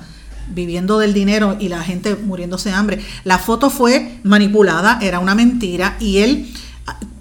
viviendo 0.47 0.99
del 0.99 1.13
dinero 1.13 1.57
y 1.59 1.69
la 1.69 1.83
gente 1.83 2.15
muriéndose 2.15 2.69
de 2.69 2.75
hambre. 2.75 3.05
La 3.23 3.37
foto 3.37 3.69
fue 3.69 4.19
manipulada, 4.23 4.99
era 5.01 5.19
una 5.19 5.35
mentira 5.35 5.97
y 5.99 6.19
él 6.19 6.53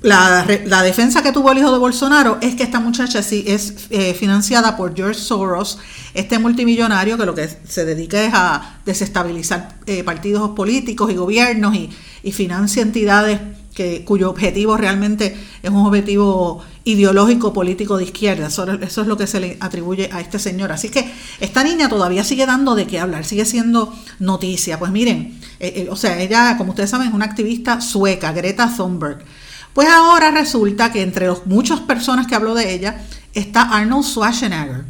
la, 0.03 0.47
la, 0.67 0.83
defensa 0.83 1.23
que 1.23 1.33
tuvo 1.33 1.51
el 1.51 1.59
hijo 1.59 1.73
de 1.73 1.79
Bolsonaro 1.79 2.37
es 2.43 2.55
que 2.57 2.63
esta 2.63 2.79
muchacha 2.79 3.23
sí 3.23 3.43
es 3.47 3.87
eh, 3.89 4.13
financiada 4.13 4.77
por 4.77 4.95
George 4.95 5.19
Soros, 5.19 5.79
este 6.13 6.39
multimillonario 6.39 7.17
que 7.17 7.25
lo 7.25 7.35
que 7.35 7.49
se 7.49 7.87
dedica 7.87 8.23
es 8.23 8.35
a 8.35 8.81
desestabilizar 8.85 9.77
eh, 9.87 10.05
partidos 10.05 10.51
políticos 10.51 11.11
y 11.11 11.15
gobiernos 11.15 11.75
y, 11.75 11.89
y 12.23 12.33
financia 12.33 12.83
entidades 12.83 13.41
que, 13.75 14.05
cuyo 14.05 14.29
objetivo 14.29 14.77
realmente 14.77 15.37
es 15.63 15.71
un 15.71 15.87
objetivo 15.87 16.63
ideológico 16.85 17.53
político 17.53 17.97
de 17.97 18.05
izquierda. 18.05 18.47
Eso, 18.47 18.67
es 18.73 18.97
lo 19.07 19.17
que 19.17 19.27
se 19.27 19.41
le 19.41 19.57
atribuye 19.61 20.11
a 20.13 20.21
este 20.21 20.39
señor. 20.39 20.73
Así 20.73 20.91
que 20.91 21.11
esta 21.41 21.65
niña 21.65 21.89
todavía 21.89 22.25
sigue 22.25 22.47
dando 22.47 22.75
de 22.75 22.87
qué 22.87 23.01
hablar, 23.01 23.25
sigue 23.25 23.45
siendo 23.45 23.95
noticia. 24.19 24.79
Pues 24.79 24.93
miren, 24.93 25.41
eh, 25.61 25.89
o 25.91 25.97
sea, 25.97 26.21
ella, 26.21 26.57
como 26.59 26.71
ustedes 26.71 26.91
saben, 26.91 27.09
es 27.09 27.15
una 27.15 27.25
activista 27.25 27.81
sueca, 27.81 28.33
Greta 28.33 28.71
Thunberg. 28.75 29.25
Pues 29.73 29.89
ahora 29.89 30.31
resulta 30.31 30.93
que 30.93 31.03
entre 31.03 31.27
las 31.27 31.47
muchas 31.47 31.81
personas 31.81 32.27
que 32.27 32.37
habló 32.37 32.55
de 32.55 32.75
ella 32.75 33.03
está 33.33 33.63
Arnold 33.63 34.05
Schwarzenegger. 34.05 34.85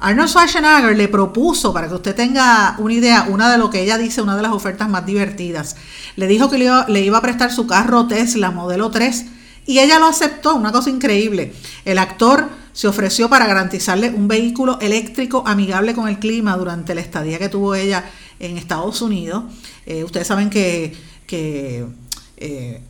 Arnold 0.00 0.28
Schwarzenegger 0.28 0.96
le 0.96 1.08
propuso, 1.08 1.72
para 1.72 1.88
que 1.88 1.94
usted 1.94 2.16
tenga 2.16 2.74
una 2.78 2.94
idea, 2.94 3.26
una 3.30 3.50
de 3.52 3.58
lo 3.58 3.70
que 3.70 3.82
ella 3.82 3.96
dice, 3.96 4.22
una 4.22 4.34
de 4.34 4.42
las 4.42 4.52
ofertas 4.52 4.88
más 4.88 5.06
divertidas. 5.06 5.76
Le 6.16 6.26
dijo 6.26 6.50
que 6.50 6.58
le 6.58 7.00
iba, 7.00 7.18
a 7.18 7.22
prestar 7.22 7.52
su 7.52 7.66
carro 7.66 8.06
Tesla 8.08 8.50
modelo 8.50 8.90
3 8.90 9.26
y 9.66 9.78
ella 9.78 9.98
lo 9.98 10.06
aceptó, 10.06 10.54
una 10.54 10.72
cosa 10.72 10.90
increíble. 10.90 11.52
El 11.84 11.98
actor 11.98 12.48
se 12.72 12.88
ofreció 12.88 13.28
para 13.28 13.46
garantizarle 13.46 14.10
un 14.10 14.28
vehículo 14.28 14.78
eléctrico 14.80 15.44
amigable 15.46 15.94
con 15.94 16.08
el 16.08 16.18
clima 16.18 16.56
durante 16.56 16.94
la 16.94 17.00
estadía 17.00 17.38
que 17.38 17.48
tuvo 17.48 17.74
ella 17.74 18.04
en 18.40 18.58
Estados 18.58 19.00
Unidos. 19.00 19.44
Eh, 19.86 20.04
ustedes 20.04 20.26
saben 20.26 20.50
que, 20.50 20.92
eh, 21.28 22.80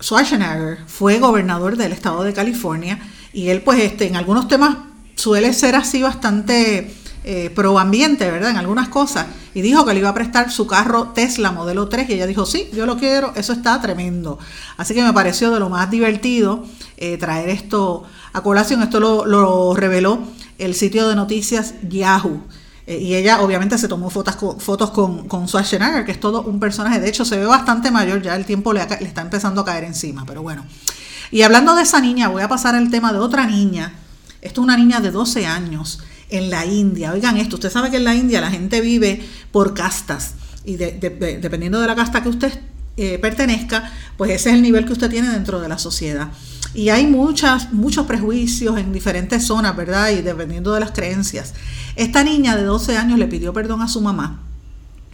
Schwarzenegger 0.00 0.78
fue 0.86 1.18
gobernador 1.18 1.76
del 1.76 1.92
estado 1.92 2.22
de 2.22 2.32
California 2.32 2.98
y 3.32 3.48
él 3.48 3.60
pues 3.62 3.80
este, 3.80 4.06
en 4.06 4.16
algunos 4.16 4.48
temas 4.48 4.78
suele 5.14 5.52
ser 5.52 5.74
así 5.74 6.02
bastante 6.02 6.90
eh, 7.22 7.50
pro 7.54 7.74
¿verdad? 7.74 8.50
En 8.50 8.56
algunas 8.56 8.88
cosas. 8.88 9.26
Y 9.54 9.62
dijo 9.62 9.84
que 9.84 9.92
le 9.92 10.00
iba 10.00 10.08
a 10.08 10.14
prestar 10.14 10.50
su 10.50 10.66
carro 10.66 11.08
Tesla 11.08 11.52
modelo 11.52 11.88
3 11.88 12.08
y 12.08 12.14
ella 12.14 12.26
dijo, 12.26 12.46
sí, 12.46 12.70
yo 12.72 12.86
lo 12.86 12.96
quiero, 12.96 13.32
eso 13.36 13.52
está 13.52 13.80
tremendo. 13.80 14.38
Así 14.76 14.94
que 14.94 15.02
me 15.02 15.12
pareció 15.12 15.50
de 15.50 15.60
lo 15.60 15.68
más 15.68 15.90
divertido 15.90 16.64
eh, 16.96 17.18
traer 17.18 17.50
esto 17.50 18.04
a 18.32 18.42
colación. 18.42 18.82
Esto 18.82 19.00
lo, 19.00 19.74
reveló 19.74 20.20
el 20.58 20.74
sitio 20.74 21.08
de 21.08 21.16
noticias 21.16 21.74
Yahoo. 21.88 22.42
Eh, 22.86 22.98
y 22.98 23.14
ella 23.14 23.42
obviamente 23.42 23.76
se 23.76 23.88
tomó 23.88 24.08
fotos 24.08 24.36
con, 24.36 24.60
fotos 24.60 24.90
con, 24.90 25.28
con 25.28 25.46
Schwarzenegger, 25.46 26.04
que 26.04 26.12
es 26.12 26.20
todo 26.20 26.42
un 26.42 26.58
personaje. 26.58 27.00
De 27.00 27.08
hecho, 27.08 27.24
se 27.24 27.36
ve 27.36 27.44
bastante 27.44 27.90
mayor, 27.90 28.22
ya 28.22 28.34
el 28.34 28.46
tiempo 28.46 28.72
le, 28.72 28.86
le 28.86 29.06
está 29.06 29.20
empezando 29.20 29.60
a 29.60 29.64
caer 29.64 29.84
encima, 29.84 30.24
pero 30.26 30.42
bueno. 30.42 30.64
Y 31.30 31.42
hablando 31.42 31.74
de 31.74 31.82
esa 31.82 32.00
niña, 32.00 32.28
voy 32.28 32.42
a 32.42 32.48
pasar 32.48 32.74
al 32.74 32.90
tema 32.90 33.12
de 33.12 33.18
otra 33.18 33.46
niña. 33.46 33.94
Esto 34.40 34.62
es 34.62 34.64
una 34.64 34.76
niña 34.76 35.00
de 35.00 35.10
12 35.10 35.46
años 35.46 36.00
en 36.30 36.50
la 36.50 36.64
India. 36.66 37.12
Oigan 37.12 37.36
esto, 37.36 37.56
usted 37.56 37.70
sabe 37.70 37.90
que 37.90 37.96
en 37.96 38.04
la 38.04 38.14
India 38.14 38.40
la 38.40 38.50
gente 38.50 38.80
vive 38.80 39.26
por 39.52 39.74
castas 39.74 40.34
y 40.64 40.76
dependiendo 40.76 41.80
de 41.80 41.86
la 41.86 41.96
casta 41.96 42.22
que 42.22 42.28
usted 42.28 42.52
eh, 42.96 43.18
pertenezca, 43.18 43.92
pues 44.16 44.30
ese 44.30 44.50
es 44.50 44.56
el 44.56 44.62
nivel 44.62 44.84
que 44.84 44.92
usted 44.92 45.10
tiene 45.10 45.30
dentro 45.30 45.60
de 45.60 45.68
la 45.68 45.78
sociedad. 45.78 46.28
Y 46.74 46.90
hay 46.90 47.06
muchas, 47.06 47.72
muchos 47.72 48.06
prejuicios 48.06 48.78
en 48.78 48.92
diferentes 48.92 49.44
zonas, 49.44 49.74
¿verdad? 49.76 50.10
Y 50.10 50.22
dependiendo 50.22 50.72
de 50.72 50.80
las 50.80 50.92
creencias. 50.92 51.54
Esta 51.96 52.22
niña 52.22 52.56
de 52.56 52.64
12 52.64 52.96
años 52.96 53.18
le 53.18 53.26
pidió 53.26 53.52
perdón 53.52 53.82
a 53.82 53.88
su 53.88 54.00
mamá 54.00 54.40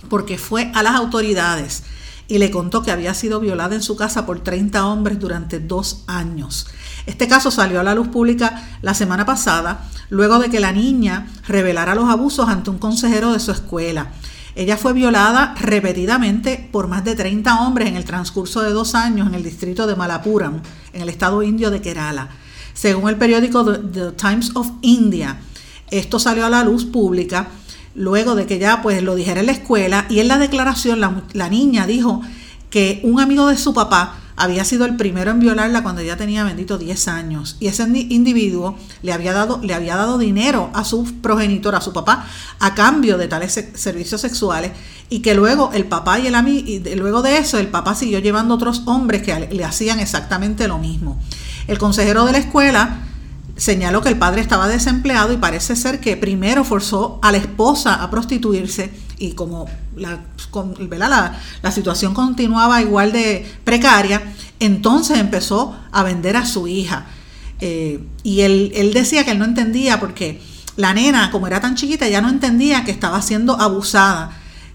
porque 0.08 0.38
fue 0.38 0.70
a 0.74 0.82
las 0.82 0.94
autoridades 0.94 1.82
y 2.28 2.38
le 2.38 2.50
contó 2.50 2.82
que 2.82 2.90
había 2.90 3.14
sido 3.14 3.40
violada 3.40 3.74
en 3.74 3.82
su 3.82 3.96
casa 3.96 4.26
por 4.26 4.40
30 4.40 4.86
hombres 4.86 5.18
durante 5.18 5.60
dos 5.60 6.04
años. 6.06 6.66
Este 7.06 7.28
caso 7.28 7.50
salió 7.50 7.80
a 7.80 7.84
la 7.84 7.94
luz 7.94 8.08
pública 8.08 8.64
la 8.82 8.94
semana 8.94 9.24
pasada, 9.24 9.88
luego 10.10 10.38
de 10.38 10.50
que 10.50 10.60
la 10.60 10.72
niña 10.72 11.28
revelara 11.46 11.94
los 11.94 12.08
abusos 12.08 12.48
ante 12.48 12.70
un 12.70 12.78
consejero 12.78 13.32
de 13.32 13.40
su 13.40 13.52
escuela. 13.52 14.12
Ella 14.56 14.76
fue 14.76 14.94
violada 14.94 15.54
repetidamente 15.60 16.68
por 16.72 16.88
más 16.88 17.04
de 17.04 17.14
30 17.14 17.60
hombres 17.60 17.88
en 17.88 17.96
el 17.96 18.06
transcurso 18.06 18.62
de 18.62 18.70
dos 18.70 18.94
años 18.94 19.28
en 19.28 19.34
el 19.34 19.42
distrito 19.42 19.86
de 19.86 19.96
Malapuram, 19.96 20.62
en 20.94 21.02
el 21.02 21.10
estado 21.10 21.42
indio 21.42 21.70
de 21.70 21.82
Kerala. 21.82 22.30
Según 22.72 23.08
el 23.10 23.16
periódico 23.16 23.64
The 23.64 24.12
Times 24.12 24.52
of 24.54 24.70
India, 24.80 25.38
esto 25.90 26.18
salió 26.18 26.46
a 26.46 26.50
la 26.50 26.64
luz 26.64 26.86
pública 26.86 27.48
luego 27.96 28.34
de 28.34 28.46
que 28.46 28.58
ya 28.58 28.82
pues 28.82 29.02
lo 29.02 29.14
dijera 29.14 29.40
en 29.40 29.46
la 29.46 29.52
escuela 29.52 30.06
y 30.08 30.20
en 30.20 30.28
la 30.28 30.38
declaración 30.38 31.00
la, 31.00 31.48
niña 31.48 31.86
dijo 31.86 32.20
que 32.70 33.00
un 33.02 33.20
amigo 33.20 33.48
de 33.48 33.56
su 33.56 33.72
papá 33.72 34.16
había 34.36 34.66
sido 34.66 34.84
el 34.84 34.96
primero 34.96 35.30
en 35.30 35.40
violarla 35.40 35.82
cuando 35.82 36.02
ella 36.02 36.18
tenía 36.18 36.44
bendito 36.44 36.76
10 36.76 37.08
años 37.08 37.56
y 37.58 37.68
ese 37.68 37.84
individuo 37.84 38.76
le 39.02 39.14
había 39.14 39.32
dado, 39.32 39.60
le 39.62 39.72
había 39.72 39.96
dado 39.96 40.18
dinero 40.18 40.70
a 40.74 40.84
su 40.84 41.04
progenitor, 41.22 41.74
a 41.74 41.80
su 41.80 41.94
papá, 41.94 42.26
a 42.60 42.74
cambio 42.74 43.16
de 43.16 43.28
tales 43.28 43.64
servicios 43.74 44.20
sexuales 44.20 44.72
y 45.08 45.20
que 45.20 45.34
luego 45.34 45.70
el 45.72 45.86
papá 45.86 46.18
y 46.18 46.26
el 46.26 46.34
amigo, 46.34 46.68
y 46.68 46.80
luego 46.96 47.22
de 47.22 47.38
eso 47.38 47.58
el 47.58 47.68
papá 47.68 47.94
siguió 47.94 48.18
llevando 48.18 48.54
otros 48.54 48.82
hombres 48.84 49.22
que 49.22 49.48
le 49.50 49.64
hacían 49.64 50.00
exactamente 50.00 50.68
lo 50.68 50.78
mismo. 50.78 51.18
El 51.66 51.78
consejero 51.78 52.26
de 52.26 52.32
la 52.32 52.38
escuela 52.38 53.05
señaló 53.56 54.02
que 54.02 54.10
el 54.10 54.18
padre 54.18 54.40
estaba 54.40 54.68
desempleado 54.68 55.32
y 55.32 55.38
parece 55.38 55.76
ser 55.76 56.00
que 56.00 56.16
primero 56.16 56.64
forzó 56.64 57.18
a 57.22 57.32
la 57.32 57.38
esposa 57.38 58.02
a 58.02 58.10
prostituirse 58.10 58.90
y 59.18 59.32
como 59.32 59.66
la, 59.96 60.20
la, 61.62 61.72
situación 61.72 62.12
continuaba 62.12 62.82
igual 62.82 63.12
de 63.12 63.50
precaria, 63.64 64.22
entonces 64.60 65.18
empezó 65.18 65.74
a 65.90 66.02
vender 66.02 66.36
a 66.36 66.44
su 66.44 66.68
hija. 66.68 67.06
Eh, 67.60 68.04
y 68.22 68.42
él, 68.42 68.72
él 68.74 68.92
decía 68.92 69.24
que 69.24 69.30
él 69.30 69.38
no 69.38 69.46
entendía 69.46 69.98
porque 69.98 70.42
la 70.76 70.92
nena, 70.92 71.30
como 71.30 71.46
era 71.46 71.60
tan 71.60 71.74
chiquita, 71.74 72.06
ya 72.08 72.20
no 72.20 72.28
entendía 72.28 72.84
que 72.84 72.90
estaba 72.90 73.22
siendo 73.22 73.58
abusada. 73.58 74.32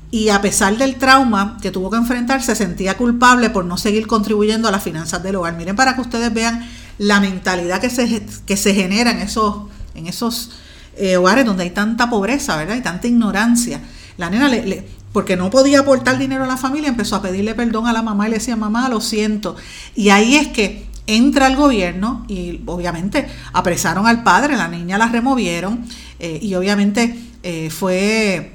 Y 0.10 0.30
a 0.30 0.42
pesar 0.42 0.76
del 0.78 0.96
trauma 0.96 1.58
que 1.62 1.72
tuvo 1.72 1.92
que 1.92 1.98
enfrentar, 1.98 2.42
se 2.42 2.56
sentía 2.56 2.98
culpable 2.98 3.52
por 3.52 3.64
no 3.64 3.78
seguir 3.78 4.08
contribuyendo 4.08 4.68
a 4.68 4.72
las 4.72 4.84
finanzas 4.84 5.22
del 5.22 5.36
hogar. 5.36 5.56
Miren 5.56 5.76
para 5.76 5.96
que 5.96 6.02
ustedes 6.02 6.34
vean 6.34 6.68
la 6.98 7.20
mentalidad 7.20 7.82
que 7.82 7.90
se, 7.90 8.24
que 8.46 8.58
se 8.58 8.74
genera 8.74 9.12
en 9.12 9.20
esos, 9.20 9.64
en 9.96 10.08
esos 10.08 10.52
eh, 10.98 11.18
hogares 11.18 11.46
donde 11.46 11.64
hay 11.64 11.72
tanta 11.72 12.10
pobreza, 12.10 12.58
¿verdad? 12.58 12.76
Y 12.76 12.82
tanta 12.82 13.08
ignorancia. 13.08 13.82
La 14.18 14.30
nena, 14.30 14.50
le, 14.50 14.86
porque 15.14 15.36
no 15.36 15.50
podía 15.50 15.80
aportar 15.80 16.18
dinero 16.18 16.44
a 16.44 16.48
la 16.48 16.58
familia, 16.58 16.90
empezó 16.90 17.16
a 17.16 17.22
pedirle 17.22 17.56
perdón 17.56 17.88
a 17.88 17.94
la 17.94 18.02
mamá 18.02 18.28
y 18.28 18.32
le 18.32 18.38
decía, 18.38 18.56
mamá, 18.56 18.88
lo 18.90 19.02
siento. 19.02 19.56
Y 19.96 20.10
ahí 20.10 20.36
es 20.36 20.48
que 20.50 20.86
entra 21.08 21.48
el 21.48 21.56
gobierno 21.56 22.26
y 22.28 22.62
obviamente 22.66 23.28
apresaron 23.54 24.08
al 24.08 24.24
padre, 24.24 24.56
la 24.56 24.68
niña 24.68 24.98
la 24.98 25.08
removieron 25.08 25.86
eh, 26.20 26.40
y 26.42 26.54
obviamente 26.56 27.20
eh, 27.44 27.70
fue 27.70 28.54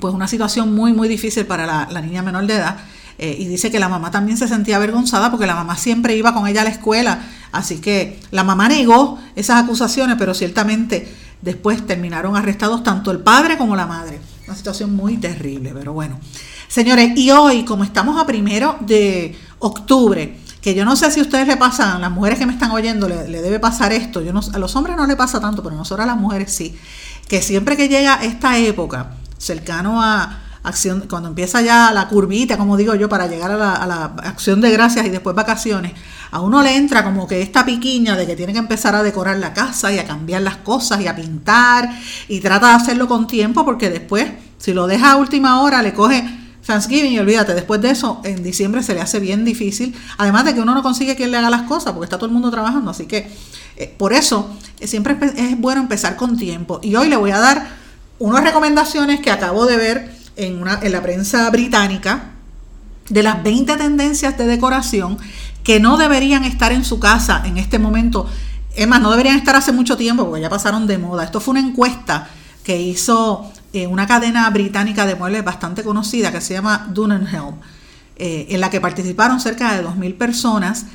pues 0.00 0.14
una 0.14 0.26
situación 0.26 0.74
muy, 0.74 0.92
muy 0.92 1.08
difícil 1.08 1.46
para 1.46 1.66
la, 1.66 1.88
la 1.90 2.00
niña 2.00 2.22
menor 2.22 2.46
de 2.46 2.54
edad. 2.54 2.78
Eh, 3.18 3.36
y 3.38 3.46
dice 3.46 3.70
que 3.70 3.78
la 3.78 3.88
mamá 3.88 4.10
también 4.10 4.36
se 4.36 4.48
sentía 4.48 4.76
avergonzada 4.76 5.30
porque 5.30 5.46
la 5.46 5.54
mamá 5.54 5.76
siempre 5.76 6.16
iba 6.16 6.34
con 6.34 6.46
ella 6.46 6.62
a 6.62 6.64
la 6.64 6.70
escuela. 6.70 7.20
Así 7.52 7.78
que 7.78 8.20
la 8.30 8.44
mamá 8.44 8.68
negó 8.68 9.18
esas 9.36 9.62
acusaciones, 9.62 10.16
pero 10.18 10.34
ciertamente 10.34 11.12
después 11.42 11.86
terminaron 11.86 12.36
arrestados 12.36 12.82
tanto 12.82 13.10
el 13.10 13.20
padre 13.20 13.56
como 13.56 13.76
la 13.76 13.86
madre. 13.86 14.20
Una 14.46 14.56
situación 14.56 14.94
muy 14.94 15.16
terrible, 15.16 15.72
pero 15.72 15.92
bueno. 15.92 16.18
Señores, 16.68 17.12
y 17.16 17.30
hoy, 17.30 17.64
como 17.64 17.84
estamos 17.84 18.20
a 18.20 18.26
primero 18.26 18.76
de 18.80 19.36
octubre, 19.60 20.38
que 20.60 20.74
yo 20.74 20.84
no 20.84 20.96
sé 20.96 21.10
si 21.10 21.20
ustedes 21.20 21.46
le 21.46 21.56
pasan, 21.56 22.00
las 22.00 22.10
mujeres 22.10 22.38
que 22.38 22.46
me 22.46 22.52
están 22.52 22.70
oyendo, 22.70 23.08
le, 23.08 23.26
debe 23.26 23.60
pasar 23.60 23.92
esto. 23.92 24.22
Yo 24.22 24.32
a 24.52 24.58
los 24.58 24.74
hombres 24.76 24.96
no 24.96 25.06
le 25.06 25.14
pasa 25.14 25.40
tanto, 25.40 25.62
pero 25.62 25.74
a 25.74 25.78
nosotros 25.78 26.04
a 26.04 26.06
las 26.06 26.16
mujeres 26.16 26.52
sí. 26.52 26.74
Que 27.28 27.42
siempre 27.42 27.76
que 27.76 27.88
llega 27.88 28.14
esta 28.22 28.58
época, 28.58 29.12
cercano 29.38 30.02
a, 30.02 30.43
acción, 30.64 31.04
cuando 31.08 31.28
empieza 31.28 31.60
ya 31.60 31.92
la 31.92 32.08
curvita, 32.08 32.56
como 32.56 32.76
digo 32.76 32.94
yo, 32.94 33.08
para 33.08 33.28
llegar 33.28 33.52
a 33.52 33.56
la, 33.56 34.04
acción 34.24 34.60
de 34.60 34.70
gracias 34.70 35.06
y 35.06 35.10
después 35.10 35.36
vacaciones, 35.36 35.92
a 36.30 36.40
uno 36.40 36.62
le 36.62 36.74
entra 36.74 37.04
como 37.04 37.28
que 37.28 37.42
esta 37.42 37.64
piquiña 37.64 38.16
de 38.16 38.26
que 38.26 38.34
tiene 38.34 38.52
que 38.52 38.58
empezar 38.58 38.94
a 38.94 39.02
decorar 39.02 39.36
la 39.36 39.52
casa 39.52 39.92
y 39.92 39.98
a 39.98 40.06
cambiar 40.06 40.42
las 40.42 40.56
cosas 40.56 41.00
y 41.00 41.06
a 41.06 41.14
pintar 41.14 41.88
y 42.28 42.40
trata 42.40 42.68
de 42.68 42.74
hacerlo 42.74 43.06
con 43.06 43.26
tiempo 43.26 43.64
porque 43.64 43.90
después, 43.90 44.26
si 44.58 44.72
lo 44.72 44.86
deja 44.86 45.12
a 45.12 45.16
última 45.16 45.62
hora, 45.62 45.82
le 45.82 45.92
coge 45.92 46.24
Thanksgiving 46.66 47.12
y 47.12 47.18
olvídate, 47.18 47.54
después 47.54 47.80
de 47.82 47.90
eso, 47.90 48.20
en 48.24 48.42
diciembre 48.42 48.82
se 48.82 48.94
le 48.94 49.02
hace 49.02 49.20
bien 49.20 49.44
difícil, 49.44 49.94
además 50.16 50.46
de 50.46 50.54
que 50.54 50.60
uno 50.60 50.74
no 50.74 50.82
consigue 50.82 51.14
quien 51.14 51.30
le 51.30 51.36
haga 51.36 51.50
las 51.50 51.62
cosas 51.62 51.92
porque 51.92 52.06
está 52.06 52.16
todo 52.16 52.26
el 52.26 52.32
mundo 52.32 52.50
trabajando, 52.50 52.90
así 52.90 53.04
que 53.04 53.30
eh, 53.76 53.94
por 53.98 54.14
eso 54.14 54.50
eh, 54.80 54.86
siempre 54.86 55.16
es 55.36 55.60
bueno 55.60 55.82
empezar 55.82 56.16
con 56.16 56.38
tiempo. 56.38 56.80
Y 56.82 56.96
hoy 56.96 57.08
le 57.08 57.16
voy 57.16 57.32
a 57.32 57.38
dar 57.38 57.66
unas 58.18 58.42
recomendaciones 58.42 59.20
que 59.20 59.30
acabo 59.30 59.66
de 59.66 59.76
ver 59.76 60.23
en, 60.36 60.60
una, 60.60 60.80
en 60.82 60.92
la 60.92 61.02
prensa 61.02 61.48
británica 61.50 62.30
de 63.08 63.22
las 63.22 63.42
20 63.42 63.76
tendencias 63.76 64.36
de 64.38 64.46
decoración 64.46 65.18
que 65.62 65.80
no 65.80 65.96
deberían 65.96 66.44
estar 66.44 66.72
en 66.72 66.84
su 66.84 67.00
casa 67.00 67.42
en 67.44 67.58
este 67.58 67.78
momento. 67.78 68.28
Es 68.74 68.88
más, 68.88 69.00
no 69.00 69.10
deberían 69.10 69.36
estar 69.36 69.56
hace 69.56 69.72
mucho 69.72 69.96
tiempo 69.96 70.26
porque 70.26 70.42
ya 70.42 70.50
pasaron 70.50 70.86
de 70.86 70.98
moda. 70.98 71.24
Esto 71.24 71.40
fue 71.40 71.52
una 71.52 71.60
encuesta 71.60 72.28
que 72.62 72.80
hizo 72.80 73.50
eh, 73.72 73.86
una 73.86 74.06
cadena 74.06 74.48
británica 74.50 75.06
de 75.06 75.14
muebles 75.14 75.44
bastante 75.44 75.82
conocida 75.82 76.32
que 76.32 76.40
se 76.40 76.54
llama 76.54 76.86
Dunenhelm, 76.90 77.56
eh, 78.16 78.46
en 78.50 78.60
la 78.60 78.70
que 78.70 78.80
participaron 78.80 79.40
cerca 79.40 79.74
de 79.74 79.84
2.000 79.84 80.16
personas. 80.16 80.86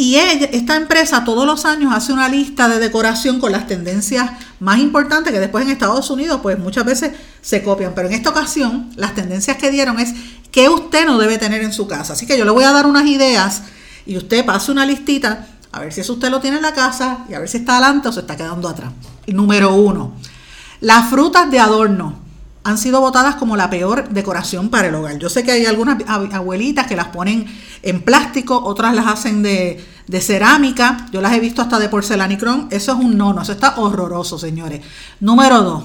Y 0.00 0.14
esta 0.14 0.76
empresa 0.76 1.24
todos 1.24 1.44
los 1.44 1.64
años 1.64 1.92
hace 1.92 2.12
una 2.12 2.28
lista 2.28 2.68
de 2.68 2.78
decoración 2.78 3.40
con 3.40 3.50
las 3.50 3.66
tendencias 3.66 4.30
más 4.60 4.78
importantes 4.78 5.32
que 5.32 5.40
después 5.40 5.64
en 5.64 5.72
Estados 5.72 6.08
Unidos 6.08 6.38
pues 6.40 6.56
muchas 6.56 6.84
veces 6.84 7.14
se 7.42 7.64
copian. 7.64 7.94
Pero 7.96 8.06
en 8.06 8.14
esta 8.14 8.30
ocasión 8.30 8.92
las 8.94 9.16
tendencias 9.16 9.56
que 9.56 9.72
dieron 9.72 9.98
es 9.98 10.14
que 10.52 10.68
usted 10.68 11.04
no 11.04 11.18
debe 11.18 11.36
tener 11.36 11.62
en 11.62 11.72
su 11.72 11.88
casa. 11.88 12.12
Así 12.12 12.26
que 12.26 12.38
yo 12.38 12.44
le 12.44 12.52
voy 12.52 12.62
a 12.62 12.70
dar 12.70 12.86
unas 12.86 13.06
ideas 13.06 13.62
y 14.06 14.16
usted 14.16 14.46
pase 14.46 14.70
una 14.70 14.86
listita 14.86 15.48
a 15.72 15.80
ver 15.80 15.92
si 15.92 16.02
eso 16.02 16.12
usted 16.12 16.30
lo 16.30 16.38
tiene 16.38 16.58
en 16.58 16.62
la 16.62 16.74
casa 16.74 17.24
y 17.28 17.34
a 17.34 17.40
ver 17.40 17.48
si 17.48 17.56
está 17.56 17.78
adelante 17.78 18.06
o 18.06 18.12
se 18.12 18.20
está 18.20 18.36
quedando 18.36 18.68
atrás. 18.68 18.92
número 19.26 19.74
uno, 19.74 20.12
las 20.80 21.10
frutas 21.10 21.50
de 21.50 21.58
adorno 21.58 22.27
han 22.68 22.76
sido 22.76 23.00
votadas 23.00 23.36
como 23.36 23.56
la 23.56 23.70
peor 23.70 24.10
decoración 24.10 24.68
para 24.68 24.88
el 24.88 24.94
hogar. 24.94 25.18
Yo 25.18 25.30
sé 25.30 25.42
que 25.42 25.52
hay 25.52 25.64
algunas 25.64 25.96
abuelitas 26.06 26.86
que 26.86 26.96
las 26.96 27.08
ponen 27.08 27.46
en 27.82 28.02
plástico, 28.02 28.62
otras 28.62 28.94
las 28.94 29.06
hacen 29.06 29.42
de, 29.42 29.82
cerámica, 30.20 31.06
yo 31.10 31.22
las 31.22 31.32
he 31.32 31.40
visto 31.40 31.62
hasta 31.62 31.78
de 31.78 31.88
porcelanicrón, 31.88 32.68
eso 32.70 32.92
es 32.92 32.98
un 32.98 33.16
nono, 33.16 33.40
eso 33.40 33.52
está 33.52 33.78
horroroso, 33.78 34.38
señores. 34.38 34.82
Número 35.18 35.62
dos, 35.62 35.84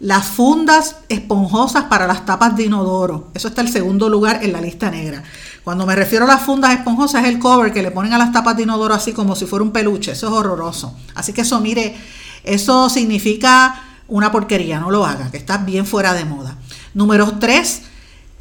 las 0.00 0.26
fundas 0.26 0.96
esponjosas 1.08 1.84
para 1.84 2.08
las 2.08 2.26
tapas 2.26 2.56
de 2.56 2.64
inodoro, 2.64 3.28
eso 3.32 3.46
está 3.46 3.60
el 3.60 3.68
segundo 3.68 4.08
lugar 4.08 4.40
en 4.42 4.52
la 4.52 4.60
lista 4.60 4.90
negra. 4.90 5.22
Cuando 5.62 5.86
me 5.86 5.94
refiero 5.94 6.24
a 6.24 6.28
las 6.28 6.42
fundas 6.42 6.72
esponjosas 6.72 7.22
es 7.22 7.28
el 7.28 7.38
cover 7.38 7.72
que 7.72 7.82
le 7.82 7.92
ponen 7.92 8.12
a 8.12 8.18
las 8.18 8.32
tapas 8.32 8.56
de 8.56 8.64
inodoro 8.64 8.94
así 8.94 9.12
como 9.12 9.36
si 9.36 9.46
fuera 9.46 9.62
un 9.62 9.70
peluche, 9.70 10.10
eso 10.10 10.26
es 10.26 10.32
horroroso. 10.32 10.96
Así 11.14 11.32
que 11.32 11.42
eso, 11.42 11.60
mire, 11.60 11.96
eso 12.42 12.88
significa 12.88 13.85
una 14.08 14.32
porquería, 14.32 14.78
no 14.80 14.90
lo 14.90 15.04
haga, 15.04 15.30
que 15.30 15.36
está 15.36 15.58
bien 15.58 15.86
fuera 15.86 16.14
de 16.14 16.24
moda. 16.24 16.56
Número 16.94 17.38
3, 17.38 17.82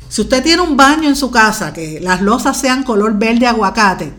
si 0.09 0.21
usted 0.21 0.43
tiene 0.43 0.61
un 0.61 0.77
baño 0.77 1.09
en 1.09 1.15
su 1.15 1.31
casa, 1.31 1.73
que 1.73 1.99
las 1.99 2.21
losas 2.21 2.57
sean 2.57 2.83
color 2.83 3.17
verde 3.17 3.47
aguacate, 3.47 4.13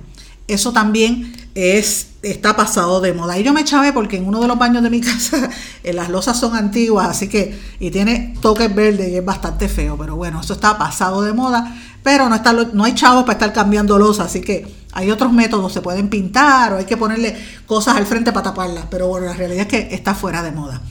eso 0.49 0.73
también 0.73 1.33
es, 1.55 2.09
está 2.23 2.55
pasado 2.55 3.01
de 3.01 3.13
moda. 3.13 3.39
Y 3.39 3.43
yo 3.43 3.53
me 3.53 3.65
chavé 3.65 3.93
porque 3.93 4.17
en 4.17 4.27
uno 4.27 4.41
de 4.41 4.49
los 4.49 4.59
baños 4.59 4.83
de 4.83 4.91
mi 4.91 5.01
casa 5.03 5.49
eh, 5.83 5.93
las 5.93 6.09
losas 6.09 6.39
son 6.39 6.55
antiguas, 6.55 7.09
así 7.09 7.29
que, 7.29 7.59
y 7.81 7.91
tiene 7.91 8.35
toques 8.41 8.73
verdes 8.75 9.09
y 9.09 9.17
es 9.17 9.25
bastante 9.25 9.69
feo, 9.69 9.97
pero 9.97 10.17
bueno, 10.17 10.41
eso 10.41 10.55
está 10.55 10.77
pasado 10.77 11.23
de 11.23 11.33
moda, 11.33 11.75
pero 12.03 12.29
no, 12.29 12.35
está, 12.35 12.53
no 12.53 12.85
hay 12.85 12.95
chavos 12.95 13.23
para 13.23 13.35
estar 13.35 13.53
cambiando 13.53 13.99
losas, 13.99 14.27
así 14.27 14.41
que 14.41 14.67
hay 14.93 15.11
otros 15.11 15.33
métodos, 15.33 15.73
se 15.73 15.81
pueden 15.81 16.09
pintar 16.09 16.73
o 16.73 16.77
hay 16.79 16.85
que 16.85 16.97
ponerle 16.97 17.37
cosas 17.67 17.97
al 17.97 18.07
frente 18.07 18.33
para 18.33 18.45
taparlas, 18.45 18.87
pero 18.91 19.09
bueno, 19.09 19.27
la 19.27 19.35
realidad 19.35 19.63
es 19.63 19.69
que 19.69 19.95
está 19.95 20.15
fuera 20.15 20.43
de 20.43 20.53
moda. 20.53 20.83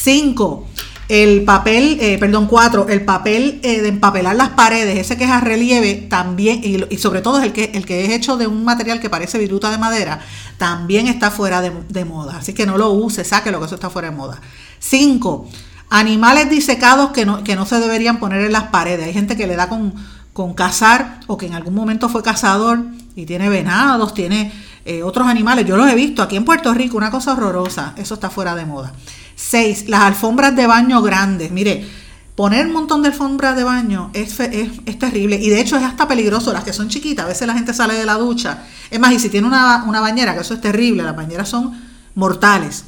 Cinco, 0.00 0.66
el 1.08 1.44
papel, 1.44 1.98
eh, 2.00 2.18
perdón, 2.18 2.46
cuatro, 2.46 2.86
el 2.88 3.04
papel 3.04 3.60
eh, 3.62 3.80
de 3.80 3.88
empapelar 3.88 4.36
las 4.36 4.50
paredes, 4.50 4.98
ese 4.98 5.16
que 5.16 5.24
es 5.24 5.30
a 5.30 5.40
relieve 5.40 5.94
también, 5.94 6.60
y, 6.62 6.98
sobre 6.98 7.22
todo 7.22 7.42
el 7.42 7.52
que, 7.52 7.72
el 7.74 7.86
que 7.86 8.04
es 8.04 8.10
hecho 8.10 8.36
de 8.36 8.46
un 8.46 8.64
material 8.64 9.00
que 9.00 9.10
parece 9.10 9.38
viruta 9.38 9.70
de 9.70 9.78
madera, 9.78 10.20
también 10.58 11.08
está 11.08 11.30
fuera 11.30 11.62
de, 11.62 12.04
moda. 12.04 12.36
Así 12.36 12.52
que 12.52 12.66
no 12.66 12.76
lo 12.76 12.90
use, 12.90 13.24
saque 13.24 13.50
lo 13.50 13.58
que 13.58 13.66
eso 13.66 13.74
está 13.74 13.90
fuera 13.90 14.10
de 14.10 14.16
moda. 14.16 14.40
Cinco, 14.78 15.48
animales 15.88 16.50
disecados 16.50 17.10
que 17.10 17.24
no, 17.24 17.42
que 17.42 17.56
no 17.56 17.66
se 17.66 17.80
deberían 17.80 18.20
poner 18.20 18.44
en 18.44 18.52
las 18.52 18.64
paredes. 18.64 19.06
Hay 19.06 19.14
gente 19.14 19.36
que 19.36 19.46
le 19.46 19.56
da 19.56 19.68
con, 19.68 19.94
con 20.32 20.54
cazar 20.54 21.20
o 21.26 21.36
que 21.36 21.46
en 21.46 21.54
algún 21.54 21.74
momento 21.74 22.08
fue 22.08 22.22
cazador 22.22 22.84
y 23.16 23.26
tiene 23.26 23.48
venados, 23.48 24.14
tiene 24.14 24.52
eh, 24.84 25.02
otros 25.02 25.26
animales. 25.26 25.66
Yo 25.66 25.76
los 25.76 25.90
he 25.90 25.94
visto 25.94 26.22
aquí 26.22 26.36
en 26.36 26.44
Puerto 26.44 26.72
Rico, 26.72 26.96
una 26.96 27.10
cosa 27.10 27.32
horrorosa. 27.32 27.94
Eso 27.96 28.14
está 28.14 28.30
fuera 28.30 28.54
de 28.54 28.64
moda. 28.64 28.92
6. 29.38 29.88
Las 29.88 30.00
alfombras 30.02 30.54
de 30.56 30.66
baño 30.66 31.00
grandes. 31.00 31.52
Mire, 31.52 31.86
poner 32.34 32.66
un 32.66 32.72
montón 32.72 33.02
de 33.02 33.08
alfombras 33.08 33.56
de 33.56 33.62
baño 33.62 34.10
es, 34.12 34.38
es, 34.40 34.98
terrible 34.98 35.36
y 35.40 35.48
de 35.48 35.60
hecho 35.60 35.76
es 35.76 35.84
hasta 35.84 36.08
peligroso. 36.08 36.52
Las 36.52 36.64
que 36.64 36.72
son 36.72 36.88
chiquitas, 36.88 37.24
a 37.24 37.28
veces 37.28 37.46
la 37.46 37.54
gente 37.54 37.72
sale 37.72 37.94
de 37.94 38.04
la 38.04 38.14
ducha. 38.14 38.64
Es 38.90 38.98
más, 38.98 39.12
y 39.12 39.20
si 39.20 39.28
tiene 39.28 39.46
una, 39.46 39.84
bañera, 40.00 40.34
que 40.34 40.40
eso 40.40 40.54
es 40.54 40.60
terrible, 40.60 41.04
las 41.04 41.14
bañeras 41.14 41.48
son 41.48 41.72
mortales. 42.16 42.84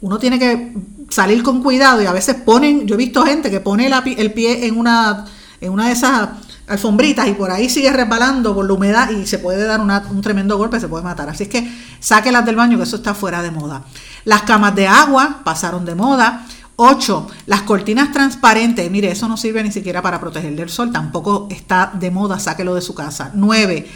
Uno 0.00 0.18
tiene 0.18 0.38
que 0.38 0.72
salir 1.10 1.42
con 1.42 1.60
cuidado 1.60 2.00
y 2.00 2.06
a 2.06 2.12
veces 2.12 2.36
ponen, 2.36 2.86
yo 2.86 2.94
he 2.94 2.98
visto 2.98 3.24
gente 3.24 3.50
que 3.50 3.60
pone 3.60 3.90
el 4.16 4.32
pie 4.32 4.66
en 4.66 4.78
una, 4.78 5.26
en 5.60 5.72
una 5.72 5.88
de 5.88 5.92
esas 5.92 6.30
alfombritas 6.70 7.26
y 7.26 7.32
por 7.32 7.50
ahí 7.50 7.68
sigue 7.68 7.92
resbalando 7.92 8.54
por 8.54 8.64
la 8.64 8.72
humedad 8.72 9.10
y 9.10 9.26
se 9.26 9.38
puede 9.38 9.64
dar 9.64 9.80
un 9.80 10.22
tremendo 10.22 10.56
golpe, 10.56 10.78
se 10.78 10.88
puede 10.88 11.02
matar. 11.02 11.28
Así 11.28 11.42
es 11.42 11.48
que 11.48 11.70
sáquelas 11.98 12.46
del 12.46 12.56
baño, 12.56 12.78
que 12.78 12.84
eso 12.84 12.96
está 12.96 13.12
fuera 13.12 13.42
de 13.42 13.50
moda. 13.50 13.84
Las 14.24 14.42
camas 14.42 14.74
de 14.76 14.86
agua 14.86 15.40
pasaron 15.44 15.84
de 15.84 15.94
moda. 15.94 16.46
8. 16.76 17.26
Las 17.46 17.62
cortinas 17.62 18.12
transparentes. 18.12 18.90
Mire, 18.90 19.10
eso 19.10 19.28
no 19.28 19.36
sirve 19.36 19.62
ni 19.62 19.72
siquiera 19.72 20.00
para 20.00 20.20
proteger 20.20 20.54
del 20.54 20.70
sol. 20.70 20.92
Tampoco 20.92 21.48
está 21.50 21.90
de 21.92 22.10
moda. 22.10 22.38
Sáquelo 22.38 22.74
de 22.74 22.80
su 22.80 22.94
casa. 22.94 23.32
9. 23.34 23.86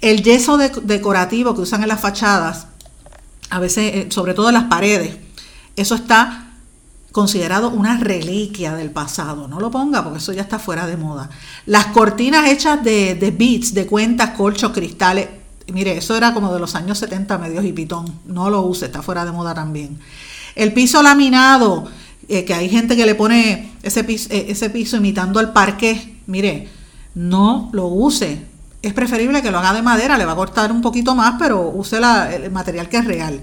El 0.00 0.22
yeso 0.22 0.56
decorativo 0.56 1.54
que 1.54 1.60
usan 1.62 1.82
en 1.82 1.88
las 1.88 2.00
fachadas. 2.00 2.68
A 3.50 3.58
veces, 3.58 3.94
eh, 3.94 4.06
sobre 4.10 4.34
todo 4.34 4.48
en 4.48 4.54
las 4.54 4.64
paredes. 4.64 5.18
Eso 5.76 5.96
está 5.96 6.49
considerado 7.12 7.70
una 7.70 7.98
reliquia 7.98 8.74
del 8.74 8.90
pasado. 8.90 9.48
No 9.48 9.60
lo 9.60 9.70
ponga 9.70 10.02
porque 10.02 10.18
eso 10.18 10.32
ya 10.32 10.42
está 10.42 10.58
fuera 10.58 10.86
de 10.86 10.96
moda. 10.96 11.30
Las 11.66 11.86
cortinas 11.86 12.48
hechas 12.48 12.82
de, 12.82 13.14
de 13.14 13.30
beads, 13.30 13.74
de 13.74 13.86
cuentas, 13.86 14.30
colchos, 14.30 14.72
cristales 14.72 15.40
mire, 15.72 15.96
eso 15.96 16.16
era 16.16 16.34
como 16.34 16.52
de 16.52 16.60
los 16.60 16.74
años 16.74 16.98
70, 16.98 17.38
medios 17.38 17.64
y 17.64 17.72
pitón. 17.72 18.06
No 18.26 18.50
lo 18.50 18.62
use, 18.62 18.86
está 18.86 19.02
fuera 19.02 19.24
de 19.24 19.32
moda 19.32 19.54
también. 19.54 19.98
El 20.54 20.72
piso 20.72 21.02
laminado, 21.02 21.88
eh, 22.28 22.44
que 22.44 22.54
hay 22.54 22.68
gente 22.68 22.96
que 22.96 23.06
le 23.06 23.14
pone 23.14 23.72
ese 23.82 24.04
piso, 24.04 24.28
eh, 24.30 24.46
ese 24.48 24.70
piso 24.70 24.96
imitando 24.96 25.38
al 25.40 25.52
parque, 25.52 26.18
mire, 26.26 26.68
no 27.14 27.70
lo 27.72 27.86
use. 27.86 28.46
Es 28.82 28.94
preferible 28.94 29.42
que 29.42 29.50
lo 29.50 29.58
haga 29.58 29.74
de 29.74 29.82
madera, 29.82 30.16
le 30.16 30.24
va 30.24 30.32
a 30.32 30.36
cortar 30.36 30.72
un 30.72 30.80
poquito 30.80 31.14
más, 31.14 31.34
pero 31.38 31.68
use 31.68 31.98
el 31.98 32.50
material 32.50 32.88
que 32.88 32.96
es 32.98 33.04
real. 33.04 33.40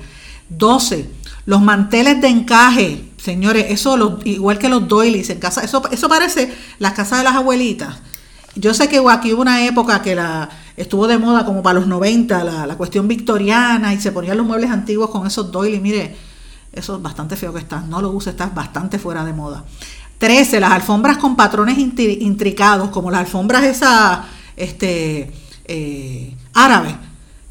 12. 0.49 1.09
Los 1.45 1.61
manteles 1.61 2.20
de 2.22 2.28
encaje, 2.28 3.07
señores, 3.28 3.65
eso 3.67 4.19
igual 4.23 4.57
que 4.57 4.69
los 4.69 4.88
doilies 4.88 5.30
en 5.30 5.39
casa, 5.39 5.61
eso, 5.61 5.82
parece 6.07 6.49
las 6.80 6.93
casas 6.93 7.17
de 7.17 7.23
las 7.25 7.36
abuelitas. 7.36 7.97
Yo 8.55 8.73
sé 8.73 8.88
que 8.88 9.03
aquí 9.09 9.34
hubo 9.34 9.41
una 9.41 9.65
época 9.65 10.01
que 10.01 10.15
la, 10.15 10.47
estuvo 10.78 11.07
de 11.07 11.17
moda 11.17 11.43
como 11.43 11.61
para 11.61 11.78
los 11.78 11.88
90, 11.89 12.65
la, 12.65 12.78
cuestión 12.78 13.09
victoriana, 13.09 13.93
y 13.93 13.99
se 13.99 14.13
ponían 14.13 14.38
los 14.38 14.45
muebles 14.45 14.71
antiguos 14.71 15.09
con 15.09 15.28
esos 15.28 15.51
doilies. 15.51 15.82
Mire, 15.82 16.15
eso 16.71 16.95
es 16.95 17.01
bastante 17.01 17.36
feo 17.36 17.51
que 17.51 17.59
está. 17.59 17.82
No 17.82 18.01
lo 18.01 18.11
use, 18.11 18.30
está 18.30 18.45
bastante 18.45 18.97
fuera 18.97 19.25
de 19.25 19.34
moda. 19.34 19.65
13. 20.19 20.61
Las 20.61 20.71
alfombras 20.71 21.17
con 21.17 21.36
patrones 21.36 21.78
intricados, 21.78 22.91
como 22.91 23.11
las 23.11 23.19
alfombras 23.19 23.65
esas 23.65 24.19
este, 24.55 25.34
eh, 25.65 26.34
árabes, 26.53 26.95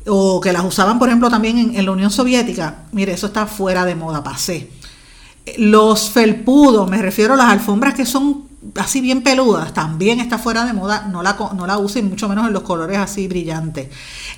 o 0.06 0.40
que 0.40 0.54
las 0.54 0.64
usaban, 0.64 0.98
por 0.98 1.10
ejemplo, 1.10 1.28
también 1.28 1.58
en, 1.58 1.76
en, 1.76 1.84
la 1.84 1.90
Unión 1.90 2.10
Soviética. 2.10 2.86
Mire, 2.92 3.12
eso 3.12 3.26
está 3.26 3.46
fuera 3.46 3.84
de 3.84 3.94
moda, 3.94 4.24
pasé. 4.24 4.70
Los 5.58 6.10
felpudos, 6.10 6.90
me 6.90 7.00
refiero 7.00 7.34
a 7.34 7.36
las 7.36 7.50
alfombras 7.50 7.94
que 7.94 8.04
son 8.04 8.46
así 8.74 9.00
bien 9.00 9.22
peludas, 9.22 9.72
también 9.72 10.20
está 10.20 10.38
fuera 10.38 10.64
de 10.64 10.72
moda, 10.72 11.08
no 11.10 11.22
la, 11.22 11.36
no 11.54 11.66
la 11.66 11.78
usen 11.78 12.08
mucho 12.08 12.28
menos 12.28 12.46
en 12.46 12.52
los 12.52 12.62
colores 12.62 12.98
así 12.98 13.28
brillantes. 13.28 13.88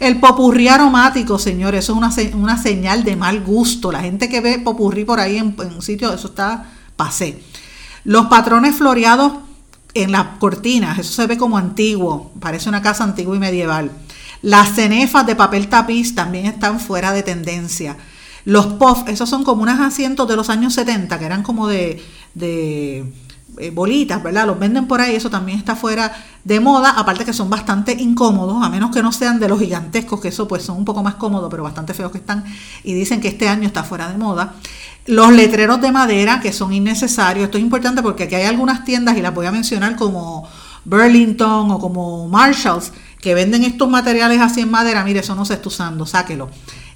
El 0.00 0.20
popurrí 0.20 0.68
aromático, 0.68 1.38
señores, 1.38 1.84
eso 1.84 2.00
es 2.18 2.34
una, 2.34 2.62
señal 2.62 3.04
de 3.04 3.16
mal 3.16 3.42
gusto. 3.42 3.90
La 3.90 4.00
gente 4.00 4.28
que 4.28 4.40
ve 4.40 4.58
popurrí 4.58 5.04
por 5.04 5.20
ahí 5.20 5.38
en, 5.38 5.56
un 5.58 5.82
sitio, 5.82 6.12
eso 6.12 6.28
está 6.28 6.66
pasé. 6.96 7.42
Los 8.04 8.26
patrones 8.26 8.76
floreados 8.76 9.32
en 9.94 10.12
las 10.12 10.38
cortinas, 10.38 10.98
eso 10.98 11.12
se 11.12 11.26
ve 11.26 11.36
como 11.36 11.58
antiguo, 11.58 12.32
parece 12.40 12.68
una 12.68 12.82
casa 12.82 13.04
antigua 13.04 13.36
y 13.36 13.40
medieval. 13.40 13.90
Las 14.42 14.74
cenefas 14.74 15.26
de 15.26 15.34
papel 15.34 15.68
tapiz 15.68 16.14
también 16.14 16.46
están 16.46 16.78
fuera 16.78 17.12
de 17.12 17.22
tendencia. 17.22 17.96
Los 18.48 18.64
puffs, 18.64 19.04
esos 19.08 19.28
son 19.28 19.44
como 19.44 19.62
unos 19.62 19.78
asientos 19.78 20.26
de 20.26 20.34
los 20.34 20.48
años 20.48 20.72
70, 20.72 21.18
que 21.18 21.26
eran 21.26 21.42
como 21.42 21.68
de 21.68 22.02
eh, 23.60 23.70
bolitas, 23.70 24.22
¿verdad? 24.22 24.46
Los 24.46 24.58
venden 24.58 24.86
por 24.86 25.02
ahí, 25.02 25.14
eso 25.14 25.28
también 25.28 25.58
está 25.58 25.76
fuera 25.76 26.10
de 26.44 26.58
moda, 26.58 26.94
aparte 26.96 27.26
que 27.26 27.34
son 27.34 27.50
bastante 27.50 27.92
incómodos, 27.92 28.64
a 28.64 28.70
menos 28.70 28.90
que 28.90 29.02
no 29.02 29.12
sean 29.12 29.38
de 29.38 29.48
los 29.48 29.58
gigantescos, 29.58 30.18
que 30.22 30.28
eso 30.28 30.48
pues 30.48 30.62
son 30.62 30.78
un 30.78 30.86
poco 30.86 31.02
más 31.02 31.16
cómodos, 31.16 31.50
pero 31.50 31.62
bastante 31.62 31.92
feos 31.92 32.10
que 32.10 32.16
están, 32.16 32.42
y 32.84 32.94
dicen 32.94 33.20
que 33.20 33.28
este 33.28 33.50
año 33.50 33.66
está 33.66 33.84
fuera 33.84 34.08
de 34.08 34.16
moda. 34.16 34.54
Los 35.04 35.30
letreros 35.30 35.80
de 35.82 35.92
madera, 35.92 36.40
que 36.40 36.54
son 36.54 36.72
innecesarios, 36.72 37.44
esto 37.44 37.58
es 37.58 37.64
importante 37.64 38.00
porque 38.00 38.22
aquí 38.22 38.36
hay 38.36 38.46
algunas 38.46 38.82
tiendas, 38.82 39.18
y 39.18 39.20
las 39.20 39.34
voy 39.34 39.44
a 39.44 39.52
mencionar 39.52 39.94
como 39.94 40.48
Burlington 40.86 41.70
o 41.70 41.78
como 41.78 42.28
Marshalls, 42.28 42.92
que 43.20 43.34
venden 43.34 43.64
estos 43.64 43.90
materiales 43.90 44.40
así 44.40 44.62
en 44.62 44.70
madera, 44.70 45.04
mire, 45.04 45.20
eso 45.20 45.34
no 45.34 45.44
se 45.44 45.54
está 45.54 45.68
usando, 45.68 46.06
sáquelo. 46.06 46.48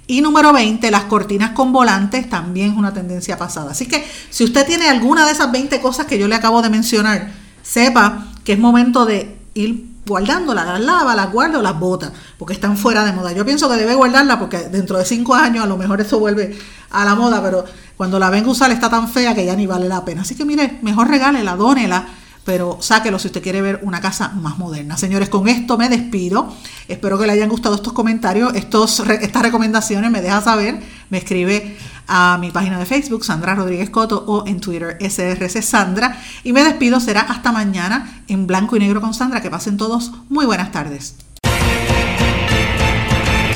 Y 0.05 0.21
número 0.21 0.51
20, 0.51 0.91
las 0.91 1.05
cortinas 1.05 1.51
con 1.51 1.71
volantes 1.71 2.29
también 2.29 2.71
es 2.71 2.77
una 2.77 2.93
tendencia 2.93 3.37
pasada. 3.37 3.71
Así 3.71 3.85
que 3.85 4.05
si 4.29 4.43
usted 4.43 4.65
tiene 4.65 4.89
alguna 4.89 5.25
de 5.25 5.31
esas 5.31 5.51
20 5.51 5.79
cosas 5.79 6.05
que 6.05 6.19
yo 6.19 6.27
le 6.27 6.35
acabo 6.35 6.61
de 6.61 6.69
mencionar, 6.69 7.31
sepa 7.61 8.27
que 8.43 8.53
es 8.53 8.59
momento 8.59 9.05
de 9.05 9.37
ir 9.53 9.93
guardándolas, 10.05 10.65
las 10.65 10.81
lava, 10.81 11.15
las 11.15 11.31
guarda 11.31 11.59
o 11.59 11.61
las 11.61 11.79
bota, 11.79 12.11
porque 12.37 12.53
están 12.53 12.75
fuera 12.75 13.05
de 13.05 13.13
moda. 13.13 13.31
Yo 13.31 13.45
pienso 13.45 13.69
que 13.69 13.77
debe 13.77 13.95
guardarla 13.95 14.37
porque 14.37 14.57
dentro 14.67 14.97
de 14.97 15.05
cinco 15.05 15.35
años 15.35 15.63
a 15.63 15.67
lo 15.67 15.77
mejor 15.77 16.01
eso 16.01 16.19
vuelve 16.19 16.57
a 16.91 17.05
la 17.05 17.15
moda, 17.15 17.41
pero 17.41 17.63
cuando 17.95 18.19
la 18.19 18.29
venga 18.29 18.47
a 18.47 18.51
usar 18.51 18.71
está 18.71 18.89
tan 18.89 19.07
fea 19.07 19.33
que 19.33 19.45
ya 19.45 19.55
ni 19.55 19.65
vale 19.65 19.87
la 19.87 20.03
pena. 20.03 20.23
Así 20.23 20.35
que 20.35 20.43
mire, 20.43 20.79
mejor 20.81 21.07
regálela, 21.07 21.55
dónela 21.55 22.05
pero 22.45 22.77
sáquelo 22.81 23.19
si 23.19 23.27
usted 23.27 23.41
quiere 23.41 23.61
ver 23.61 23.79
una 23.83 24.01
casa 24.01 24.29
más 24.29 24.57
moderna. 24.57 24.97
Señores, 24.97 25.29
con 25.29 25.47
esto 25.47 25.77
me 25.77 25.89
despido. 25.89 26.53
Espero 26.87 27.17
que 27.17 27.25
le 27.25 27.33
hayan 27.33 27.49
gustado 27.49 27.75
estos 27.75 27.93
comentarios, 27.93 28.53
estos, 28.55 28.99
estas 28.99 29.41
recomendaciones. 29.41 30.11
Me 30.11 30.21
deja 30.21 30.41
saber, 30.41 30.81
me 31.09 31.17
escribe 31.17 31.77
a 32.07 32.37
mi 32.39 32.51
página 32.51 32.77
de 32.79 32.85
Facebook, 32.85 33.23
Sandra 33.23 33.55
Rodríguez 33.55 33.89
Coto, 33.89 34.23
o 34.27 34.45
en 34.45 34.59
Twitter, 34.59 34.97
SRC 34.99 35.61
Sandra. 35.61 36.19
Y 36.43 36.53
me 36.53 36.63
despido, 36.63 36.99
será 36.99 37.21
hasta 37.21 37.51
mañana 37.51 38.23
en 38.27 38.47
blanco 38.47 38.75
y 38.75 38.79
negro 38.79 39.01
con 39.01 39.13
Sandra. 39.13 39.41
Que 39.41 39.49
pasen 39.49 39.77
todos 39.77 40.11
muy 40.29 40.45
buenas 40.45 40.71
tardes. 40.71 41.15